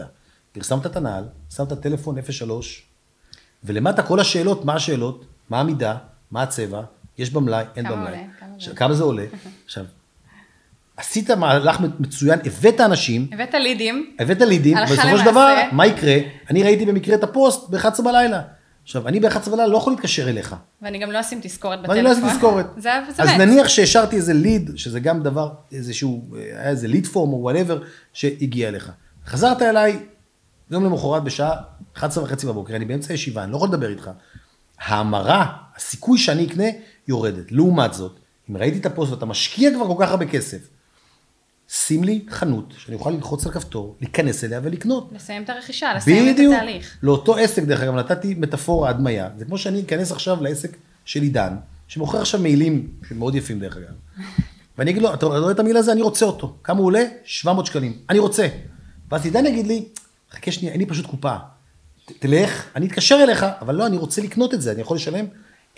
פרסמת 0.52 0.86
את 0.86 0.96
הנעל, 0.96 1.24
שמת 1.56 1.74
טלפון 1.74 2.16
03, 2.30 2.84
ולמטה 3.64 4.04
כל 4.04 4.20
השאלות, 4.20 4.66
מה 4.66 4.74
השאלות, 4.74 5.26
מה 5.50 5.60
המידה, 5.60 5.98
מה 6.32 6.44
הצבע, 6.44 6.82
יש 7.18 7.30
במלאי, 7.30 7.64
אין 7.76 7.86
כמה 7.86 7.96
במלאי. 7.96 8.12
עולה, 8.12 8.24
כמה 8.40 8.50
זה 8.50 8.56
עכשיו, 8.56 8.76
כמה 8.76 8.94
זה 8.94 9.04
עולה. 9.04 9.26
עכשיו, 9.66 9.86
עשית 10.98 11.32
מהלך 11.32 11.80
מצוין, 12.00 12.40
הבאת 12.46 12.82
אנשים, 12.82 13.28
הבאת 13.34 13.54
לידים, 13.54 14.16
הבאת 14.20 14.42
לידים, 14.42 14.78
הלכה 14.78 14.94
בסופו 14.94 15.18
של. 15.18 15.26
דבר, 15.26 15.56
מה 15.72 15.88
יקרה? 15.88 16.18
אני 16.50 16.64
ראיתי 16.64 16.86
במקרה 16.86 17.16
את 17.16 17.24
הפוסט 17.24 17.70
ב-11 17.70 18.04
בלילה. 18.04 18.42
עכשיו, 18.84 19.08
אני 19.08 19.20
ב-11 19.20 19.50
בלילה 19.50 19.68
לא 19.68 19.78
יכול 19.78 19.94
להתקשר 19.94 20.30
אליך. 20.30 20.56
ואני 20.82 21.00
גם 21.00 21.12
לא 21.12 21.20
אשים 21.20 21.40
תזכורת 21.42 21.80
בטלפון. 21.80 21.96
ואני 21.96 22.04
לא 22.06 22.10
אעשה 22.10 22.36
תזכורת. 22.36 22.66
זה 22.78 22.90
זה 23.16 23.24
אז. 23.24 23.30
נניח 23.30 23.68
שהשארתי 23.68 24.16
איזה 24.16 24.34
ליד, 24.34 24.72
שזה 24.76 25.00
גם 25.00 25.24
דבר, 25.24 25.52
איזשהו, 25.72 26.26
היה 26.36 26.70
איזה 26.70 26.88
lead 26.88 27.08
form 27.08 27.34
או 27.34 27.42
whatever, 27.42 27.84
שהגיע 28.14 28.68
אליך. 28.68 28.92
חזרת 29.26 29.62
אליי 29.62 30.00
יום 30.72 30.86
למחרת 30.86 31.24
בשעה 31.24 31.56
11 31.98 32.24
וחצי 32.24 32.48
בבוקר, 32.48 32.76
אני 32.76 32.86
באמצע 32.86 33.14
הישיבה, 33.14 33.44
אני 33.44 33.52
לא 33.52 33.58
יכול 33.58 33.70
לדבר 33.70 33.90
איתך. 33.90 34.12
ההמרה, 34.80 35.54
הסיכוי 35.76 36.18
שאני 36.18 36.46
אקנה, 36.46 36.64
יורדת. 37.08 37.52
לעומת 37.52 37.94
זאת, 37.94 38.20
אם 38.50 38.58
ראיתי 38.58 38.78
את 38.78 38.86
הפוסט 38.86 39.12
ואתה 39.12 39.26
משקיע 39.26 39.72
כבר 39.76 39.88
כל 39.88 40.06
כך 40.06 40.12
הרבה 40.12 40.26
כסף, 40.26 40.58
שים 41.72 42.04
לי 42.04 42.26
חנות 42.30 42.74
שאני 42.78 42.96
אוכל 42.96 43.10
ללחוץ 43.10 43.46
על 43.46 43.52
כפתור, 43.52 43.96
להיכנס 44.02 44.44
אליה 44.44 44.60
ולקנות. 44.64 45.10
לסיים 45.16 45.44
את 45.44 45.50
הרכישה, 45.50 45.94
לסיים 45.94 46.30
את 46.30 46.34
בדיוק. 46.34 46.56
התהליך. 46.56 46.98
לאותו 47.04 47.36
עסק, 47.38 47.64
דרך 47.64 47.82
אגב, 47.82 47.96
נתתי 47.96 48.34
מטאפורה 48.34 48.90
הדמיה. 48.90 49.30
זה 49.38 49.46
כמו 49.46 49.58
שאני 49.58 49.82
אכנס 49.82 50.12
עכשיו 50.12 50.44
לעסק 50.44 50.78
של 51.06 51.22
עידן, 51.22 51.56
שמוכר 51.88 52.22
עכשיו 52.22 52.40
מעילים, 52.40 52.88
שמאוד 53.10 53.36
יפים 53.36 53.60
דרך 53.60 53.78
אגב. 53.78 53.94
ואני 54.78 54.92
אגיד 54.92 55.02
לו, 55.02 55.14
אתה 55.14 55.26
רואה 55.26 55.52
את 55.52 55.60
המעיל 55.60 55.78
הזה? 55.78 55.92
אני 55.92 56.02
רוצה 56.02 56.26
אותו. 56.26 56.56
כמה 56.64 56.80
הוא 56.80 56.86
עולה? 56.86 57.04
700 57.24 57.66
שקלים. 57.66 57.98
אני 58.10 58.20
רוצה. 58.20 58.48
ואז 59.12 59.26
עידן 59.26 59.46
יגיד 59.46 59.68
לי, 59.68 59.86
חכה 60.32 60.52
שנייה, 60.52 60.74
אין 60.74 60.80
לי 60.82 60.86
פשוט 60.86 61.06
קופה. 61.06 61.36
תלך, 62.20 62.66
אני 62.76 62.88
אתקשר 62.88 63.20
אליך, 63.24 63.46
אבל 63.62 63.76
לא, 63.76 63.86
אני 63.86 63.98
רוצה 63.98 64.22
לקנות 64.22 64.54
את 64.54 64.62
זה, 64.62 64.72
אני 64.72 64.82
יכול 64.82 64.98
לשלם? 64.98 65.26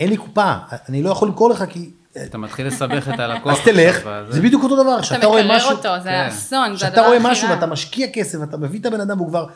אין 0.00 0.08
לי 0.10 0.16
קופה, 0.16 0.54
אני 0.88 1.02
לא 1.02 1.10
יכול 1.10 1.28
למכור 1.28 1.50
לך 1.50 1.64
כי... 1.68 1.90
אתה 2.26 2.38
מתחיל 2.38 2.66
לסבך 2.66 3.08
את 3.14 3.20
הלקוח. 3.20 3.52
אז 3.52 3.64
תלך, 3.64 4.08
זה 4.28 4.42
בדיוק 4.42 4.62
אותו 4.62 4.82
דבר, 4.82 5.02
שאתה 5.02 5.26
רואה 5.26 5.44
מקרר 5.44 5.56
משהו... 5.56 5.70
אותו, 5.70 5.88
זה 6.02 6.08
כן. 6.08 6.26
אסון, 6.28 6.70
זה 6.70 6.76
כשאתה 6.76 6.92
הדבר 6.92 7.06
רואה 7.06 7.16
הכי 7.16 7.26
משהו 7.30 7.48
רע. 7.48 7.54
ואתה 7.54 7.66
משקיע 7.66 8.06
כסף, 8.12 8.38
ואתה 8.40 8.56
מביא 8.56 8.80
את 8.80 8.86
הבן 8.86 9.00
אדם 9.00 9.20
והוא 9.20 9.28
כבר, 9.28 9.46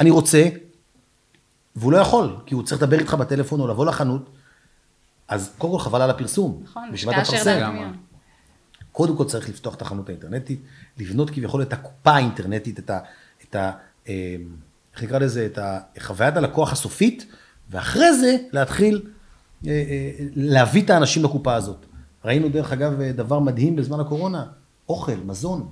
אני 0.00 0.10
רוצה, 0.10 0.48
והוא 1.76 1.92
לא 1.92 1.98
יכול, 1.98 2.36
כי 2.46 2.54
הוא 2.54 2.62
צריך 2.62 2.82
לדבר 2.82 2.98
איתך 2.98 3.14
בטלפון 3.14 3.60
או 3.60 3.68
לבוא 3.68 3.86
לחנות, 3.86 4.30
אז 5.28 5.50
קודם 5.58 5.72
כל 5.72 5.78
חבל 5.78 6.02
על 6.02 6.10
הפרסום. 6.10 6.60
נכון, 6.64 6.92
בשביל 6.92 7.14
מה 7.14 7.22
אתה 7.22 7.32
מפרסם? 7.32 7.92
קודם 8.92 9.16
כל 9.16 9.24
צריך 9.24 9.48
לפתוח 9.48 9.74
את 9.74 9.82
החנות 9.82 10.08
האינטרנטית, 10.08 10.62
לבנות 10.98 11.30
כביכול 11.30 11.62
את 11.62 11.72
הקופה 11.72 12.10
האינטרנטית, 12.10 12.78
את 12.78 12.90
ה... 12.90 12.98
את 13.48 13.54
ה 13.54 13.72
אה, 14.08 14.36
איך 14.94 15.02
נקרא 15.02 15.18
לזה? 15.18 15.48
את 15.52 15.58
חוויית 16.02 16.36
הלקוח 16.36 16.72
הסופית, 16.72 17.26
ואחרי 17.70 18.14
זה 18.14 18.36
להתחיל 18.52 19.02
להביא 20.34 20.82
את 20.82 20.90
האנשים 20.90 21.24
לקופה 21.24 21.54
הזאת. 21.54 21.86
ראינו 22.24 22.48
דרך 22.48 22.72
אגב 22.72 23.00
אה, 23.00 23.12
דבר 23.12 23.38
מדהים 23.38 23.76
בזמן 23.76 24.00
הקורונה, 24.00 24.44
אוכל, 24.88 25.16
מזון. 25.26 25.68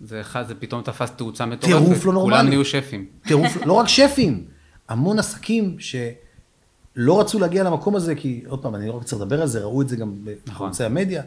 זה 0.00 0.20
אחד, 0.20 0.48
זה 0.48 0.54
פתאום 0.54 0.82
תפס 0.82 1.10
תאוצה 1.10 1.46
מטורפת. 1.46 1.66
טירוף 1.66 2.04
לא 2.04 2.12
נורמלי. 2.12 2.36
כולם 2.36 2.48
נהיו 2.48 2.64
שפים. 2.64 3.06
טירוף, 3.26 3.56
לא 3.66 3.72
רק 3.72 3.88
שפים, 3.88 4.44
המון 4.88 5.18
עסקים 5.18 5.76
שלא 5.78 7.20
רצו 7.20 7.38
להגיע 7.38 7.64
למקום 7.64 7.96
הזה, 7.96 8.14
כי 8.14 8.42
עוד 8.48 8.62
פעם, 8.62 8.74
אני 8.74 8.88
לא 8.88 8.92
רק 8.92 9.02
צריך 9.04 9.22
לדבר 9.22 9.42
על 9.42 9.48
זה, 9.48 9.60
ראו 9.60 9.82
את 9.82 9.88
זה 9.88 9.96
גם 9.96 10.14
נכון. 10.46 10.66
בערוצי 10.66 10.84
המדיה, 10.84 11.22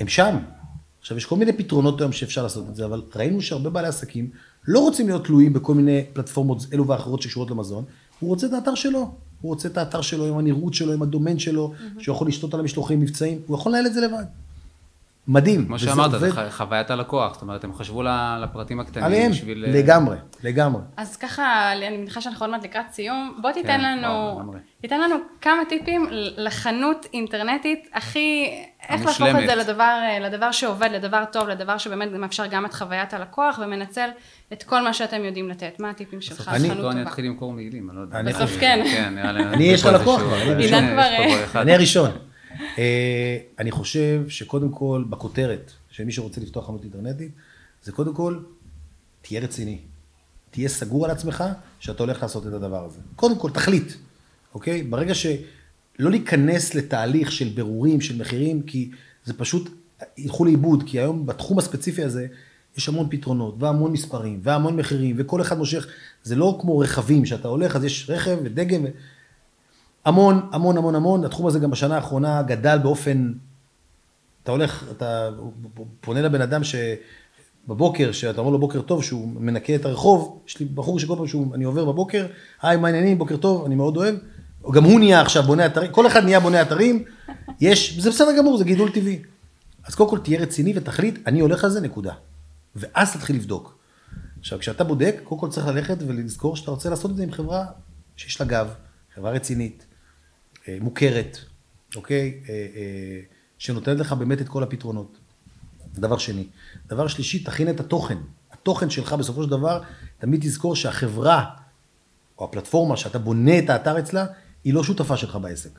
הם 0.00 0.08
שם. 0.08 0.36
עכשיו, 1.00 1.16
יש 1.16 1.26
כל 1.26 1.36
מיני 1.36 1.52
פתרונות 1.52 2.00
היום 2.00 2.12
שאפשר 2.12 2.42
לעשות 2.42 2.68
את 2.68 2.76
זה, 2.76 2.84
אבל 2.84 3.02
ראינו 3.16 3.42
שהרבה 3.42 3.70
בעלי 3.70 3.88
עסקים 3.88 4.30
לא 4.66 4.80
רוצים 4.80 5.08
להיות 5.08 5.24
תלויים 5.24 5.52
בכל 5.52 5.74
מיני 5.74 6.04
פלטפורמות 6.12 6.66
אלו 6.72 6.86
ואחרות 6.86 7.22
שקשורות 7.22 7.50
למזון, 7.50 7.84
הוא 8.18 8.30
רוצה 8.30 8.46
את 8.46 8.52
האתר 8.52 8.74
שלו. 8.74 9.10
הוא 9.40 9.48
רוצה 9.48 9.68
את 9.68 9.78
האתר 9.78 10.00
שלו 10.00 10.26
עם 10.26 10.38
הנראות 10.38 10.74
שלו, 10.74 10.92
עם 10.92 11.02
הדומיין 11.02 11.38
שלו, 11.38 11.72
שהוא 11.98 12.14
יכול 12.14 12.28
לשתות 12.28 12.54
על 12.54 12.60
המשלוחים 12.60 13.00
מבצעים, 13.00 13.38
הוא 13.46 13.56
יכול 13.56 13.72
לנהל 13.72 13.86
את 13.86 13.94
זה 13.94 14.00
לבד. 14.00 14.24
מדהים. 15.28 15.66
כמו 15.66 15.78
שאמרת, 15.78 16.14
עובד 16.14 16.18
זה 16.18 16.50
חוויית 16.50 16.90
הלקוח. 16.90 17.32
זאת 17.32 17.42
אומרת, 17.42 17.64
הם 17.64 17.74
חשבו 17.74 18.02
לפרטים 18.42 18.80
הקטנים 18.80 19.04
עליהם, 19.04 19.30
בשביל... 19.30 19.64
אה, 19.64 19.72
לגמרי, 19.72 20.16
לגמרי. 20.42 20.82
אז 20.96 21.16
ככה, 21.16 21.72
אני 21.72 21.96
מניחה 21.96 22.20
שאנחנו 22.20 22.46
עוד 22.46 22.50
מעט 22.50 22.64
לקראת 22.64 22.84
סיום. 22.92 23.38
בוא 23.42 23.52
תיתן 23.52 23.68
כן, 23.68 23.80
לנו, 23.80 24.36
לגמרי. 24.40 24.58
תיתן 24.80 25.00
לנו 25.00 25.14
כמה 25.40 25.62
טיפים 25.68 26.06
לחנות 26.36 27.06
אינטרנטית 27.12 27.88
הכי, 27.94 28.50
איך 28.88 29.06
להפוך 29.06 29.20
את. 29.42 29.46
זה 29.46 29.54
לדבר, 29.54 29.98
לדבר 30.20 30.52
שעובד, 30.52 30.88
לדבר 30.92 31.24
טוב, 31.32 31.48
לדבר 31.48 31.78
שבאמת 31.78 32.08
מאפשר 32.12 32.46
גם 32.46 32.66
את 32.66 32.74
חוויית 32.74 33.14
הלקוח 33.14 33.58
ומנצל 33.62 34.08
את 34.52 34.62
כל 34.62 34.82
מה 34.82 34.92
שאתם 34.94 35.24
יודעים 35.24 35.48
לתת. 35.48 35.76
מה 35.80 35.90
הטיפים 35.90 36.20
שלך? 36.20 36.48
אני- 36.54 36.74
לא, 36.74 36.90
אני. 36.90 37.02
אתחיל 37.02 37.24
למכור 37.24 37.52
מעילים, 37.52 37.90
אני 37.90 37.96
לא 37.96 38.02
יודע. 38.02 38.22
בסוף 38.22 38.54
אה, 38.54 38.60
כן. 38.60 38.84
כן, 38.90 39.14
נראה 39.14 39.32
לי. 39.32 39.44
אני, 39.44 39.64
יש 39.64 39.84
לך 39.84 40.00
לקוח 40.00 40.20
כבר, 40.20 40.36
אה. 41.54 41.62
אני 41.62 41.74
הראשון. 41.74 42.10
אה, 42.78 43.38
אני 43.58 43.70
חושב 43.70 44.28
שקודם 44.28 44.68
כל, 44.70 45.04
בכותרת 45.10 45.72
של 45.90 46.04
מי 46.04 46.12
שרוצה 46.12 46.40
לפתוח 46.40 46.66
חנות 46.66 46.82
אינטרנטית, 46.82 47.32
זה 47.82 47.92
קודם 47.92 48.14
כל, 48.14 48.38
תהיה 49.22 49.40
רציני. 49.40 49.78
תהיה 50.50 50.68
סגור 50.68 51.04
על 51.04 51.10
עצמך 51.10 51.44
שאתה 51.80 52.02
הולך 52.02 52.22
לעשות 52.22 52.46
את 52.46 52.52
הדבר 52.52 52.84
הזה. 52.84 52.98
קודם 53.16 53.38
כל, 53.38 53.50
תחליט, 53.50 53.92
אוקיי? 54.54 54.82
ברגע 54.82 55.14
שלא 55.14 56.10
להיכנס 56.10 56.74
לתהליך 56.74 57.32
של 57.32 57.48
בירורים, 57.48 58.00
של 58.00 58.16
מחירים, 58.16 58.62
כי 58.62 58.90
זה 59.24 59.34
פשוט 59.34 59.70
ילכו 60.18 60.44
לאיבוד, 60.44 60.82
כי 60.86 60.98
היום 60.98 61.26
בתחום 61.26 61.58
הספציפי 61.58 62.04
הזה, 62.04 62.26
יש 62.76 62.88
המון 62.88 63.06
פתרונות, 63.10 63.54
והמון 63.58 63.92
מספרים, 63.92 64.40
והמון 64.42 64.76
מחירים, 64.76 65.16
וכל 65.18 65.40
אחד 65.40 65.58
מושך, 65.58 65.86
זה 66.22 66.36
לא 66.36 66.58
כמו 66.60 66.78
רכבים, 66.78 67.26
שאתה 67.26 67.48
הולך, 67.48 67.76
אז 67.76 67.84
יש 67.84 68.10
רכב 68.10 68.38
ודגם. 68.44 68.84
המון, 70.08 70.48
המון, 70.52 70.76
המון, 70.76 70.94
המון. 70.94 71.24
התחום 71.24 71.46
הזה 71.46 71.58
גם 71.58 71.70
בשנה 71.70 71.96
האחרונה 71.96 72.42
גדל 72.42 72.78
באופן... 72.78 73.32
אתה 74.42 74.52
הולך, 74.52 74.84
אתה 74.90 75.30
פונה 76.00 76.22
לבן 76.22 76.40
אדם 76.40 76.60
שבבוקר, 76.64 78.12
שאתה 78.12 78.40
אומר 78.40 78.50
לו 78.50 78.58
בוקר 78.58 78.82
טוב, 78.82 79.04
שהוא 79.04 79.28
מנקה 79.28 79.74
את 79.74 79.84
הרחוב, 79.84 80.40
יש 80.48 80.60
לי 80.60 80.66
בחור 80.66 80.98
שכל 80.98 81.16
פעם 81.16 81.26
שאני 81.26 81.64
עובר 81.64 81.84
בבוקר, 81.84 82.26
היי, 82.62 82.76
מה 82.76 82.88
העניינים, 82.88 83.18
בוקר 83.18 83.36
טוב, 83.36 83.64
אני 83.64 83.74
מאוד 83.74 83.96
אוהב. 83.96 84.14
גם 84.72 84.84
הוא 84.84 84.98
נהיה 84.98 85.20
עכשיו 85.20 85.42
בונה 85.42 85.66
אתרים, 85.66 85.92
כל 85.92 86.06
אחד 86.06 86.24
נהיה 86.24 86.40
בונה 86.40 86.62
אתרים, 86.62 87.04
יש, 87.60 87.98
זה 87.98 88.10
בסדר 88.10 88.38
גמור, 88.38 88.58
זה 88.58 88.64
גידול 88.64 88.90
טבעי. 88.90 89.22
אז 89.86 89.94
קודם 89.94 90.10
כל 90.10 90.18
תהיה 90.18 90.40
רציני 90.40 90.72
ותחליט, 90.76 91.18
אני 91.26 91.40
הולך 91.40 91.64
על 91.64 91.70
זה, 91.70 91.80
נקודה. 91.80 92.12
ואז 92.76 93.12
תתחיל 93.12 93.36
לבדוק. 93.36 93.78
עכשיו, 94.40 94.58
כשאתה 94.58 94.84
בודק, 94.84 95.16
קודם 95.24 95.40
כל 95.40 95.48
צריך 95.48 95.66
ללכת 95.66 95.96
ולזכור 96.06 96.56
שאתה 96.56 96.70
רוצה 96.70 96.90
לעשות 96.90 97.10
את 97.10 97.16
זה 97.16 97.22
עם 97.22 97.32
חברה 97.32 97.64
שיש 98.16 98.40
לה 98.40 98.46
גב, 98.46 98.68
חברה 99.14 99.30
רצינית, 99.30 99.86
מוכרת, 100.80 101.38
אוקיי? 101.96 102.40
אה, 102.48 102.54
אה, 102.54 103.20
שנותנת 103.58 103.98
לך 103.98 104.12
באמת 104.12 104.40
את 104.40 104.48
כל 104.48 104.62
הפתרונות. 104.62 105.18
דבר 105.94 106.18
שני. 106.18 106.46
דבר 106.86 107.08
שלישי, 107.08 107.44
תכין 107.44 107.70
את 107.70 107.80
התוכן. 107.80 108.18
התוכן 108.52 108.90
שלך 108.90 109.12
בסופו 109.12 109.42
של 109.42 109.50
דבר, 109.50 109.82
תמיד 110.18 110.40
תזכור 110.40 110.76
שהחברה, 110.76 111.44
או 112.38 112.44
הפלטפורמה 112.44 112.96
שאתה 112.96 113.18
בונה 113.18 113.58
את 113.58 113.70
האתר 113.70 113.98
אצלה, 113.98 114.26
היא 114.64 114.74
לא 114.74 114.84
שותפה 114.84 115.16
שלך 115.16 115.36
בעסק. 115.36 115.78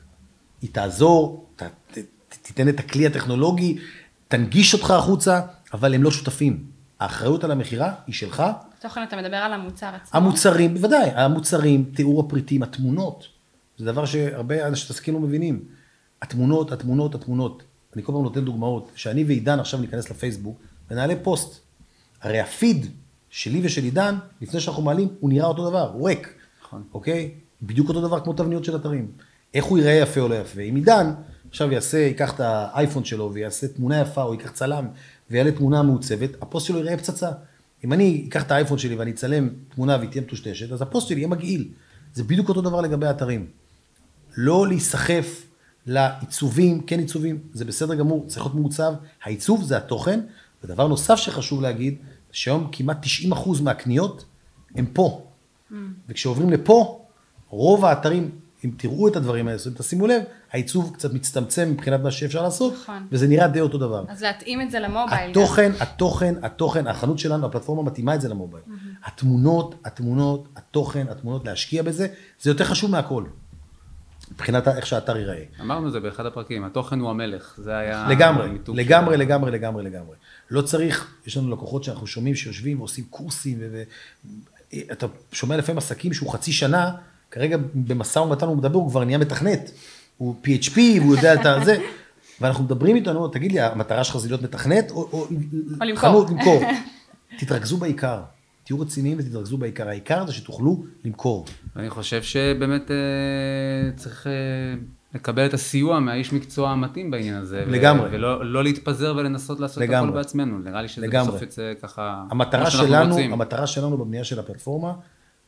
היא 0.62 0.70
תעזור, 0.72 1.46
ת, 1.56 1.62
ת, 1.62 1.98
ת, 2.28 2.36
תיתן 2.42 2.68
את 2.68 2.80
הכלי 2.80 3.06
הטכנולוגי, 3.06 3.78
תנגיש 4.28 4.74
אותך 4.74 4.90
החוצה, 4.90 5.40
אבל 5.72 5.94
הם 5.94 6.02
לא 6.02 6.10
שותפים. 6.10 6.64
האחריות 7.00 7.44
על 7.44 7.50
המכירה 7.50 7.94
היא 8.06 8.14
שלך, 8.14 8.42
תוכן, 8.80 9.02
אתה 9.02 9.16
מדבר 9.16 9.36
על 9.36 9.52
המוצר 9.52 9.86
עצמו. 9.86 10.20
המוצרים, 10.20 10.74
בוודאי, 10.74 11.10
המוצרים, 11.10 11.92
תיאור 11.94 12.20
הפריטים, 12.20 12.62
התמונות, 12.62 13.28
זה 13.80 13.86
דבר 13.86 14.04
שהרבה 14.04 14.66
אנשים 14.66 14.84
מתעסקים 14.84 15.14
לא 15.14 15.20
מבינים. 15.20 15.64
התמונות, 16.22 16.72
התמונות, 16.72 17.14
התמונות. 17.14 17.62
אני 17.94 18.02
כל 18.02 18.12
פעם 18.12 18.22
נותן 18.22 18.44
דוגמאות. 18.44 18.90
שאני 18.94 19.24
ועידן 19.24 19.60
עכשיו 19.60 19.80
ניכנס 19.80 20.10
לפייסבוק 20.10 20.60
ונעלה 20.90 21.14
פוסט. 21.22 21.60
הרי 22.22 22.40
הפיד 22.40 22.86
שלי 23.30 23.60
ושל 23.64 23.84
עידן, 23.84 24.14
לפני 24.40 24.60
שאנחנו 24.60 24.82
מעלים, 24.82 25.08
הוא 25.20 25.30
נראה 25.30 25.46
אותו 25.46 25.70
דבר, 25.70 25.92
הוא 25.92 26.08
ריק. 26.08 26.34
נכון. 26.64 26.82
אוקיי? 26.94 27.30
בדיוק 27.62 27.88
אותו 27.88 28.00
דבר 28.00 28.20
כמו 28.20 28.32
תבניות 28.32 28.64
של 28.64 28.76
אתרים. 28.76 29.10
איך 29.54 29.64
הוא 29.64 29.78
ייראה 29.78 29.92
יפה 29.92 30.20
או 30.20 30.28
לא 30.28 30.34
יפה. 30.34 30.60
אם 30.60 30.76
עידן 30.76 31.12
עכשיו 31.48 31.72
יעשה, 31.72 31.98
ייקח 31.98 32.34
את 32.34 32.40
האייפון 32.40 33.04
שלו 33.04 33.32
ויעשה 33.32 33.68
תמונה 33.68 34.00
יפה, 34.00 34.22
או 34.22 34.34
ייקח 34.34 34.50
צלם 34.50 34.88
ויעלה 35.30 35.52
תמונה 35.52 35.82
מעוצבת, 35.82 36.30
הפוסט 36.42 36.66
שלו 36.66 36.78
ייראה 36.78 36.96
פצצה. 36.96 37.30
אם 37.84 37.92
אני 37.92 38.26
אקח 38.28 38.42
את 38.42 38.50
האייפון 38.50 38.78
שלי 38.78 38.94
ואני 38.94 39.10
אצלם 39.10 39.48
תמונה 39.74 39.96
והיא 39.96 40.10
תהיה 40.10 40.22
מטושטשת, 40.22 40.72
אז 40.72 40.82
הפוסט 40.82 41.08
שלי 41.08 41.16
יהיה 41.16 41.28
מגעיל. 41.28 41.68
זה 42.14 42.24
בדיוק 42.24 42.48
אותו 42.48 42.60
דבר 42.60 42.80
לגבי 42.80 43.06
האתרים. 43.06 43.46
לא 44.36 44.68
להיסחף 44.68 45.46
לעיצובים, 45.86 46.80
כן 46.80 46.98
עיצובים, 46.98 47.38
זה 47.52 47.64
בסדר 47.64 47.94
גמור, 47.94 48.24
צריך 48.26 48.46
להיות 48.46 48.54
מעוצב. 48.54 48.92
העיצוב 49.24 49.62
זה 49.62 49.76
התוכן, 49.76 50.20
ודבר 50.64 50.88
נוסף 50.88 51.16
שחשוב 51.16 51.62
להגיד, 51.62 51.94
שהיום 52.32 52.68
כמעט 52.72 53.06
90% 53.32 53.62
מהקניות 53.62 54.24
הם 54.74 54.86
פה. 54.86 55.26
וכשעוברים 56.08 56.50
לפה, 56.50 57.04
רוב 57.48 57.84
האתרים, 57.84 58.30
אם 58.64 58.70
תראו 58.76 59.08
את 59.08 59.16
הדברים 59.16 59.48
האלה, 59.48 59.58
אם 59.66 59.72
תשימו 59.76 60.06
לב, 60.06 60.22
העיצוב 60.52 60.94
קצת 60.94 61.12
מצטמצם 61.12 61.70
מבחינת 61.70 62.00
מה 62.00 62.10
שאפשר 62.10 62.42
לעשות, 62.42 62.74
נכון. 62.82 63.06
וזה 63.12 63.28
נראה 63.28 63.48
די 63.48 63.60
אותו 63.60 63.78
דבר. 63.78 64.04
אז 64.08 64.22
להתאים 64.22 64.60
את 64.60 64.70
זה 64.70 64.80
למובייל. 64.80 65.30
התוכן, 65.30 65.72
התוכן, 65.80 66.34
התוכן, 66.42 66.86
החנות 66.86 67.18
שלנו, 67.18 67.46
הפלטפורמה 67.46 67.82
מתאימה 67.82 68.14
את 68.14 68.20
זה 68.20 68.28
למובייל. 68.28 68.64
התמונות, 69.04 69.74
התמונות, 69.84 70.48
התוכן, 70.56 71.06
התמונות, 71.10 71.46
להשקיע 71.46 71.82
בזה, 71.82 72.06
זה 72.40 72.50
יותר 72.50 72.64
חשוב 72.64 72.90
מהכל. 72.90 73.24
מבחינת 74.30 74.68
איך 74.68 74.86
שהאתר 74.86 75.16
ייראה. 75.16 75.42
אמרנו 75.60 75.90
זה 75.90 76.00
באחד 76.00 76.26
הפרקים, 76.26 76.64
התוכן 76.64 77.00
הוא 77.00 77.10
המלך, 77.10 77.54
זה 77.56 77.76
היה... 77.76 78.06
לגמרי, 78.10 78.48
לגמרי, 78.68 79.14
שלו. 79.14 79.24
לגמרי, 79.24 79.50
לגמרי, 79.52 79.82
לגמרי. 79.82 80.16
לא 80.50 80.62
צריך, 80.62 81.14
יש 81.26 81.36
לנו 81.36 81.50
לקוחות 81.50 81.84
שאנחנו 81.84 82.06
שומעים 82.06 82.34
שיושבים 82.34 82.78
ועושים 82.78 83.04
קורסים, 83.10 83.58
ואתה 84.72 85.06
שומע 85.32 85.56
לפעמים 85.56 85.78
עסקים 85.78 86.12
שהוא 86.12 86.32
חצי 86.32 86.52
שנה, 86.52 86.90
כרגע 87.30 87.56
במשא 87.74 88.18
ומתן 88.18 88.46
הוא 88.46 88.56
מדבר, 88.56 88.78
הוא 88.78 88.90
כבר 88.90 89.04
נהיה 89.04 89.18
מתכנת. 89.18 89.70
הוא 90.18 90.34
PHP, 90.44 90.78
והוא 91.00 91.16
יודע 91.16 91.34
את 91.34 91.64
זה, 91.64 91.76
ואנחנו 92.40 92.64
מדברים 92.64 92.96
איתו, 92.96 93.10
אני 93.10 93.18
אומר, 93.18 93.28
תגיד 93.28 93.52
לי, 93.52 93.60
המטרה 93.60 94.04
שלך 94.04 94.16
זה 94.16 94.28
להיות 94.28 94.42
מתכנת, 94.42 94.90
או, 94.90 94.96
או, 94.96 95.28
או. 95.80 95.96
חנות, 95.96 96.30
למכור. 96.30 96.62
תתרכזו 97.38 97.76
בעיקר, 97.76 98.20
תהיו 98.70 98.80
רציניים 98.80 99.18
ותתרכזו 99.20 99.58
בעיקר. 99.58 99.88
העיקר 99.88 100.26
זה 100.26 100.32
שתוכלו 100.32 100.84
למכור. 101.04 101.46
ואני 101.76 101.90
חושב 101.90 102.22
שבאמת 102.22 102.90
אה, 102.90 103.96
צריך 103.96 104.26
אה, 104.26 104.32
לקבל 105.14 105.46
את 105.46 105.54
הסיוע 105.54 106.00
מהאיש 106.00 106.32
מקצוע 106.32 106.70
המתאים 106.70 107.10
בעניין 107.10 107.34
הזה. 107.34 107.64
ו- 107.66 107.70
לגמרי. 107.70 108.08
ולא 108.12 108.44
לא 108.44 108.64
להתפזר 108.64 109.14
ולנסות 109.16 109.60
לעשות 109.60 109.82
לגמרי. 109.82 110.08
הכל 110.08 110.18
בעצמנו. 110.18 110.58
נראה 110.58 110.82
לי 110.82 110.88
שזה 110.88 111.06
לגמרי. 111.06 111.28
בסוף 111.28 111.42
יצא 111.42 111.72
ככה, 111.82 112.24
המטרה 112.30 112.70
שלנו, 112.70 113.14
רוצים. 113.14 113.32
המטרה 113.32 113.66
שלנו 113.66 113.98
בבנייה 113.98 114.24
של 114.24 114.38
הפלטפורמה, 114.38 114.92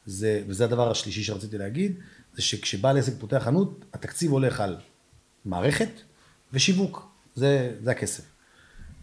זה, 0.07 0.43
וזה 0.49 0.65
הדבר 0.65 0.91
השלישי 0.91 1.23
שרציתי 1.23 1.59
להגיד, 1.59 1.95
זה 2.35 2.43
שכשבעל 2.43 2.99
עסק 2.99 3.13
פותח 3.19 3.43
חנות, 3.45 3.85
התקציב 3.95 4.33
הולך 4.33 4.61
על 4.61 4.77
מערכת 5.45 5.91
ושיווק. 6.53 7.09
זה, 7.35 7.75
זה 7.81 7.91
הכסף. 7.91 8.25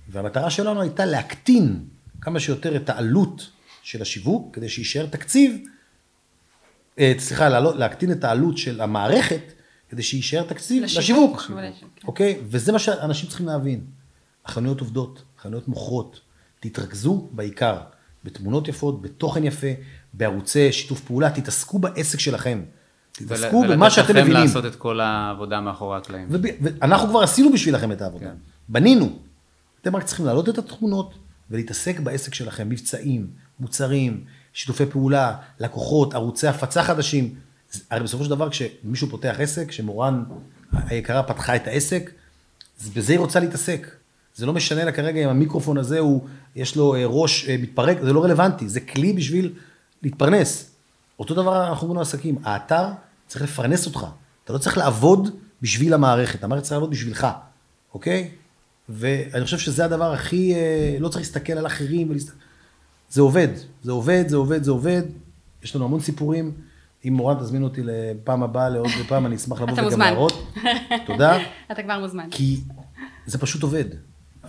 והמטרה 0.09 0.49
שלנו 0.49 0.81
הייתה 0.81 1.05
להקטין 1.05 1.85
כמה 2.21 2.39
שיותר 2.39 2.75
את 2.75 2.89
העלות 2.89 3.49
של 3.83 4.01
השיווק, 4.01 4.55
כדי 4.55 4.69
שיישאר 4.69 5.05
תקציב, 5.05 5.57
אה, 6.99 7.13
סליחה, 7.17 7.49
להקטין 7.59 8.11
את 8.11 8.23
העלות 8.23 8.57
של 8.57 8.81
המערכת, 8.81 9.41
כדי 9.89 10.03
שיישאר 10.03 10.43
תקציב 10.43 10.83
לשיווק, 10.83 10.99
לשיווק. 11.03 11.41
לשיווק, 11.61 11.91
כן. 11.95 12.07
אוקיי? 12.07 12.39
וזה 12.43 12.71
מה 12.71 12.79
שאנשים 12.79 13.29
צריכים 13.29 13.45
להבין. 13.47 13.81
החנויות 14.45 14.79
עובדות, 14.79 15.23
החנויות 15.39 15.67
מוכרות. 15.67 16.19
תתרכזו 16.59 17.27
בעיקר, 17.31 17.77
בתמונות 18.23 18.67
יפות, 18.67 19.01
בתוכן 19.01 19.43
יפה, 19.43 19.67
בערוצי 20.13 20.71
שיתוף 20.71 21.01
פעולה, 21.01 21.29
תתעסקו 21.31 21.79
בעסק 21.79 22.19
שלכם. 22.19 22.61
תתעסקו 23.11 23.55
ול- 23.55 23.73
במה 23.73 23.89
שאתם 23.89 24.01
ולתת 24.07 24.15
לכם 24.15 24.21
מבינים. 24.29 24.47
לעשות 24.47 24.65
את 24.65 24.75
כל 24.75 24.99
העבודה 24.99 25.61
מאחורי 25.61 25.97
הקלעים. 25.97 26.27
וב- 26.31 26.41
ואנחנו 26.61 27.07
כבר 27.09 27.19
עשינו 27.23 27.51
בשבילכם 27.53 27.91
את 27.91 28.01
העבודה. 28.01 28.25
כן. 28.25 28.35
בנינו. 28.69 29.19
אתם 29.81 29.95
רק 29.95 30.03
צריכים 30.03 30.25
להעלות 30.25 30.49
את 30.49 30.57
התמונות 30.57 31.13
ולהתעסק 31.49 31.99
בעסק 31.99 32.33
שלכם, 32.33 32.69
מבצעים, 32.69 33.27
מוצרים, 33.59 34.23
שיתופי 34.53 34.85
פעולה, 34.85 35.35
לקוחות, 35.59 36.13
ערוצי 36.13 36.47
הפצה 36.47 36.83
חדשים. 36.83 37.35
הרי 37.89 38.03
בסופו 38.03 38.23
של 38.23 38.29
דבר 38.29 38.49
כשמישהו 38.49 39.09
פותח 39.09 39.35
עסק, 39.39 39.67
כשמורן 39.67 40.23
היקרה 40.71 41.23
פתחה 41.23 41.55
את 41.55 41.67
העסק, 41.67 42.11
בזה 42.95 43.13
היא 43.13 43.19
רוצה 43.19 43.39
להתעסק. 43.39 43.87
זה 44.35 44.45
לא 44.45 44.53
משנה 44.53 44.83
לה 44.83 44.91
כרגע 44.91 45.23
אם 45.23 45.29
המיקרופון 45.29 45.77
הזה 45.77 45.99
הוא, 45.99 46.27
יש 46.55 46.75
לו 46.75 46.95
אה, 46.95 47.05
ראש 47.05 47.49
אה, 47.49 47.55
מתפרק, 47.61 47.97
זה 48.01 48.13
לא 48.13 48.23
רלוונטי, 48.23 48.69
זה 48.69 48.79
כלי 48.79 49.13
בשביל 49.13 49.53
להתפרנס. 50.03 50.69
אותו 51.19 51.33
דבר 51.33 51.67
אנחנו 51.69 51.87
אומרים 51.87 51.99
לעסקים, 51.99 52.37
האתר 52.43 52.85
צריך 53.27 53.43
לפרנס 53.43 53.85
אותך, 53.85 54.05
אתה 54.43 54.53
לא 54.53 54.57
צריך 54.57 54.77
לעבוד 54.77 55.29
בשביל 55.61 55.93
המערכת, 55.93 56.43
המערכת 56.43 56.63
צריכה 56.63 56.75
לעבוד 56.75 56.91
בשבילך, 56.91 57.27
אוקיי? 57.93 58.31
ואני 58.89 59.45
חושב 59.45 59.57
שזה 59.57 59.85
הדבר 59.85 60.13
הכי, 60.13 60.55
אה, 60.55 60.97
לא 60.99 61.09
צריך 61.09 61.21
להסתכל 61.21 61.53
על 61.53 61.67
אחרים, 61.67 62.09
ולהסת... 62.09 62.31
זה 63.09 63.21
עובד, 63.21 63.47
זה 63.83 63.91
עובד, 63.91 64.23
זה 64.27 64.35
עובד, 64.35 64.63
זה 64.63 64.71
עובד, 64.71 65.01
יש 65.63 65.75
לנו 65.75 65.85
המון 65.85 65.99
סיפורים, 65.99 66.51
אם 67.07 67.13
מורן 67.13 67.35
תזמין 67.39 67.63
אותי 67.63 67.81
לפעם 67.83 68.43
הבאה, 68.43 68.69
לעוד 68.69 68.89
פעם, 69.07 69.25
אני 69.25 69.35
אשמח 69.35 69.61
לבוא 69.61 69.73
אתה 69.73 69.87
וגם. 69.87 69.99
להראות. 69.99 70.53
תודה. 71.07 71.37
אתה 71.71 71.83
כבר 71.83 71.99
מוזמן. 71.99 72.27
כי 72.31 72.59
זה 73.25 73.37
פשוט 73.37 73.63
עובד. 73.63 73.85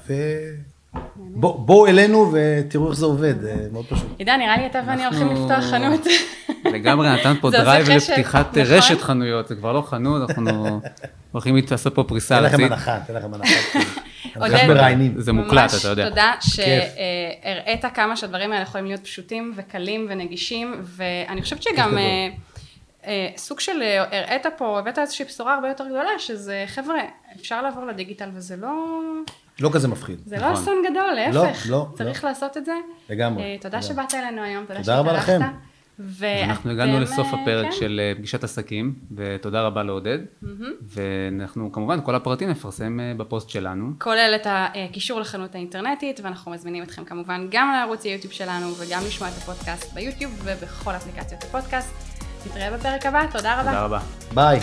ובואו 0.07 1.87
אלינו 1.87 2.33
ותראו 2.33 2.91
איך 2.91 2.97
זה 2.99 3.07
עובד, 3.07 3.41
זה 3.41 3.69
מאוד 3.73 3.85
פשוט. 3.87 4.09
עידן, 4.19 4.39
נראה 4.39 4.57
לי 4.57 4.67
אתה 4.67 4.81
ואני 4.87 5.05
הולכים 5.07 5.29
לפתוח 5.29 5.65
חנות. 5.71 6.01
לגמרי 6.75 7.09
נתן 7.09 7.35
פה 7.41 7.51
drive 7.51 7.91
לפתיחת 7.91 8.59
נכון? 8.59 8.75
רשת 8.77 9.01
חנויות, 9.01 9.49
זה 9.49 9.55
כבר 9.55 9.73
לא 9.73 9.83
חנות, 9.83 10.31
אנחנו 10.31 10.81
הולכים 11.33 11.57
לעשות 11.71 11.95
פה 11.95 12.05
פריסה 12.05 12.37
תן 12.37 12.43
לכם 12.45 12.55
ארצית. 12.55 12.73
הנחה, 12.73 12.99
תן 13.07 13.15
לכם 13.15 13.35
הנחה. 13.35 13.79
עודד. 14.37 15.11
זה 15.17 15.33
מוקלט, 15.33 15.71
אתה 15.81 15.89
יודע. 15.89 16.03
ממש 16.05 16.11
תודה. 16.11 16.33
שהראית 16.41 17.85
כמה 17.95 18.17
שהדברים 18.17 18.53
האלה 18.53 18.63
יכולים 18.63 18.87
להיות 18.87 19.01
פשוטים 19.01 19.53
וקלים 19.57 20.07
ונגישים, 20.11 20.83
ואני 20.85 21.43
חושבת 21.43 21.63
שגם. 21.63 21.99
אה, 21.99 22.29
אה, 23.07 23.29
סוג 23.37 23.61
של 23.61 23.83
אה, 23.83 24.19
הראית 24.19 24.47
פה, 24.57 24.79
הבאת 24.79 24.99
איזושהי 24.99 25.25
בשורה 25.25 25.55
הרבה 25.55 25.69
יותר 25.69 25.85
גדולה, 25.85 26.19
שזה 26.19 26.65
חבר'ה, 26.67 26.99
אפשר 27.37 27.63
לעבור 27.63 27.85
לדיגיטל 27.85 28.29
וזה 28.35 28.57
לא... 28.57 28.73
לא 29.61 29.71
כזה 29.73 29.89
מפחיד. 29.89 30.21
זה 30.27 30.37
לא 30.37 30.43
נכון. 30.43 30.63
אסון 30.63 30.83
גדול, 30.91 31.15
לא, 31.33 31.43
להפך. 31.45 31.67
לא, 31.69 31.87
צריך 31.95 32.25
לא. 32.25 32.31
לעשות 32.31 32.57
את 32.57 32.65
זה. 32.65 32.75
לגמרי, 33.11 33.59
תודה 33.61 33.79
לגמרי. 33.79 33.95
שבאת 33.95 34.15
אלינו 34.15 34.43
היום, 34.43 34.65
תודה 34.65 34.81
תודה 34.81 34.99
רבה 34.99 35.11
שהתארחת. 35.21 35.41
לכם. 35.41 35.70
אנחנו 36.01 36.71
ואתם, 36.71 36.71
הגענו 36.71 37.01
לסוף 37.01 37.27
אה, 37.35 37.43
הפרק 37.43 37.67
כן. 37.67 37.73
של 37.73 38.01
אה, 38.03 38.13
פגישת 38.17 38.45
עסקים, 38.45 38.95
ותודה 39.17 39.63
רבה 39.63 39.83
לעודד. 39.83 40.19
ואנחנו 40.83 41.73
כמובן, 41.73 41.99
כל 42.05 42.15
הפרטים 42.15 42.51
נפרסם 42.51 43.01
אה, 43.01 43.13
בפוסט 43.17 43.51
שלנו. 43.51 43.93
כולל 43.99 44.33
את 44.37 44.47
הקישור 44.51 45.21
לחנות 45.21 45.55
האינטרנטית, 45.55 46.21
ואנחנו 46.25 46.53
מזמינים 46.53 46.83
אתכם 46.83 47.05
כמובן 47.05 47.47
גם 47.51 47.73
לערוץ 47.73 48.05
היוטיוב 48.05 48.33
שלנו, 48.33 48.67
וגם 48.79 49.03
לשמוע 49.07 49.31
את 49.31 49.35
הפודקאסט 49.37 49.95
ביוטיוב 49.95 50.43
ובכל 50.45 50.91
אפליקציות 50.91 51.43
הפודקאסט. 51.43 51.95
נתראה 52.47 52.71
בפרק 52.71 53.07
הבא, 53.07 53.27
תודה 53.33 53.61
רבה. 53.61 53.71
תודה 53.71 53.85
רבה. 53.85 53.99
ביי. 54.35 54.61